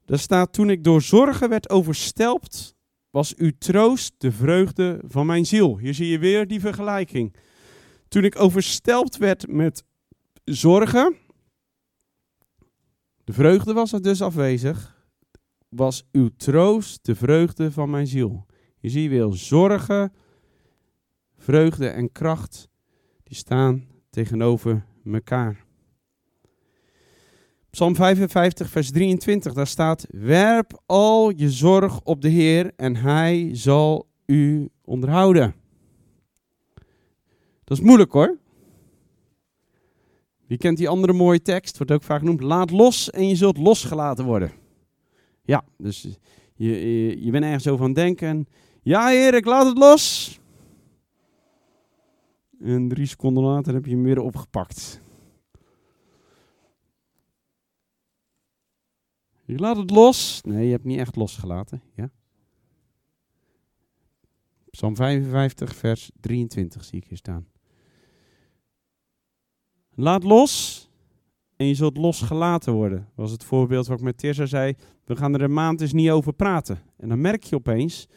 Daar 0.05 0.19
staat, 0.19 0.53
toen 0.53 0.71
ik 0.71 0.85
door 0.85 1.03
zorgen 1.03 1.49
werd 1.49 1.71
overstelpt, 1.71 2.75
was 3.11 3.35
uw 3.35 3.51
troost 3.59 4.15
de 4.19 4.33
vreugde 4.33 5.01
van 5.07 5.27
mijn 5.27 5.47
ziel. 5.47 5.79
Hier 5.79 5.95
zie 5.95 6.09
je 6.09 6.19
weer 6.19 6.47
die 6.47 6.61
vergelijking. 6.61 7.37
Toen 8.09 8.25
ik 8.25 8.41
overstelpt 8.41 9.17
werd 9.17 9.49
met 9.49 9.85
zorgen, 10.45 11.17
de 13.25 13.33
vreugde 13.33 13.73
was 13.73 13.93
er 13.93 14.03
dus 14.03 14.23
afwezig, 14.23 15.07
was 15.69 16.09
uw 16.13 16.31
troost 16.37 17.05
de 17.05 17.15
vreugde 17.15 17.73
van 17.73 17.91
mijn 17.91 18.07
ziel. 18.07 18.47
Je 18.81 18.89
ziet 18.89 19.11
weer 19.11 19.33
zorgen, 19.33 20.13
vreugde 21.37 21.89
en 21.89 22.13
kracht, 22.13 22.69
die 23.23 23.37
staan 23.37 23.93
tegenover 24.15 24.85
elkaar. 25.13 25.65
Psalm 27.71 27.95
55, 27.95 28.69
vers 28.69 28.91
23, 28.91 29.53
daar 29.53 29.67
staat: 29.67 30.07
Werp 30.11 30.83
al 30.87 31.31
je 31.37 31.51
zorg 31.51 32.01
op 32.03 32.21
de 32.21 32.29
Heer 32.29 32.73
en 32.77 32.97
Hij 32.97 33.51
zal 33.53 34.07
u 34.27 34.69
onderhouden. 34.85 35.55
Dat 37.65 37.79
is 37.79 37.85
moeilijk 37.85 38.13
hoor. 38.13 38.39
Wie 40.47 40.59
kent 40.59 40.79
die 40.79 40.89
andere 40.89 41.13
mooie 41.13 41.43
tekst? 41.43 41.77
Wordt 41.77 41.93
ook 41.93 42.03
vaak 42.03 42.19
genoemd: 42.19 42.41
Laat 42.41 42.71
los 42.71 43.11
en 43.11 43.29
je 43.29 43.37
zult 43.37 43.59
losgelaten 43.59 44.25
worden. 44.25 44.53
Ja, 45.43 45.65
dus 45.79 46.19
je, 46.55 47.25
je, 47.25 47.31
bent 47.31 47.45
ergens 47.45 47.69
aan 47.69 47.83
het 47.83 47.95
denken. 47.95 48.47
Ja, 48.83 49.09
Heer, 49.09 49.35
ik 49.35 49.45
laat 49.45 49.67
het 49.67 49.79
los. 49.79 50.39
En 52.61 52.89
drie 52.89 53.07
seconden 53.07 53.43
later 53.43 53.75
heb 53.75 53.85
je 53.85 53.91
hem 53.91 54.03
weer 54.03 54.21
opgepakt. 54.21 55.01
Je 59.45 59.59
laat 59.59 59.77
het 59.77 59.91
los. 59.91 60.41
Nee, 60.43 60.65
je 60.65 60.71
hebt 60.71 60.85
niet 60.85 60.99
echt 60.99 61.17
losgelaten. 61.17 61.83
Ja? 61.95 62.11
Psalm 64.71 64.97
55, 64.97 65.75
vers 65.75 66.11
23 66.21 66.85
zie 66.85 66.99
ik 66.99 67.05
hier 67.09 67.17
staan. 67.17 67.47
Laat 69.95 70.25
los 70.25 70.85
en 71.57 71.67
je 71.67 71.75
zult 71.75 71.97
losgelaten 71.97 72.73
worden. 72.73 72.99
Dat 72.99 73.15
was 73.15 73.31
het 73.31 73.45
voorbeeld 73.45 73.87
wat 73.87 73.99
ik 73.99 74.05
met 74.05 74.19
Tirza 74.19 74.47
zei. 74.47 74.75
We 75.05 75.17
gaan 75.17 75.35
er 75.35 75.43
een 75.43 75.53
maand 75.53 75.81
eens 75.81 75.93
niet 75.93 76.11
over 76.11 76.33
praten. 76.33 76.79
En 76.97 77.09
dan 77.09 77.21
merk 77.21 77.43
je 77.43 77.57
opeens 77.57 78.09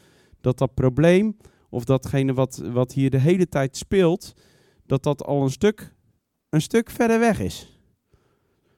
dat 0.42 0.58
dat 0.58 0.74
probleem, 0.74 1.38
of 1.70 1.84
datgene 1.84 2.34
wat, 2.34 2.58
wat 2.72 2.94
hier 2.94 3.10
de 3.10 3.20
hele 3.20 3.48
tijd 3.48 3.78
speelt, 3.78 4.34
dat 4.86 5.04
dat 5.04 5.24
al 5.24 5.44
een 5.44 5.52
stuk, 5.52 5.96
een 6.50 6.62
stuk 6.62 6.90
verder 6.90 7.20
weg 7.20 7.40
is. 7.40 7.80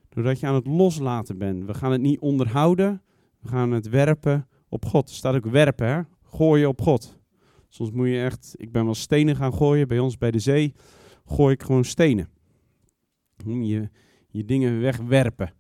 Doordat 0.10 0.40
je 0.40 0.48
aan 0.48 0.56
het 0.56 0.68
loslaten 0.68 1.38
bent. 1.38 1.66
We 1.66 1.74
gaan 1.74 1.92
het 1.92 2.02
niet 2.02 2.20
onderhouden, 2.20 3.02
we 3.40 3.48
gaan 3.48 3.72
het 3.72 3.90
werpen 3.90 4.48
op 4.70 4.86
God. 4.86 5.10
Er 5.10 5.16
staat 5.16 5.36
ook 5.36 5.46
werpen, 5.46 5.88
hè? 5.88 6.02
gooien 6.24 6.68
op 6.68 6.82
God. 6.82 7.18
Soms 7.68 7.92
moet 7.92 8.08
je 8.08 8.22
echt, 8.22 8.54
ik 8.58 8.72
ben 8.72 8.86
wel 8.86 8.96
stenen 8.96 9.36
gaan 9.36 9.54
gooien, 9.54 9.88
bij 9.88 10.00
ons 10.00 10.18
bij 10.18 10.32
de 10.32 10.40
zee 10.40 10.74
gooi 11.30 11.54
ik 11.54 11.64
gewoon 11.64 11.84
stenen. 11.84 12.30
Je, 13.46 13.90
je 14.30 14.46
dingen 14.46 14.80
wegwerpen. 14.80 15.54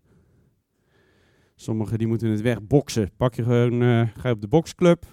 Sommigen 1.55 1.97
die 1.97 2.07
moeten 2.07 2.29
het 2.29 2.41
wegboksen. 2.41 3.11
Pak 3.17 3.33
je 3.35 3.43
gewoon, 3.43 3.81
uh, 3.81 4.07
ga 4.13 4.27
je 4.27 4.33
op 4.33 4.41
de 4.41 4.47
boxclub, 4.47 5.05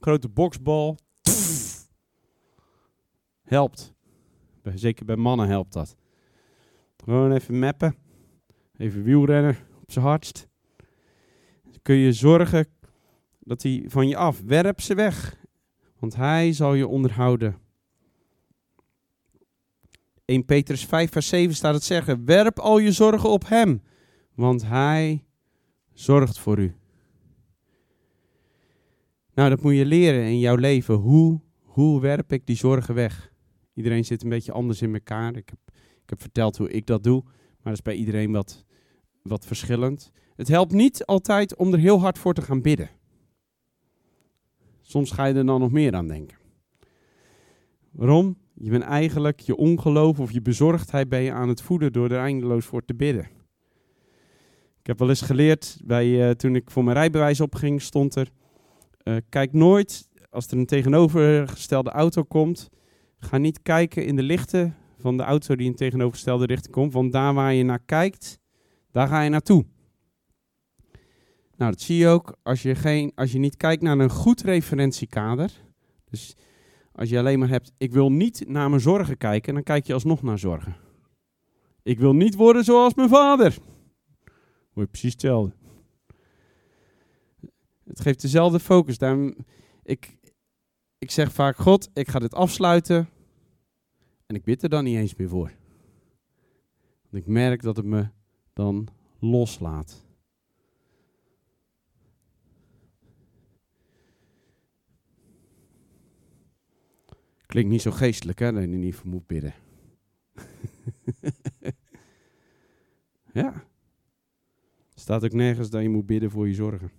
grote 0.00 0.28
boksbal. 0.28 0.98
Helpt. 3.48 3.94
Zeker 4.74 5.04
bij 5.04 5.16
mannen 5.16 5.48
helpt 5.48 5.72
dat. 5.72 5.96
Gewoon 7.04 7.32
even 7.32 7.58
mappen. 7.58 7.96
Even 8.76 9.02
wielrennen 9.02 9.56
op 9.80 9.90
zijn 9.90 10.04
hardst. 10.04 10.48
Kun 11.82 11.94
je 11.94 12.12
zorgen 12.12 12.66
dat 13.38 13.62
hij 13.62 13.84
van 13.86 14.08
je 14.08 14.16
af. 14.16 14.40
Werp 14.40 14.80
ze 14.80 14.94
weg. 14.94 15.36
Want 15.98 16.16
hij 16.16 16.52
zal 16.52 16.74
je 16.74 16.86
onderhouden. 16.86 17.56
1 20.24 20.44
Petrus 20.44 20.84
5 20.84 21.12
vers 21.12 21.28
7 21.28 21.54
staat 21.54 21.74
het 21.74 21.82
zeggen, 21.84 22.24
werp 22.24 22.58
al 22.58 22.78
je 22.78 22.92
zorgen 22.92 23.30
op 23.30 23.48
hem, 23.48 23.82
want 24.34 24.66
hij 24.66 25.24
zorgt 25.92 26.38
voor 26.38 26.58
u. 26.58 26.74
Nou, 29.34 29.50
dat 29.50 29.62
moet 29.62 29.74
je 29.74 29.86
leren 29.86 30.24
in 30.24 30.38
jouw 30.38 30.56
leven. 30.56 30.94
Hoe, 30.94 31.40
hoe 31.62 32.00
werp 32.00 32.32
ik 32.32 32.46
die 32.46 32.56
zorgen 32.56 32.94
weg? 32.94 33.27
Iedereen 33.78 34.04
zit 34.04 34.22
een 34.22 34.28
beetje 34.28 34.52
anders 34.52 34.82
in 34.82 34.94
elkaar. 34.94 35.36
Ik 35.36 35.48
heb, 35.48 35.58
ik 36.02 36.10
heb 36.10 36.20
verteld 36.20 36.56
hoe 36.56 36.70
ik 36.70 36.86
dat 36.86 37.04
doe, 37.04 37.22
maar 37.24 37.62
dat 37.62 37.72
is 37.72 37.82
bij 37.82 37.94
iedereen 37.94 38.32
wat, 38.32 38.64
wat 39.22 39.46
verschillend. 39.46 40.10
Het 40.36 40.48
helpt 40.48 40.72
niet 40.72 41.04
altijd 41.06 41.56
om 41.56 41.72
er 41.72 41.78
heel 41.78 42.00
hard 42.00 42.18
voor 42.18 42.34
te 42.34 42.42
gaan 42.42 42.62
bidden. 42.62 42.90
Soms 44.80 45.10
ga 45.10 45.24
je 45.24 45.34
er 45.34 45.46
dan 45.46 45.60
nog 45.60 45.70
meer 45.70 45.94
aan 45.94 46.08
denken. 46.08 46.36
Waarom? 47.90 48.36
Je 48.54 48.70
bent 48.70 48.82
eigenlijk 48.82 49.40
je 49.40 49.56
ongeloof 49.56 50.20
of 50.20 50.32
je 50.32 50.42
bezorgdheid 50.42 51.08
ben 51.08 51.20
je 51.20 51.32
aan 51.32 51.48
het 51.48 51.62
voeden 51.62 51.92
door 51.92 52.10
er 52.10 52.18
eindeloos 52.18 52.64
voor 52.64 52.84
te 52.84 52.94
bidden. 52.94 53.28
Ik 54.80 54.86
heb 54.86 54.98
wel 54.98 55.08
eens 55.08 55.22
geleerd, 55.22 55.80
bij, 55.84 56.06
uh, 56.06 56.30
toen 56.30 56.54
ik 56.54 56.70
voor 56.70 56.84
mijn 56.84 56.96
rijbewijs 56.96 57.40
opging, 57.40 57.82
stond 57.82 58.14
er... 58.14 58.30
Uh, 59.04 59.16
kijk 59.28 59.52
nooit, 59.52 60.08
als 60.30 60.46
er 60.46 60.58
een 60.58 60.66
tegenovergestelde 60.66 61.90
auto 61.90 62.22
komt, 62.22 62.70
ga 63.18 63.38
niet 63.38 63.62
kijken 63.62 64.06
in 64.06 64.16
de 64.16 64.22
lichten 64.22 64.76
van 64.98 65.16
de 65.16 65.22
auto 65.22 65.56
die 65.56 65.66
in 65.66 65.74
tegenovergestelde 65.74 66.46
richting 66.46 66.74
komt. 66.74 66.92
Want 66.92 67.12
daar 67.12 67.34
waar 67.34 67.54
je 67.54 67.64
naar 67.64 67.82
kijkt, 67.84 68.40
daar 68.92 69.08
ga 69.08 69.22
je 69.22 69.30
naartoe. 69.30 69.64
Nou, 71.56 71.70
dat 71.70 71.80
zie 71.80 71.96
je 71.96 72.06
ook 72.06 72.36
als 72.42 72.62
je, 72.62 72.74
geen, 72.74 73.12
als 73.14 73.32
je 73.32 73.38
niet 73.38 73.56
kijkt 73.56 73.82
naar 73.82 73.98
een 73.98 74.10
goed 74.10 74.40
referentiekader. 74.40 75.50
Dus 76.10 76.36
als 76.92 77.08
je 77.08 77.18
alleen 77.18 77.38
maar 77.38 77.48
hebt, 77.48 77.72
ik 77.76 77.92
wil 77.92 78.12
niet 78.12 78.44
naar 78.46 78.68
mijn 78.68 78.80
zorgen 78.80 79.16
kijken, 79.16 79.54
dan 79.54 79.62
kijk 79.62 79.86
je 79.86 79.92
alsnog 79.92 80.22
naar 80.22 80.38
zorgen. 80.38 80.76
Ik 81.82 81.98
wil 81.98 82.12
niet 82.12 82.34
worden 82.34 82.64
zoals 82.64 82.94
mijn 82.94 83.08
vader. 83.08 83.58
Word 84.72 84.86
je 84.86 84.86
precies 84.86 85.12
hetzelfde. 85.12 85.54
Het 87.84 88.00
geeft 88.00 88.20
dezelfde 88.20 88.60
focus. 88.60 88.98
Ik, 89.82 90.17
ik 90.98 91.10
zeg 91.10 91.32
vaak, 91.32 91.56
God, 91.56 91.90
ik 91.92 92.08
ga 92.08 92.18
dit 92.18 92.34
afsluiten. 92.34 93.08
En 94.26 94.34
ik 94.34 94.44
bid 94.44 94.62
er 94.62 94.68
dan 94.68 94.84
niet 94.84 94.96
eens 94.96 95.16
meer 95.16 95.28
voor. 95.28 95.52
Want 97.10 97.24
ik 97.24 97.26
merk 97.26 97.62
dat 97.62 97.76
het 97.76 97.86
me 97.86 98.08
dan 98.52 98.88
loslaat. 99.18 100.06
Klinkt 107.46 107.70
niet 107.70 107.82
zo 107.82 107.90
geestelijk, 107.90 108.38
hè, 108.38 108.52
dat 108.52 108.62
je 108.62 108.68
er 108.68 108.76
niet 108.76 108.94
voor 108.94 109.08
moet 109.08 109.26
bidden. 109.26 109.54
ja. 113.32 113.64
Staat 114.94 115.24
ook 115.24 115.32
nergens 115.32 115.70
dat 115.70 115.82
je 115.82 115.88
moet 115.88 116.06
bidden 116.06 116.30
voor 116.30 116.48
je 116.48 116.54
zorgen. 116.54 116.90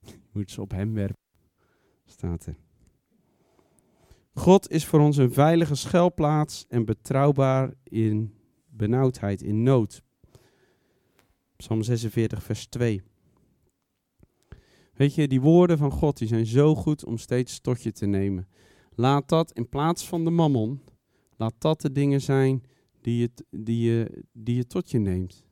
Je 0.00 0.14
moet 0.32 0.50
ze 0.50 0.60
op 0.60 0.70
hem 0.70 0.94
werpen. 0.94 1.22
Staat 2.04 2.46
er. 2.46 2.56
God 4.34 4.70
is 4.70 4.84
voor 4.84 5.00
ons 5.00 5.16
een 5.16 5.32
veilige 5.32 5.74
schuilplaats 5.74 6.64
en 6.68 6.84
betrouwbaar 6.84 7.74
in 7.82 8.34
benauwdheid, 8.66 9.42
in 9.42 9.62
nood. 9.62 10.02
Psalm 11.56 11.82
46, 11.82 12.42
vers 12.42 12.66
2. 12.66 13.02
Weet 14.94 15.14
je, 15.14 15.28
die 15.28 15.40
woorden 15.40 15.78
van 15.78 15.90
God 15.90 16.18
die 16.18 16.28
zijn 16.28 16.46
zo 16.46 16.74
goed 16.74 17.04
om 17.04 17.18
steeds 17.18 17.60
tot 17.60 17.82
je 17.82 17.92
te 17.92 18.06
nemen. 18.06 18.48
Laat 18.94 19.28
dat 19.28 19.52
in 19.52 19.68
plaats 19.68 20.08
van 20.08 20.24
de 20.24 20.30
mammon, 20.30 20.80
laat 21.36 21.54
dat 21.58 21.80
de 21.80 21.92
dingen 21.92 22.20
zijn 22.20 22.62
die 23.00 23.18
je, 23.18 23.30
die 23.50 23.90
je, 23.90 24.24
die 24.32 24.56
je 24.56 24.66
tot 24.66 24.90
je 24.90 24.98
neemt. 24.98 25.46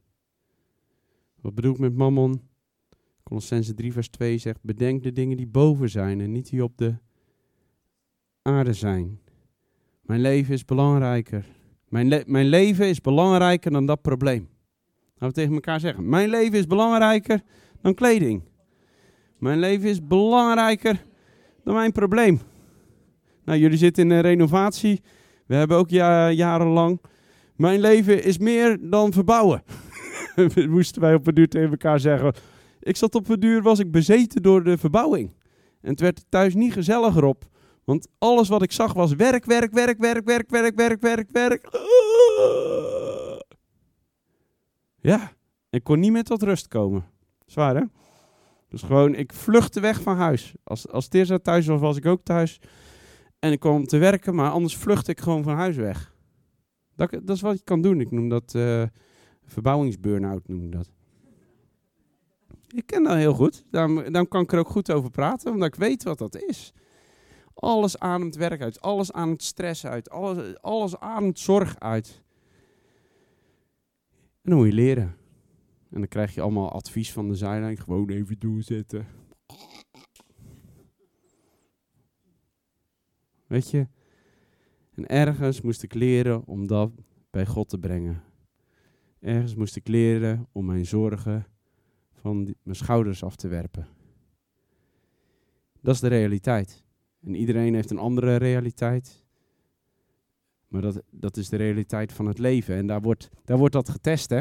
Wat 1.40 1.54
bedoel 1.54 1.72
ik 1.72 1.78
met 1.78 1.96
mammon? 1.96 2.48
Colossense 3.22 3.74
3 3.74 3.92
vers 3.92 4.08
2 4.08 4.38
zegt, 4.38 4.62
bedenk 4.62 5.02
de 5.02 5.12
dingen 5.12 5.36
die 5.36 5.46
boven 5.46 5.90
zijn 5.90 6.20
en 6.20 6.32
niet 6.32 6.50
die 6.50 6.64
op 6.64 6.76
de 6.76 6.98
aarde 8.42 8.72
zijn. 8.72 9.20
Mijn 10.02 10.20
leven 10.20 10.54
is 10.54 10.64
belangrijker. 10.64 11.44
Mijn, 11.88 12.08
le 12.08 12.22
mijn 12.26 12.46
leven 12.46 12.88
is 12.88 13.00
belangrijker 13.00 13.70
dan 13.70 13.86
dat 13.86 14.02
probleem. 14.02 14.48
Laten 15.14 15.28
we 15.28 15.32
tegen 15.32 15.54
elkaar 15.54 15.80
zeggen. 15.80 16.08
Mijn 16.08 16.28
leven 16.28 16.58
is 16.58 16.66
belangrijker 16.66 17.40
dan 17.82 17.94
kleding. 17.94 18.42
Mijn 19.38 19.58
leven 19.58 19.88
is 19.88 20.06
belangrijker 20.06 21.04
dan 21.64 21.74
mijn 21.74 21.92
probleem. 21.92 22.40
Nou, 23.44 23.58
jullie 23.58 23.78
zitten 23.78 24.04
in 24.04 24.10
een 24.10 24.20
renovatie. 24.20 25.02
We 25.46 25.54
hebben 25.54 25.76
ook 25.76 25.90
ja, 25.90 26.30
jarenlang. 26.30 27.00
Mijn 27.56 27.80
leven 27.80 28.24
is 28.24 28.38
meer 28.38 28.78
dan 28.90 29.12
verbouwen. 29.12 29.62
Moesten 30.68 31.02
wij 31.02 31.14
op 31.14 31.26
een 31.26 31.34
duur 31.34 31.48
tegen 31.48 31.70
elkaar 31.70 32.00
zeggen. 32.00 32.34
Ik 32.80 32.96
zat 32.96 33.14
op 33.14 33.28
een 33.28 33.40
duur, 33.40 33.62
was 33.62 33.78
ik 33.78 33.90
bezeten 33.90 34.42
door 34.42 34.64
de 34.64 34.78
verbouwing. 34.78 35.34
En 35.80 35.90
het 35.90 36.00
werd 36.00 36.24
thuis 36.28 36.54
niet 36.54 36.72
gezelliger 36.72 37.24
op. 37.24 37.50
Want 37.84 38.08
alles 38.18 38.48
wat 38.48 38.62
ik 38.62 38.72
zag 38.72 38.92
was 38.92 39.14
werk, 39.14 39.44
werk, 39.44 39.72
werk, 39.72 39.98
werk, 39.98 40.24
werk, 40.24 40.50
werk, 40.50 40.74
werk, 40.76 41.00
werk, 41.00 41.30
werk. 41.30 41.68
Ja, 45.00 45.32
ik 45.70 45.84
kon 45.84 46.00
niet 46.00 46.12
meer 46.12 46.22
tot 46.22 46.42
rust 46.42 46.68
komen. 46.68 47.04
Zwaar 47.46 47.76
hè? 47.76 47.82
Dus 48.68 48.82
gewoon, 48.82 49.14
ik 49.14 49.32
vluchtte 49.32 49.80
weg 49.80 50.02
van 50.02 50.16
huis. 50.16 50.54
Als, 50.64 50.88
als 50.88 51.08
Tirza 51.08 51.38
thuis 51.38 51.66
was, 51.66 51.80
was 51.80 51.96
ik 51.96 52.06
ook 52.06 52.22
thuis. 52.22 52.60
En 53.38 53.52
ik 53.52 53.60
kwam 53.60 53.86
te 53.86 53.98
werken, 53.98 54.34
maar 54.34 54.50
anders 54.50 54.76
vlucht 54.76 55.08
ik 55.08 55.20
gewoon 55.20 55.42
van 55.42 55.54
huis 55.54 55.76
weg. 55.76 56.14
Dat, 56.96 57.10
dat 57.10 57.36
is 57.36 57.40
wat 57.40 57.58
je 57.58 57.64
kan 57.64 57.82
doen. 57.82 58.00
Ik 58.00 58.10
noem 58.10 58.28
dat 58.28 58.54
uh, 58.56 58.82
verbouwingsburn-out, 59.44 60.48
noem 60.48 60.64
ik 60.64 60.72
dat. 60.72 60.90
Ik 62.68 62.86
ken 62.86 63.02
dat 63.02 63.14
heel 63.14 63.34
goed. 63.34 63.64
Daarom 63.70 64.28
kan 64.28 64.42
ik 64.42 64.52
er 64.52 64.58
ook 64.58 64.68
goed 64.68 64.92
over 64.92 65.10
praten, 65.10 65.52
omdat 65.52 65.68
ik 65.68 65.74
weet 65.74 66.02
wat 66.02 66.18
dat 66.18 66.36
is. 66.36 66.72
Alles 67.62 67.98
ademt 67.98 68.36
werk 68.36 68.60
uit, 68.60 68.80
alles 68.80 69.12
ademt 69.12 69.42
stress 69.42 69.86
uit, 69.86 70.10
alles, 70.10 70.60
alles 70.60 70.96
ademt 70.96 71.38
zorg 71.38 71.78
uit. 71.78 72.22
En 74.42 74.50
dan 74.50 74.56
moet 74.56 74.66
je 74.66 74.72
leren. 74.72 75.16
En 75.90 75.98
dan 75.98 76.08
krijg 76.08 76.34
je 76.34 76.40
allemaal 76.40 76.72
advies 76.72 77.12
van 77.12 77.28
de 77.28 77.34
zijlijn, 77.34 77.78
gewoon 77.78 78.10
even 78.10 78.38
doorzetten. 78.38 79.06
Weet 83.46 83.70
je? 83.70 83.86
En 84.94 85.06
ergens 85.06 85.60
moest 85.60 85.82
ik 85.82 85.94
leren 85.94 86.46
om 86.46 86.66
dat 86.66 86.92
bij 87.30 87.46
God 87.46 87.68
te 87.68 87.78
brengen. 87.78 88.22
Ergens 89.20 89.54
moest 89.54 89.76
ik 89.76 89.88
leren 89.88 90.46
om 90.52 90.64
mijn 90.64 90.86
zorgen 90.86 91.46
van 92.12 92.54
mijn 92.62 92.76
schouders 92.76 93.24
af 93.24 93.36
te 93.36 93.48
werpen. 93.48 93.86
Dat 95.80 95.94
is 95.94 96.00
de 96.00 96.08
realiteit. 96.08 96.84
En 97.24 97.34
iedereen 97.34 97.74
heeft 97.74 97.90
een 97.90 97.98
andere 97.98 98.36
realiteit. 98.36 99.24
Maar 100.68 100.82
dat, 100.82 101.02
dat 101.10 101.36
is 101.36 101.48
de 101.48 101.56
realiteit 101.56 102.12
van 102.12 102.26
het 102.26 102.38
leven. 102.38 102.76
En 102.76 102.86
daar 102.86 103.00
wordt, 103.00 103.28
daar 103.44 103.58
wordt 103.58 103.74
dat 103.74 103.88
getest, 103.88 104.30
hè? 104.30 104.38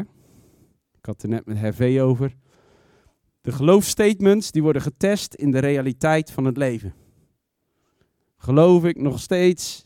Ik 0.98 1.08
had 1.08 1.22
er 1.22 1.28
net 1.28 1.46
met 1.46 1.58
Hervé 1.58 2.02
over. 2.02 2.36
De 3.40 3.52
geloofstatements 3.52 4.50
die 4.50 4.62
worden 4.62 4.82
getest 4.82 5.34
in 5.34 5.50
de 5.50 5.58
realiteit 5.58 6.30
van 6.30 6.44
het 6.44 6.56
leven. 6.56 6.94
Geloof 8.36 8.84
ik 8.84 9.00
nog 9.00 9.20
steeds 9.20 9.84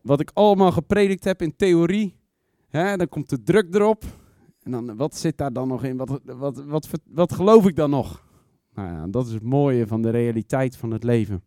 wat 0.00 0.20
ik 0.20 0.30
allemaal 0.32 0.72
gepredikt 0.72 1.24
heb 1.24 1.42
in 1.42 1.56
theorie? 1.56 2.16
Hè, 2.68 2.96
dan 2.96 3.08
komt 3.08 3.30
de 3.30 3.42
druk 3.42 3.74
erop. 3.74 4.04
En 4.62 4.70
dan, 4.70 4.96
wat 4.96 5.16
zit 5.16 5.36
daar 5.38 5.52
dan 5.52 5.68
nog 5.68 5.84
in? 5.84 5.96
Wat, 5.96 6.20
wat, 6.24 6.64
wat, 6.64 6.88
wat, 7.04 7.32
geloof 7.32 7.66
ik 7.66 7.76
dan 7.76 7.90
nog? 7.90 8.24
Nou 8.74 8.88
ja, 8.88 9.06
dat 9.06 9.26
is 9.26 9.32
het 9.32 9.42
mooie 9.42 9.86
van 9.86 10.02
de 10.02 10.10
realiteit 10.10 10.76
van 10.76 10.90
het 10.90 11.04
leven. 11.04 11.42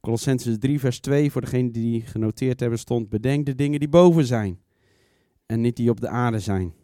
Colossenses 0.00 0.58
3, 0.58 0.80
vers 0.80 1.00
2, 1.00 1.30
voor 1.30 1.40
degenen 1.40 1.72
die 1.72 2.00
genoteerd 2.00 2.60
hebben, 2.60 2.78
stond: 2.78 3.08
Bedenk 3.08 3.46
de 3.46 3.54
dingen 3.54 3.78
die 3.78 3.88
boven 3.88 4.24
zijn 4.24 4.60
en 5.46 5.60
niet 5.60 5.76
die 5.76 5.90
op 5.90 6.00
de 6.00 6.08
aarde 6.08 6.38
zijn. 6.38 6.74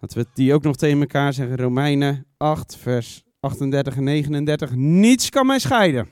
Laten 0.00 0.18
we 0.18 0.26
die 0.34 0.54
ook 0.54 0.62
nog 0.62 0.76
tegen 0.76 1.00
elkaar 1.00 1.32
zeggen. 1.32 1.56
Romeinen 1.56 2.26
8, 2.36 2.76
vers 2.76 3.24
38 3.40 3.96
en 3.96 4.04
39. 4.04 4.74
Niets 4.74 5.28
kan 5.28 5.46
mij 5.46 5.58
scheiden 5.58 6.08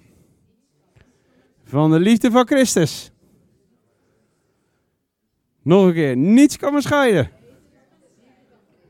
van 1.64 1.90
de 1.90 2.01
liefde 2.01 2.30
van 2.30 2.47
Christus. 2.47 3.11
Nog 5.62 5.86
een 5.86 5.92
keer. 5.92 6.16
Niets 6.16 6.57
kan 6.57 6.72
me 6.72 6.80
scheiden. 6.80 7.30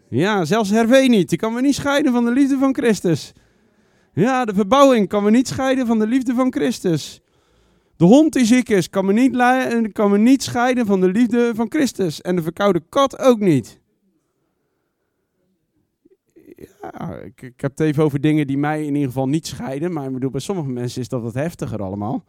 Ja, 0.08 0.44
zelfs 0.44 0.70
Hervé 0.70 1.00
niet. 1.00 1.28
Die 1.28 1.38
kan 1.38 1.52
me 1.52 1.60
niet 1.60 1.74
scheiden 1.74 2.12
van 2.12 2.24
de 2.24 2.30
liefde 2.30 2.58
van 2.58 2.74
Christus. 2.74 3.32
Ja, 4.14 4.44
de 4.44 4.54
verbouwing 4.54 5.08
kan 5.08 5.22
me 5.22 5.30
niet 5.30 5.48
scheiden 5.48 5.86
van 5.86 5.98
de 5.98 6.06
liefde 6.06 6.34
van 6.34 6.52
Christus. 6.52 7.20
De 7.96 8.04
hond 8.04 8.32
die 8.32 8.44
ziek 8.44 8.68
is, 8.68 8.90
kan 8.90 9.04
me 9.04 9.12
niet, 9.12 9.92
kan 9.92 10.10
me 10.10 10.18
niet 10.18 10.42
scheiden 10.42 10.86
van 10.86 11.00
de 11.00 11.08
liefde 11.08 11.52
van 11.54 11.66
Christus. 11.68 12.20
En 12.20 12.36
de 12.36 12.42
verkoude 12.42 12.82
kat 12.88 13.18
ook 13.18 13.38
niet. 13.38 13.80
Ja, 16.80 17.14
ik, 17.16 17.40
heb 17.40 17.70
het 17.70 17.80
even 17.80 18.04
over 18.04 18.20
dingen 18.20 18.46
die 18.46 18.58
mij 18.58 18.80
in 18.80 18.94
ieder 18.94 19.08
geval 19.08 19.28
niet 19.28 19.46
scheiden. 19.46 19.92
Maar 19.92 20.06
ik 20.06 20.12
bedoel, 20.12 20.30
bij 20.30 20.40
sommige 20.40 20.68
mensen 20.68 21.00
is 21.00 21.08
dat 21.08 21.22
wat 21.22 21.34
heftiger 21.34 21.82
allemaal. 21.82 22.24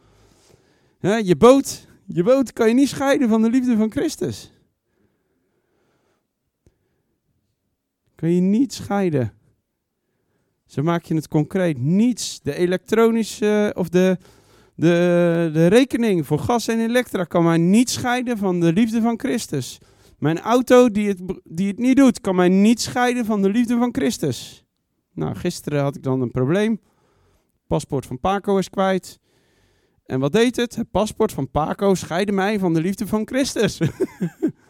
Je, 0.99 1.35
boot, 1.37 1.87
je 2.05 2.23
boot 2.23 2.53
kan 2.53 2.67
je 2.67 2.73
niet 2.73 2.89
scheiden 2.89 3.29
van 3.29 3.41
de 3.41 3.49
liefde 3.49 3.77
van 3.77 3.91
Christus. 3.91 4.51
Kan 8.15 8.29
je 8.31 8.41
niet 8.41 8.73
scheiden. 8.73 9.34
Zo 10.75 10.83
maak 10.83 11.03
je 11.03 11.15
het 11.15 11.27
concreet. 11.27 11.77
Niets. 11.77 12.39
De 12.41 12.55
elektronische 12.55 13.73
of 13.77 13.89
de, 13.89 14.17
de, 14.75 15.49
de 15.53 15.67
rekening 15.67 16.25
voor 16.25 16.39
gas 16.39 16.67
en 16.67 16.79
elektra 16.79 17.23
kan 17.23 17.43
mij 17.43 17.57
niet 17.57 17.89
scheiden 17.89 18.37
van 18.37 18.59
de 18.59 18.73
liefde 18.73 19.01
van 19.01 19.19
Christus. 19.19 19.77
Mijn 20.19 20.39
auto 20.39 20.89
die 20.91 21.07
het, 21.07 21.21
die 21.43 21.67
het 21.67 21.77
niet 21.77 21.95
doet, 21.95 22.21
kan 22.21 22.35
mij 22.35 22.49
niet 22.49 22.81
scheiden 22.81 23.25
van 23.25 23.41
de 23.41 23.49
liefde 23.49 23.77
van 23.77 23.89
Christus. 23.93 24.65
Nou, 25.13 25.35
gisteren 25.35 25.81
had 25.81 25.95
ik 25.95 26.03
dan 26.03 26.21
een 26.21 26.31
probleem. 26.31 26.79
Paspoort 27.67 28.05
van 28.05 28.19
Paco 28.19 28.57
is 28.57 28.69
kwijt. 28.69 29.19
En 30.05 30.19
wat 30.19 30.33
deed 30.33 30.55
het? 30.55 30.75
Het 30.75 30.91
paspoort 30.91 31.31
van 31.31 31.51
Paco 31.51 31.93
scheidde 31.93 32.31
mij 32.31 32.59
van 32.59 32.73
de 32.73 32.81
liefde 32.81 33.07
van 33.07 33.27
Christus. 33.27 33.79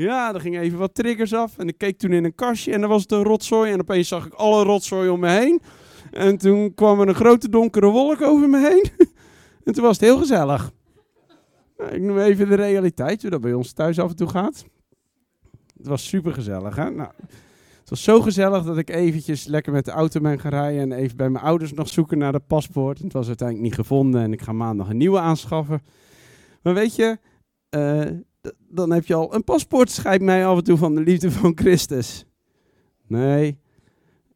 ja, 0.00 0.34
er 0.34 0.40
gingen 0.40 0.60
even 0.60 0.78
wat 0.78 0.94
triggers 0.94 1.34
af. 1.34 1.58
En 1.58 1.68
ik 1.68 1.78
keek 1.78 1.98
toen 1.98 2.12
in 2.12 2.24
een 2.24 2.34
kastje 2.34 2.72
en 2.72 2.80
dan 2.80 2.90
was 2.90 3.02
het 3.02 3.12
een 3.12 3.22
rotzooi. 3.22 3.72
En 3.72 3.80
opeens 3.80 4.08
zag 4.08 4.26
ik 4.26 4.32
alle 4.32 4.62
rotzooi 4.62 5.08
om 5.08 5.20
me 5.20 5.28
heen. 5.28 5.60
En 6.10 6.36
toen 6.36 6.74
kwam 6.74 7.00
er 7.00 7.08
een 7.08 7.14
grote 7.14 7.48
donkere 7.48 7.86
wolk 7.86 8.20
over 8.20 8.48
me 8.48 8.68
heen. 8.68 9.08
en 9.64 9.72
toen 9.72 9.84
was 9.84 9.96
het 9.96 10.08
heel 10.08 10.18
gezellig. 10.18 10.70
Nou, 11.76 11.90
ik 11.90 12.00
noem 12.00 12.18
even 12.18 12.48
de 12.48 12.54
realiteit, 12.54 13.22
hoe 13.22 13.30
dat 13.30 13.40
bij 13.40 13.52
ons 13.52 13.72
thuis 13.72 13.98
af 13.98 14.10
en 14.10 14.16
toe 14.16 14.28
gaat. 14.28 14.64
Het 15.76 15.86
was 15.86 16.08
super 16.08 16.32
gezellig, 16.32 16.76
hè? 16.76 16.90
Nou, 16.90 17.10
het 17.80 17.90
was 17.90 18.02
zo 18.02 18.20
gezellig 18.20 18.64
dat 18.64 18.78
ik 18.78 18.90
eventjes 18.90 19.46
lekker 19.46 19.72
met 19.72 19.84
de 19.84 19.90
auto 19.90 20.20
ben 20.20 20.40
gaan 20.40 20.50
rijden 20.50 20.80
en 20.80 20.92
even 20.92 21.16
bij 21.16 21.30
mijn 21.30 21.44
ouders 21.44 21.72
nog 21.72 21.88
zoeken 21.88 22.18
naar 22.18 22.32
de 22.32 22.40
paspoort. 22.46 22.98
Het 22.98 23.12
was 23.12 23.26
uiteindelijk 23.26 23.68
niet 23.68 23.78
gevonden 23.78 24.22
en 24.22 24.32
ik 24.32 24.42
ga 24.42 24.52
maandag 24.52 24.88
een 24.88 24.96
nieuwe 24.96 25.18
aanschaffen. 25.18 25.82
Maar 26.62 26.74
weet 26.74 26.94
je, 26.94 27.18
uh, 27.76 28.20
dan 28.68 28.92
heb 28.92 29.06
je 29.06 29.14
al 29.14 29.34
een 29.34 29.44
paspoort 29.44 29.90
scheidt 29.90 30.22
mij 30.22 30.46
af 30.46 30.58
en 30.58 30.64
toe 30.64 30.76
van 30.76 30.94
de 30.94 31.00
liefde 31.00 31.30
van 31.30 31.52
Christus. 31.54 32.24
Nee. 33.06 33.58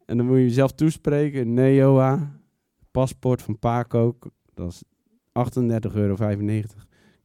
En 0.05 0.17
dan 0.17 0.25
moet 0.25 0.37
je 0.37 0.43
jezelf 0.43 0.71
toespreken. 0.71 1.53
Nee. 1.53 1.83
Paspoort 2.91 3.41
van 3.41 3.59
Paco, 3.59 4.17
dat 4.53 4.71
is 4.71 4.83
38,95 5.33 5.93
euro. 5.93 6.15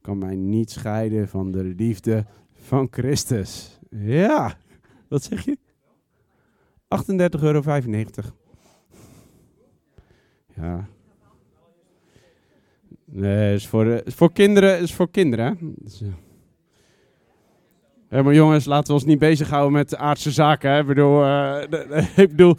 Kan 0.01 0.17
mij 0.17 0.35
niet 0.35 0.71
scheiden 0.71 1.27
van 1.27 1.51
de 1.51 1.63
liefde 1.63 2.25
van 2.51 2.87
Christus. 2.91 3.79
Ja, 3.89 4.57
wat 5.07 5.23
zeg 5.23 5.45
je? 5.45 5.57
38,95 6.87 7.41
euro. 7.41 7.61
Ja. 10.55 10.87
Nee, 13.05 13.53
is 13.53 13.67
voor, 13.67 13.85
is 13.85 14.13
voor 14.13 14.31
kinderen. 14.31 14.79
Is 14.79 14.93
voor 14.93 15.09
kinderen. 15.09 15.75
Dus, 15.77 15.99
ja, 15.99 16.13
maar 18.11 18.33
jongens, 18.33 18.65
laten 18.65 18.87
we 18.87 18.93
ons 18.93 19.05
niet 19.05 19.19
bezighouden 19.19 19.71
met 19.71 19.95
aardse 19.95 20.31
zaken. 20.31 20.71
Hè. 20.71 20.79
Ik 20.79 20.85
bedoel, 20.85 21.23
uh, 21.23 21.61
ik 22.23 22.29
bedoel 22.29 22.57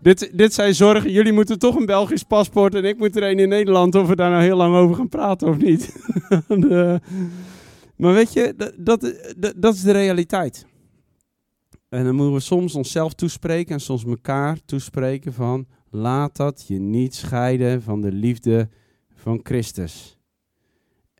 dit, 0.00 0.30
dit 0.32 0.54
zijn 0.54 0.74
zorgen. 0.74 1.10
Jullie 1.10 1.32
moeten 1.32 1.58
toch 1.58 1.76
een 1.76 1.86
Belgisch 1.86 2.22
paspoort 2.22 2.74
en 2.74 2.84
ik 2.84 2.98
moet 2.98 3.16
er 3.16 3.22
een 3.22 3.38
in 3.38 3.48
Nederland. 3.48 3.94
Of 3.94 4.08
we 4.08 4.16
daar 4.16 4.30
nou 4.30 4.42
heel 4.42 4.56
lang 4.56 4.74
over 4.74 4.96
gaan 4.96 5.08
praten 5.08 5.48
of 5.48 5.56
niet. 5.58 5.96
maar 7.96 8.12
weet 8.12 8.32
je, 8.32 8.54
dat, 8.56 8.74
dat, 8.76 9.14
dat 9.56 9.74
is 9.74 9.82
de 9.82 9.92
realiteit. 9.92 10.66
En 11.88 12.04
dan 12.04 12.14
moeten 12.14 12.34
we 12.34 12.40
soms 12.40 12.74
onszelf 12.74 13.12
toespreken 13.12 13.74
en 13.74 13.80
soms 13.80 14.04
elkaar 14.04 14.58
toespreken 14.64 15.32
van... 15.32 15.66
Laat 15.90 16.36
dat 16.36 16.64
je 16.66 16.78
niet 16.78 17.14
scheiden 17.14 17.82
van 17.82 18.00
de 18.00 18.12
liefde 18.12 18.68
van 19.14 19.40
Christus. 19.42 20.18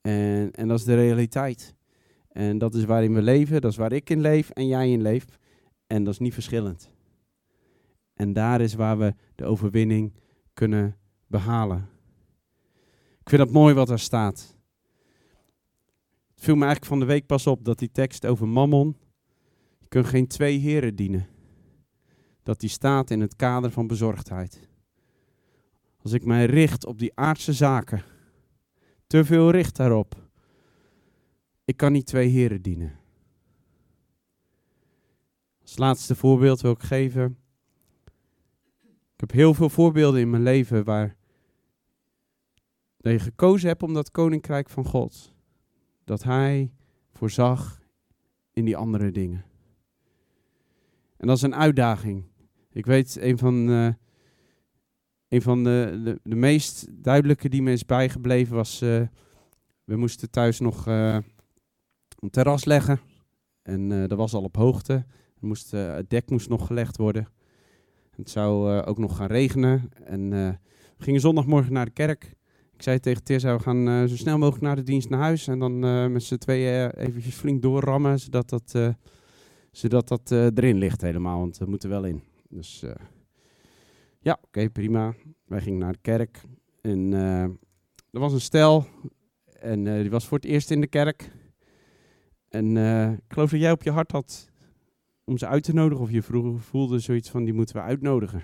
En, 0.01 0.51
en 0.53 0.69
dat 0.69 0.79
is 0.79 0.85
de 0.85 0.95
realiteit. 0.95 1.75
En 2.35 2.59
dat 2.59 2.74
is 2.74 2.85
waarin 2.85 3.14
we 3.14 3.22
leven, 3.22 3.61
dat 3.61 3.70
is 3.70 3.76
waar 3.76 3.93
ik 3.93 4.11
in 4.11 4.20
leef 4.20 4.51
en 4.51 4.66
jij 4.66 4.91
in 4.91 5.03
leeft. 5.03 5.39
En 5.87 6.05
dat 6.05 6.12
is 6.12 6.18
niet 6.18 6.32
verschillend. 6.32 6.91
En 8.14 8.32
daar 8.32 8.61
is 8.61 8.74
waar 8.74 8.99
we 8.99 9.14
de 9.35 9.45
overwinning 9.45 10.12
kunnen 10.55 10.97
behalen. 11.26 11.89
Ik 13.20 13.28
vind 13.28 13.43
het 13.43 13.51
mooi 13.51 13.74
wat 13.74 13.91
er 13.91 13.99
staat. 13.99 14.57
Het 16.35 16.45
viel 16.45 16.55
me 16.55 16.64
eigenlijk 16.64 16.91
van 16.91 17.01
de 17.01 17.05
week 17.05 17.26
pas 17.26 17.47
op 17.47 17.64
dat 17.64 17.78
die 17.78 17.91
tekst 17.91 18.26
over 18.26 18.49
mammon, 18.49 18.97
je 19.78 19.89
kunt 19.89 20.07
geen 20.07 20.26
twee 20.26 20.59
heren 20.59 20.97
dienen. 20.97 21.26
Dat 22.43 22.61
die 22.61 22.70
staat 22.70 23.11
in 23.11 23.20
het 23.20 23.37
kader 23.37 23.70
van 23.70 23.87
bezorgdheid. 23.87 24.68
Als 26.03 26.12
ik 26.12 26.24
mij 26.24 26.45
richt 26.45 26.87
op 26.87 26.99
die 26.99 27.12
aardse 27.14 27.53
zaken, 27.53 28.03
te 29.07 29.24
veel 29.24 29.51
richt 29.51 29.76
daarop, 29.76 30.24
ik 31.65 31.77
kan 31.77 31.93
niet 31.93 32.07
twee 32.07 32.29
heren 32.29 32.62
dienen. 32.62 32.99
Als 35.62 35.77
laatste 35.79 36.15
voorbeeld 36.15 36.61
wil 36.61 36.73
ik 36.73 36.83
geven. 36.83 37.39
Ik 38.85 39.21
heb 39.21 39.31
heel 39.31 39.55
veel 39.55 39.69
voorbeelden 39.69 40.21
in 40.21 40.31
mijn 40.31 40.43
leven 40.43 40.85
waar 40.85 41.17
dat 42.97 43.12
je 43.12 43.19
gekozen 43.19 43.69
hebt 43.69 43.83
om 43.83 43.95
dat 43.95 44.11
koninkrijk 44.11 44.69
van 44.69 44.85
God. 44.85 45.35
Dat 46.05 46.23
Hij 46.23 46.73
voorzag 47.12 47.83
in 48.53 48.65
die 48.65 48.77
andere 48.77 49.11
dingen. 49.11 49.45
En 51.17 51.27
dat 51.27 51.37
is 51.37 51.43
een 51.43 51.55
uitdaging. 51.55 52.25
Ik 52.73 52.87
weet, 52.87 53.17
een 53.21 53.39
van, 53.39 53.71
uh, 53.71 53.93
een 55.29 55.43
van 55.43 55.65
de, 55.65 56.01
de, 56.05 56.21
de, 56.23 56.35
meest 56.35 56.87
duidelijke 57.03 57.49
die 57.49 57.62
me 57.62 57.73
is 57.73 57.87
bijgebleven 57.87 58.57
was... 58.57 58.83
Uh, 58.83 59.03
we 59.85 59.97
moesten 59.97 60.31
thuis 60.31 60.61
nog 60.61 60.89
uh, 60.89 61.19
een 62.25 62.31
terras 62.31 62.64
leggen. 62.64 63.01
En 63.62 63.91
uh, 63.91 64.09
dat 64.09 64.18
was 64.18 64.35
al 64.35 64.43
op 64.43 64.57
hoogte. 64.57 65.05
Moest, 65.41 65.75
uh, 65.75 65.95
het 65.95 66.11
dek 66.11 66.31
moest 66.31 66.49
nog 66.49 66.66
gelegd 66.66 66.97
worden. 66.97 67.29
Het 68.16 68.31
zou 68.31 68.72
uh, 68.72 68.83
ook 68.85 68.99
nog 68.99 69.16
gaan 69.16 69.27
regenen. 69.27 69.91
En 70.05 70.31
we 70.97 71.05
gingen 71.05 71.20
zondagmorgen 71.20 71.72
naar 71.72 71.85
de 71.85 71.91
kerk. 71.91 72.35
Ik 72.72 72.83
zei 72.83 73.01
tegen 73.01 73.22
Tirza, 73.22 73.57
we 73.57 73.62
gaan 73.62 74.09
zo 74.09 74.16
snel 74.16 74.39
mogelijk 74.39 74.62
naar 74.62 74.77
de 74.77 74.83
dienst 74.83 75.09
naar 75.09 75.20
huis. 75.20 75.49
En 75.49 75.59
dan 75.59 75.79
met 76.12 76.22
z'n 76.22 76.37
tweeën 76.37 76.91
eventjes 76.91 77.35
flink 77.35 77.62
doorrammen, 77.62 78.20
zodat 78.20 78.49
dat, 78.49 78.79
zodat 79.70 80.09
dat 80.09 80.31
erin 80.31 80.79
ligt 80.79 81.01
helemaal. 81.01 81.39
Want 81.39 81.59
we 81.59 81.66
moeten 81.66 81.89
wel 81.89 82.05
in. 82.05 82.22
Dus 82.49 82.85
ja, 84.20 84.39
oké, 84.43 84.70
prima. 84.70 85.14
Wij 85.45 85.61
gingen 85.61 85.79
naar 85.79 85.93
de 85.93 85.99
kerk. 86.03 86.43
En 86.81 87.12
er 88.11 88.20
was 88.20 88.33
een 88.33 88.41
stel. 88.41 88.87
En 89.61 89.85
die 89.85 90.11
was 90.11 90.27
voor 90.27 90.39
het 90.39 90.47
eerst 90.47 90.70
in 90.70 90.81
de 90.81 90.87
kerk. 90.87 91.31
En 92.55 92.77
uh, 92.77 93.13
ik 93.13 93.19
geloof 93.29 93.51
dat 93.51 93.61
jij 93.61 93.71
op 93.71 93.83
je 93.83 93.91
hart 93.91 94.11
had 94.11 94.51
om 95.25 95.39
ze 95.39 95.47
uit 95.47 95.63
te 95.63 95.75
nodigen. 95.75 96.05
Of 96.05 96.11
je 96.11 96.23
voelde 96.59 96.99
zoiets 96.99 97.31
van, 97.31 97.45
die 97.45 97.55
moeten 97.55 97.77
we 97.77 97.83
uitnodigen. 97.83 98.43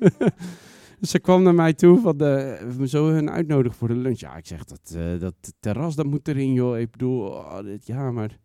ze 1.00 1.18
kwam 1.18 1.42
naar 1.42 1.54
mij 1.54 1.72
toe 1.72 2.00
van, 2.00 2.16
de, 2.16 2.58
we 2.76 2.88
zo 2.88 3.08
hun 3.08 3.30
uitnodigen 3.30 3.78
voor 3.78 3.88
de 3.88 3.96
lunch. 3.96 4.18
Ja, 4.18 4.36
ik 4.36 4.46
zeg, 4.46 4.64
dat, 4.64 4.94
uh, 4.96 5.20
dat 5.20 5.34
terras, 5.60 5.94
dat 5.94 6.06
moet 6.06 6.28
erin, 6.28 6.52
joh. 6.52 6.78
Ik 6.78 6.90
bedoel, 6.90 7.20
oh, 7.26 7.62
dit, 7.62 7.86
ja, 7.86 8.10
maar 8.10 8.38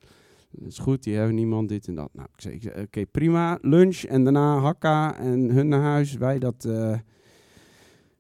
dat 0.52 0.68
is 0.68 0.80
goed, 0.80 1.04
die 1.04 1.16
hebben 1.16 1.36
niemand, 1.36 1.70
dit 1.70 1.88
en 1.88 1.96
dat. 1.96 2.10
Nou, 2.14 2.28
ik 2.36 2.42
zei, 2.42 2.82
oké, 2.82 3.06
prima, 3.06 3.58
lunch 3.62 4.02
en 4.04 4.24
daarna 4.24 4.58
hakka 4.58 5.18
en 5.18 5.50
hun 5.50 5.68
naar 5.68 5.82
huis. 5.82 6.14
Wij 6.14 6.40
dat... 6.40 6.68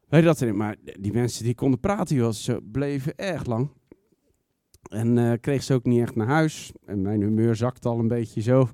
Wij 0.08 0.22
dat 0.22 0.42
erin. 0.42 0.58
Maar 0.58 0.76
die 1.00 1.14
mensen 1.14 1.44
die 1.44 1.56
konden 1.56 1.80
praten, 1.80 2.16
joh, 2.16 2.32
ze 2.32 2.62
bleven 2.72 3.16
erg 3.16 3.46
lang. 3.46 3.70
En 4.90 5.18
uh, 5.18 5.34
kreeg 5.42 5.64
ze 5.64 5.74
ook 5.74 5.86
niet 5.86 6.02
echt 6.02 6.16
naar 6.16 6.28
huis. 6.28 6.72
En 6.86 7.02
mijn 7.02 7.22
humeur 7.22 7.56
zakte 7.56 7.90
al 7.90 8.00
een 8.00 8.08
beetje 8.08 8.42
zo. 8.42 8.68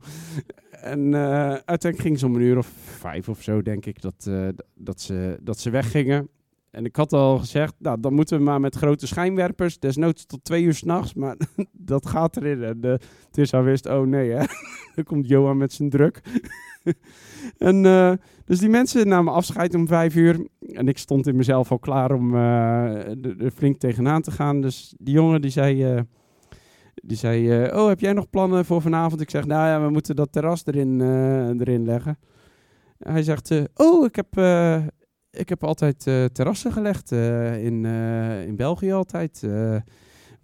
En 0.81 1.11
uh, 1.11 1.49
uiteindelijk 1.49 2.01
ging 2.01 2.19
ze 2.19 2.25
om 2.25 2.35
een 2.35 2.41
uur 2.41 2.57
of 2.57 2.67
vijf 2.83 3.29
of 3.29 3.41
zo, 3.41 3.61
denk 3.61 3.85
ik, 3.85 4.01
dat, 4.01 4.25
uh, 4.29 4.47
dat, 4.75 5.01
ze, 5.01 5.37
dat 5.41 5.59
ze 5.59 5.69
weggingen. 5.69 6.29
En 6.75 6.85
ik 6.85 6.95
had 6.95 7.13
al 7.13 7.37
gezegd, 7.37 7.73
nou, 7.77 7.99
dan 7.99 8.13
moeten 8.13 8.37
we 8.37 8.43
maar 8.43 8.59
met 8.59 8.75
grote 8.75 9.07
schijnwerpers, 9.07 9.79
desnoods 9.79 10.25
tot 10.25 10.43
twee 10.43 10.63
uur 10.63 10.73
s'nachts, 10.73 11.13
maar 11.13 11.35
dat 11.71 12.05
gaat 12.05 12.37
erin. 12.37 12.63
En 12.63 12.79
uh, 12.81 12.93
Tissa 13.31 13.63
wist, 13.63 13.85
oh 13.85 14.07
nee, 14.07 14.31
hè. 14.31 14.45
dan 14.95 15.03
komt 15.03 15.27
Johan 15.27 15.57
met 15.57 15.73
zijn 15.73 15.89
druk. 15.89 16.21
en 17.57 17.83
dus 18.45 18.59
die 18.59 18.69
mensen 18.69 19.07
namen 19.07 19.33
afscheid 19.33 19.75
om 19.75 19.87
vijf 19.87 20.15
uur. 20.15 20.47
En 20.59 20.87
ik 20.87 20.97
stond 20.97 21.27
in 21.27 21.35
mezelf 21.35 21.71
al 21.71 21.79
klaar 21.79 22.11
om 22.11 22.35
uh, 22.35 23.41
er 23.41 23.51
flink 23.53 23.77
tegenaan 23.77 24.21
te 24.21 24.31
gaan. 24.31 24.61
Dus 24.61 24.93
die 24.97 25.13
jongen 25.13 25.41
die 25.41 25.51
zei, 25.51 25.95
uh, 25.95 26.01
die 26.95 27.17
zei 27.17 27.67
oh 27.71 27.87
heb 27.87 27.99
jij 27.99 28.13
nog 28.13 28.29
plannen 28.29 28.65
voor 28.65 28.81
vanavond? 28.81 29.21
Ik 29.21 29.29
zeg, 29.29 29.45
nou 29.45 29.67
ja, 29.67 29.85
we 29.85 29.91
moeten 29.91 30.15
dat 30.15 30.31
terras 30.31 30.65
erin, 30.65 31.01
erin 31.59 31.85
leggen. 31.85 32.17
Hij 32.99 33.23
zegt, 33.23 33.51
oh 33.73 34.05
ik 34.05 34.15
heb, 34.15 34.27
ik 35.37 35.49
heb 35.49 35.63
altijd 35.63 35.99
terrassen 36.33 36.71
gelegd 36.71 37.11
in, 37.11 37.85
in 38.45 38.55
België 38.55 38.91
altijd. 38.91 39.43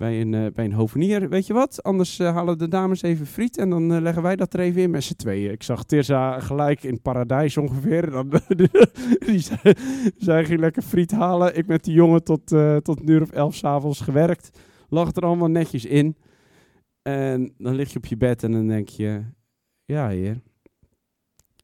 bij 0.01 0.21
een, 0.21 0.33
eh, 0.33 0.45
bij 0.53 0.65
een 0.65 0.73
hovenier. 0.73 1.29
Weet 1.29 1.47
je 1.47 1.53
wat? 1.53 1.83
Anders 1.83 2.19
eh, 2.19 2.33
halen 2.33 2.57
de 2.57 2.67
dames 2.67 3.01
even 3.01 3.25
friet 3.25 3.57
en 3.57 3.69
dan 3.69 3.93
eh, 3.93 4.01
leggen 4.01 4.23
wij 4.23 4.35
dat 4.35 4.53
er 4.53 4.59
even 4.59 4.81
in 4.81 4.89
met 4.89 5.03
z'n 5.03 5.15
tweeën. 5.15 5.51
Ik 5.51 5.63
zag 5.63 5.83
Tirza 5.83 6.39
gelijk 6.39 6.83
in 6.83 7.01
paradijs 7.01 7.57
ongeveer. 7.57 8.11
Dan, 8.11 8.31
zei, 9.47 9.73
zij 10.17 10.45
ging 10.45 10.59
lekker 10.59 10.81
friet 10.81 11.11
halen. 11.11 11.57
Ik 11.57 11.67
met 11.67 11.83
die 11.83 11.93
jongen 11.93 12.23
tot, 12.23 12.51
eh, 12.51 12.77
tot 12.77 12.99
een 12.99 13.09
uur 13.09 13.21
of 13.21 13.31
elf 13.31 13.55
s'avonds 13.55 14.01
gewerkt. 14.01 14.59
Lag 14.89 15.15
er 15.15 15.25
allemaal 15.25 15.49
netjes 15.49 15.85
in. 15.85 16.17
En 17.01 17.53
dan 17.57 17.75
lig 17.75 17.91
je 17.91 17.97
op 17.97 18.05
je 18.05 18.17
bed 18.17 18.43
en 18.43 18.51
dan 18.51 18.67
denk 18.67 18.89
je... 18.89 19.21
Ja, 19.85 20.07
heer. 20.07 20.41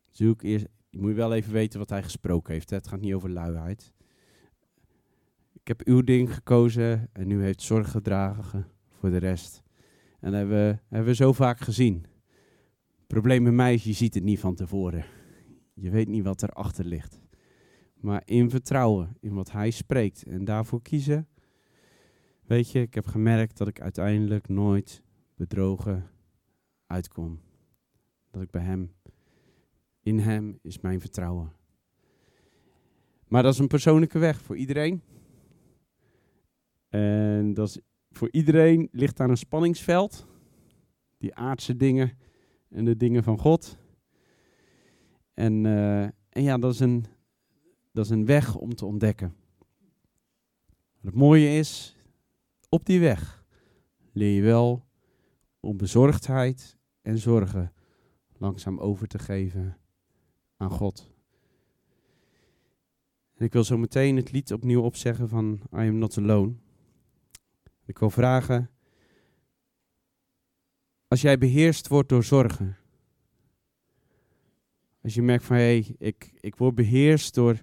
Zoek 0.09 0.41
eerst... 0.41 0.65
Je 0.89 0.99
moet 0.99 1.15
wel 1.15 1.33
even 1.33 1.53
weten 1.53 1.79
wat 1.79 1.89
hij 1.89 2.03
gesproken 2.03 2.53
heeft. 2.53 2.69
Hè? 2.69 2.75
Het 2.75 2.87
gaat 2.87 3.01
niet 3.01 3.13
over 3.13 3.29
luiheid. 3.29 3.93
Ik 5.53 5.67
heb 5.67 5.87
uw 5.87 6.01
ding 6.01 6.33
gekozen 6.33 7.09
en 7.13 7.31
u 7.31 7.43
heeft 7.43 7.61
zorg 7.61 7.91
gedragen 7.91 8.67
voor 8.89 9.09
de 9.09 9.17
rest. 9.17 9.63
En 10.19 10.31
dat 10.31 10.39
hebben 10.39 10.57
we, 10.57 10.79
hebben 10.87 11.07
we 11.07 11.15
zo 11.15 11.33
vaak 11.33 11.59
gezien. 11.59 12.05
Het 12.97 13.07
probleem 13.07 13.43
met 13.43 13.53
mij 13.53 13.73
is, 13.73 13.83
je 13.83 13.93
ziet 13.93 14.13
het 14.13 14.23
niet 14.23 14.39
van 14.39 14.55
tevoren. 14.55 15.05
Je 15.73 15.89
weet 15.89 16.07
niet 16.07 16.23
wat 16.23 16.43
erachter 16.43 16.85
ligt. 16.85 17.19
Maar 17.93 18.21
in 18.25 18.49
vertrouwen, 18.49 19.17
in 19.19 19.33
wat 19.33 19.51
hij 19.51 19.69
spreekt 19.69 20.23
en 20.23 20.45
daarvoor 20.45 20.81
kiezen. 20.81 21.27
Weet 22.45 22.71
je, 22.71 22.81
ik 22.81 22.93
heb 22.93 23.05
gemerkt 23.05 23.57
dat 23.57 23.67
ik 23.67 23.81
uiteindelijk 23.81 24.47
nooit 24.47 25.03
bedrogen 25.35 26.09
uitkom. 26.85 27.41
Dat 28.31 28.41
ik 28.41 28.51
bij 28.51 28.61
hem, 28.61 28.91
in 30.07 30.19
hem 30.19 30.59
is 30.61 30.79
mijn 30.79 30.99
vertrouwen. 30.99 31.51
Maar 33.27 33.43
dat 33.43 33.53
is 33.53 33.59
een 33.59 33.67
persoonlijke 33.67 34.19
weg 34.19 34.41
voor 34.41 34.57
iedereen. 34.57 35.01
En 36.89 37.53
dat 37.53 37.67
is, 37.67 37.79
voor 38.11 38.27
iedereen 38.31 38.89
ligt 38.91 39.17
daar 39.17 39.29
een 39.29 39.37
spanningsveld. 39.37 40.27
Die 41.17 41.35
aardse 41.35 41.75
dingen 41.75 42.17
en 42.69 42.85
de 42.85 42.97
dingen 42.97 43.23
van 43.23 43.39
God. 43.39 43.77
En, 45.33 45.65
eh, 45.65 46.03
en 46.03 46.43
ja, 46.43 46.57
dat 46.57 46.73
is, 46.73 46.79
een, 46.79 47.05
dat 47.91 48.05
is 48.05 48.11
een 48.11 48.25
weg 48.25 48.55
om 48.55 48.75
te 48.75 48.85
ontdekken. 48.85 49.35
Het 51.01 51.15
mooie 51.15 51.57
is, 51.57 51.97
op 52.69 52.85
die 52.85 52.99
weg 52.99 53.45
leer 54.11 54.35
je 54.35 54.41
wel 54.41 54.85
om 55.59 55.77
bezorgdheid 55.77 56.77
en 57.01 57.17
zorgen 57.17 57.73
langzaam 58.37 58.79
over 58.79 59.07
te 59.07 59.19
geven 59.19 59.77
aan 60.57 60.69
God. 60.69 61.11
En 63.33 63.45
ik 63.45 63.53
wil 63.53 63.63
zo 63.63 63.77
meteen 63.77 64.15
het 64.15 64.31
lied 64.31 64.53
opnieuw 64.53 64.81
opzeggen 64.81 65.29
van 65.29 65.61
I 65.73 65.77
Am 65.77 65.97
Not 65.97 66.17
Alone. 66.17 66.55
Ik 67.85 67.99
wil 67.99 68.09
vragen, 68.09 68.69
als 71.07 71.21
jij 71.21 71.37
beheerst 71.37 71.87
wordt 71.87 72.09
door 72.09 72.23
zorgen, 72.23 72.77
als 75.03 75.13
je 75.13 75.21
merkt 75.21 75.43
van 75.43 75.55
hé, 75.55 75.61
hey, 75.61 75.95
ik, 75.97 76.33
ik 76.39 76.55
word 76.55 76.75
beheerst 76.75 77.33
door, 77.33 77.61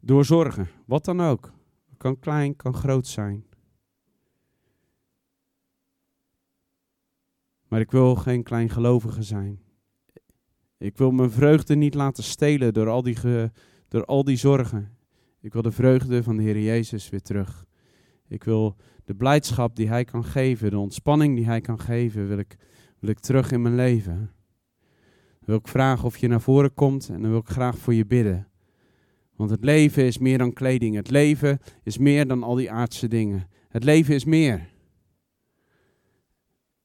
door 0.00 0.24
zorgen, 0.24 0.68
wat 0.86 1.04
dan 1.04 1.20
ook. 1.20 1.52
Kan 1.96 2.18
klein, 2.18 2.56
kan 2.56 2.74
groot 2.74 3.06
zijn. 3.06 3.46
Maar 7.68 7.80
ik 7.80 7.90
wil 7.90 8.14
geen 8.14 8.42
kleingelovige 8.42 9.22
zijn. 9.22 9.62
Ik 10.78 10.96
wil 10.96 11.10
mijn 11.10 11.30
vreugde 11.30 11.74
niet 11.74 11.94
laten 11.94 12.24
stelen 12.24 12.74
door 12.74 12.88
al 12.88 13.02
die, 13.02 13.16
door 13.88 14.04
al 14.04 14.24
die 14.24 14.36
zorgen. 14.36 14.96
Ik 15.40 15.52
wil 15.52 15.62
de 15.62 15.72
vreugde 15.72 16.22
van 16.22 16.36
de 16.36 16.42
Heer 16.42 16.60
Jezus 16.60 17.08
weer 17.08 17.22
terug. 17.22 17.66
Ik 18.28 18.44
wil 18.44 18.76
de 19.04 19.14
blijdschap 19.14 19.76
die 19.76 19.88
Hij 19.88 20.04
kan 20.04 20.24
geven, 20.24 20.70
de 20.70 20.78
ontspanning 20.78 21.36
die 21.36 21.46
Hij 21.46 21.60
kan 21.60 21.80
geven, 21.80 22.28
wil 22.28 22.38
ik, 22.38 22.56
wil 22.98 23.10
ik 23.10 23.18
terug 23.18 23.50
in 23.50 23.62
mijn 23.62 23.74
leven. 23.74 24.14
Dan 24.14 25.44
wil 25.44 25.56
ik 25.56 25.68
vragen 25.68 26.04
of 26.04 26.16
je 26.16 26.28
naar 26.28 26.40
voren 26.40 26.74
komt 26.74 27.08
en 27.08 27.22
dan 27.22 27.30
wil 27.30 27.40
ik 27.40 27.48
graag 27.48 27.78
voor 27.78 27.94
je 27.94 28.06
bidden. 28.06 28.48
Want 29.36 29.50
het 29.50 29.64
leven 29.64 30.04
is 30.04 30.18
meer 30.18 30.38
dan 30.38 30.52
kleding. 30.52 30.94
Het 30.94 31.10
leven 31.10 31.58
is 31.82 31.98
meer 31.98 32.26
dan 32.26 32.42
al 32.42 32.54
die 32.54 32.70
aardse 32.70 33.08
dingen. 33.08 33.48
Het 33.68 33.84
leven 33.84 34.14
is 34.14 34.24
meer. 34.24 34.68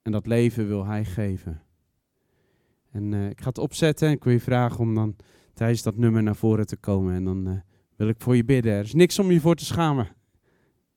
En 0.01 0.11
dat 0.11 0.27
leven 0.27 0.67
wil 0.67 0.85
Hij 0.85 1.05
geven. 1.05 1.62
En 2.93 3.11
uh, 3.11 3.29
ik 3.29 3.41
ga 3.41 3.47
het 3.47 3.57
opzetten 3.57 4.07
en 4.07 4.13
ik 4.13 4.23
wil 4.23 4.33
je 4.33 4.39
vragen 4.39 4.79
om 4.79 4.95
dan 4.95 5.15
tijdens 5.53 5.83
dat 5.83 5.97
nummer 5.97 6.23
naar 6.23 6.35
voren 6.35 6.65
te 6.65 6.77
komen. 6.77 7.13
En 7.13 7.23
dan 7.23 7.47
uh, 7.47 7.59
wil 7.95 8.07
ik 8.07 8.21
voor 8.21 8.35
je 8.35 8.45
bidden. 8.45 8.73
Er 8.73 8.83
is 8.83 8.93
niks 8.93 9.19
om 9.19 9.31
je 9.31 9.39
voor 9.39 9.55
te 9.55 9.65
schamen. 9.65 10.07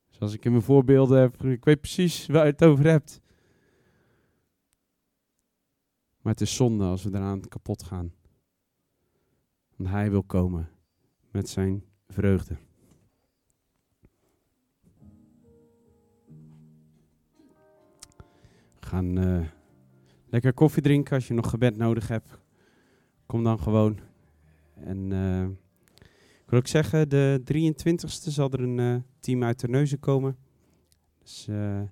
Zoals 0.08 0.32
ik 0.34 0.44
in 0.44 0.50
mijn 0.50 0.62
voorbeelden 0.62 1.20
heb, 1.20 1.44
ik 1.44 1.64
weet 1.64 1.80
precies 1.80 2.26
waar 2.26 2.44
je 2.44 2.50
het 2.50 2.64
over 2.64 2.86
hebt. 2.86 3.20
Maar 6.20 6.32
het 6.32 6.40
is 6.40 6.54
zonde 6.54 6.84
als 6.84 7.02
we 7.04 7.10
eraan 7.14 7.48
kapot 7.48 7.82
gaan. 7.82 8.12
Want 9.76 9.90
hij 9.90 10.10
wil 10.10 10.22
komen 10.22 10.68
met 11.30 11.48
zijn 11.48 11.84
vreugde. 12.08 12.56
We 18.80 18.86
gaan 18.86 19.18
uh, 19.18 19.46
lekker 20.36 20.54
koffie 20.54 20.82
drinken 20.82 21.14
als 21.14 21.28
je 21.28 21.34
nog 21.34 21.50
gebed 21.50 21.76
nodig 21.76 22.08
hebt. 22.08 22.38
Kom 23.26 23.44
dan 23.44 23.58
gewoon. 23.58 23.98
En 24.74 25.10
uh, 25.10 25.42
ik 26.42 26.46
wil 26.50 26.58
ook 26.58 26.66
zeggen, 26.66 27.08
de 27.08 27.42
23ste 27.54 28.30
zal 28.30 28.50
er 28.50 28.60
een 28.60 28.78
uh, 28.78 28.96
team 29.20 29.44
uit 29.44 29.58
Terneuzen 29.58 29.98
komen. 29.98 30.36
Dus 31.18 31.46
uh, 31.50 31.82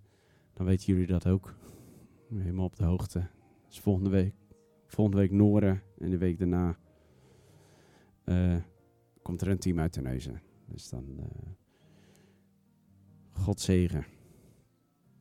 dan 0.53 0.67
weten 0.67 0.87
jullie 0.87 1.07
dat 1.07 1.27
ook. 1.27 1.55
Helemaal 2.35 2.65
op 2.65 2.77
de 2.77 2.85
hoogte. 2.85 3.27
Dus 3.69 3.81
volgende 3.81 4.11
week, 4.11 4.35
volgende 4.87 5.21
week 5.21 5.31
Noren 5.31 5.83
en 5.99 6.11
de 6.11 6.19
week 6.19 6.39
daarna 6.39 6.77
komt 9.23 9.41
er 9.41 9.49
een 9.49 9.59
team 9.59 9.79
uit 9.79 9.93
Terneuzen. 9.93 10.41
Dus 10.67 10.89
dan 10.89 11.05
God 13.33 13.61
zegen. 13.61 14.14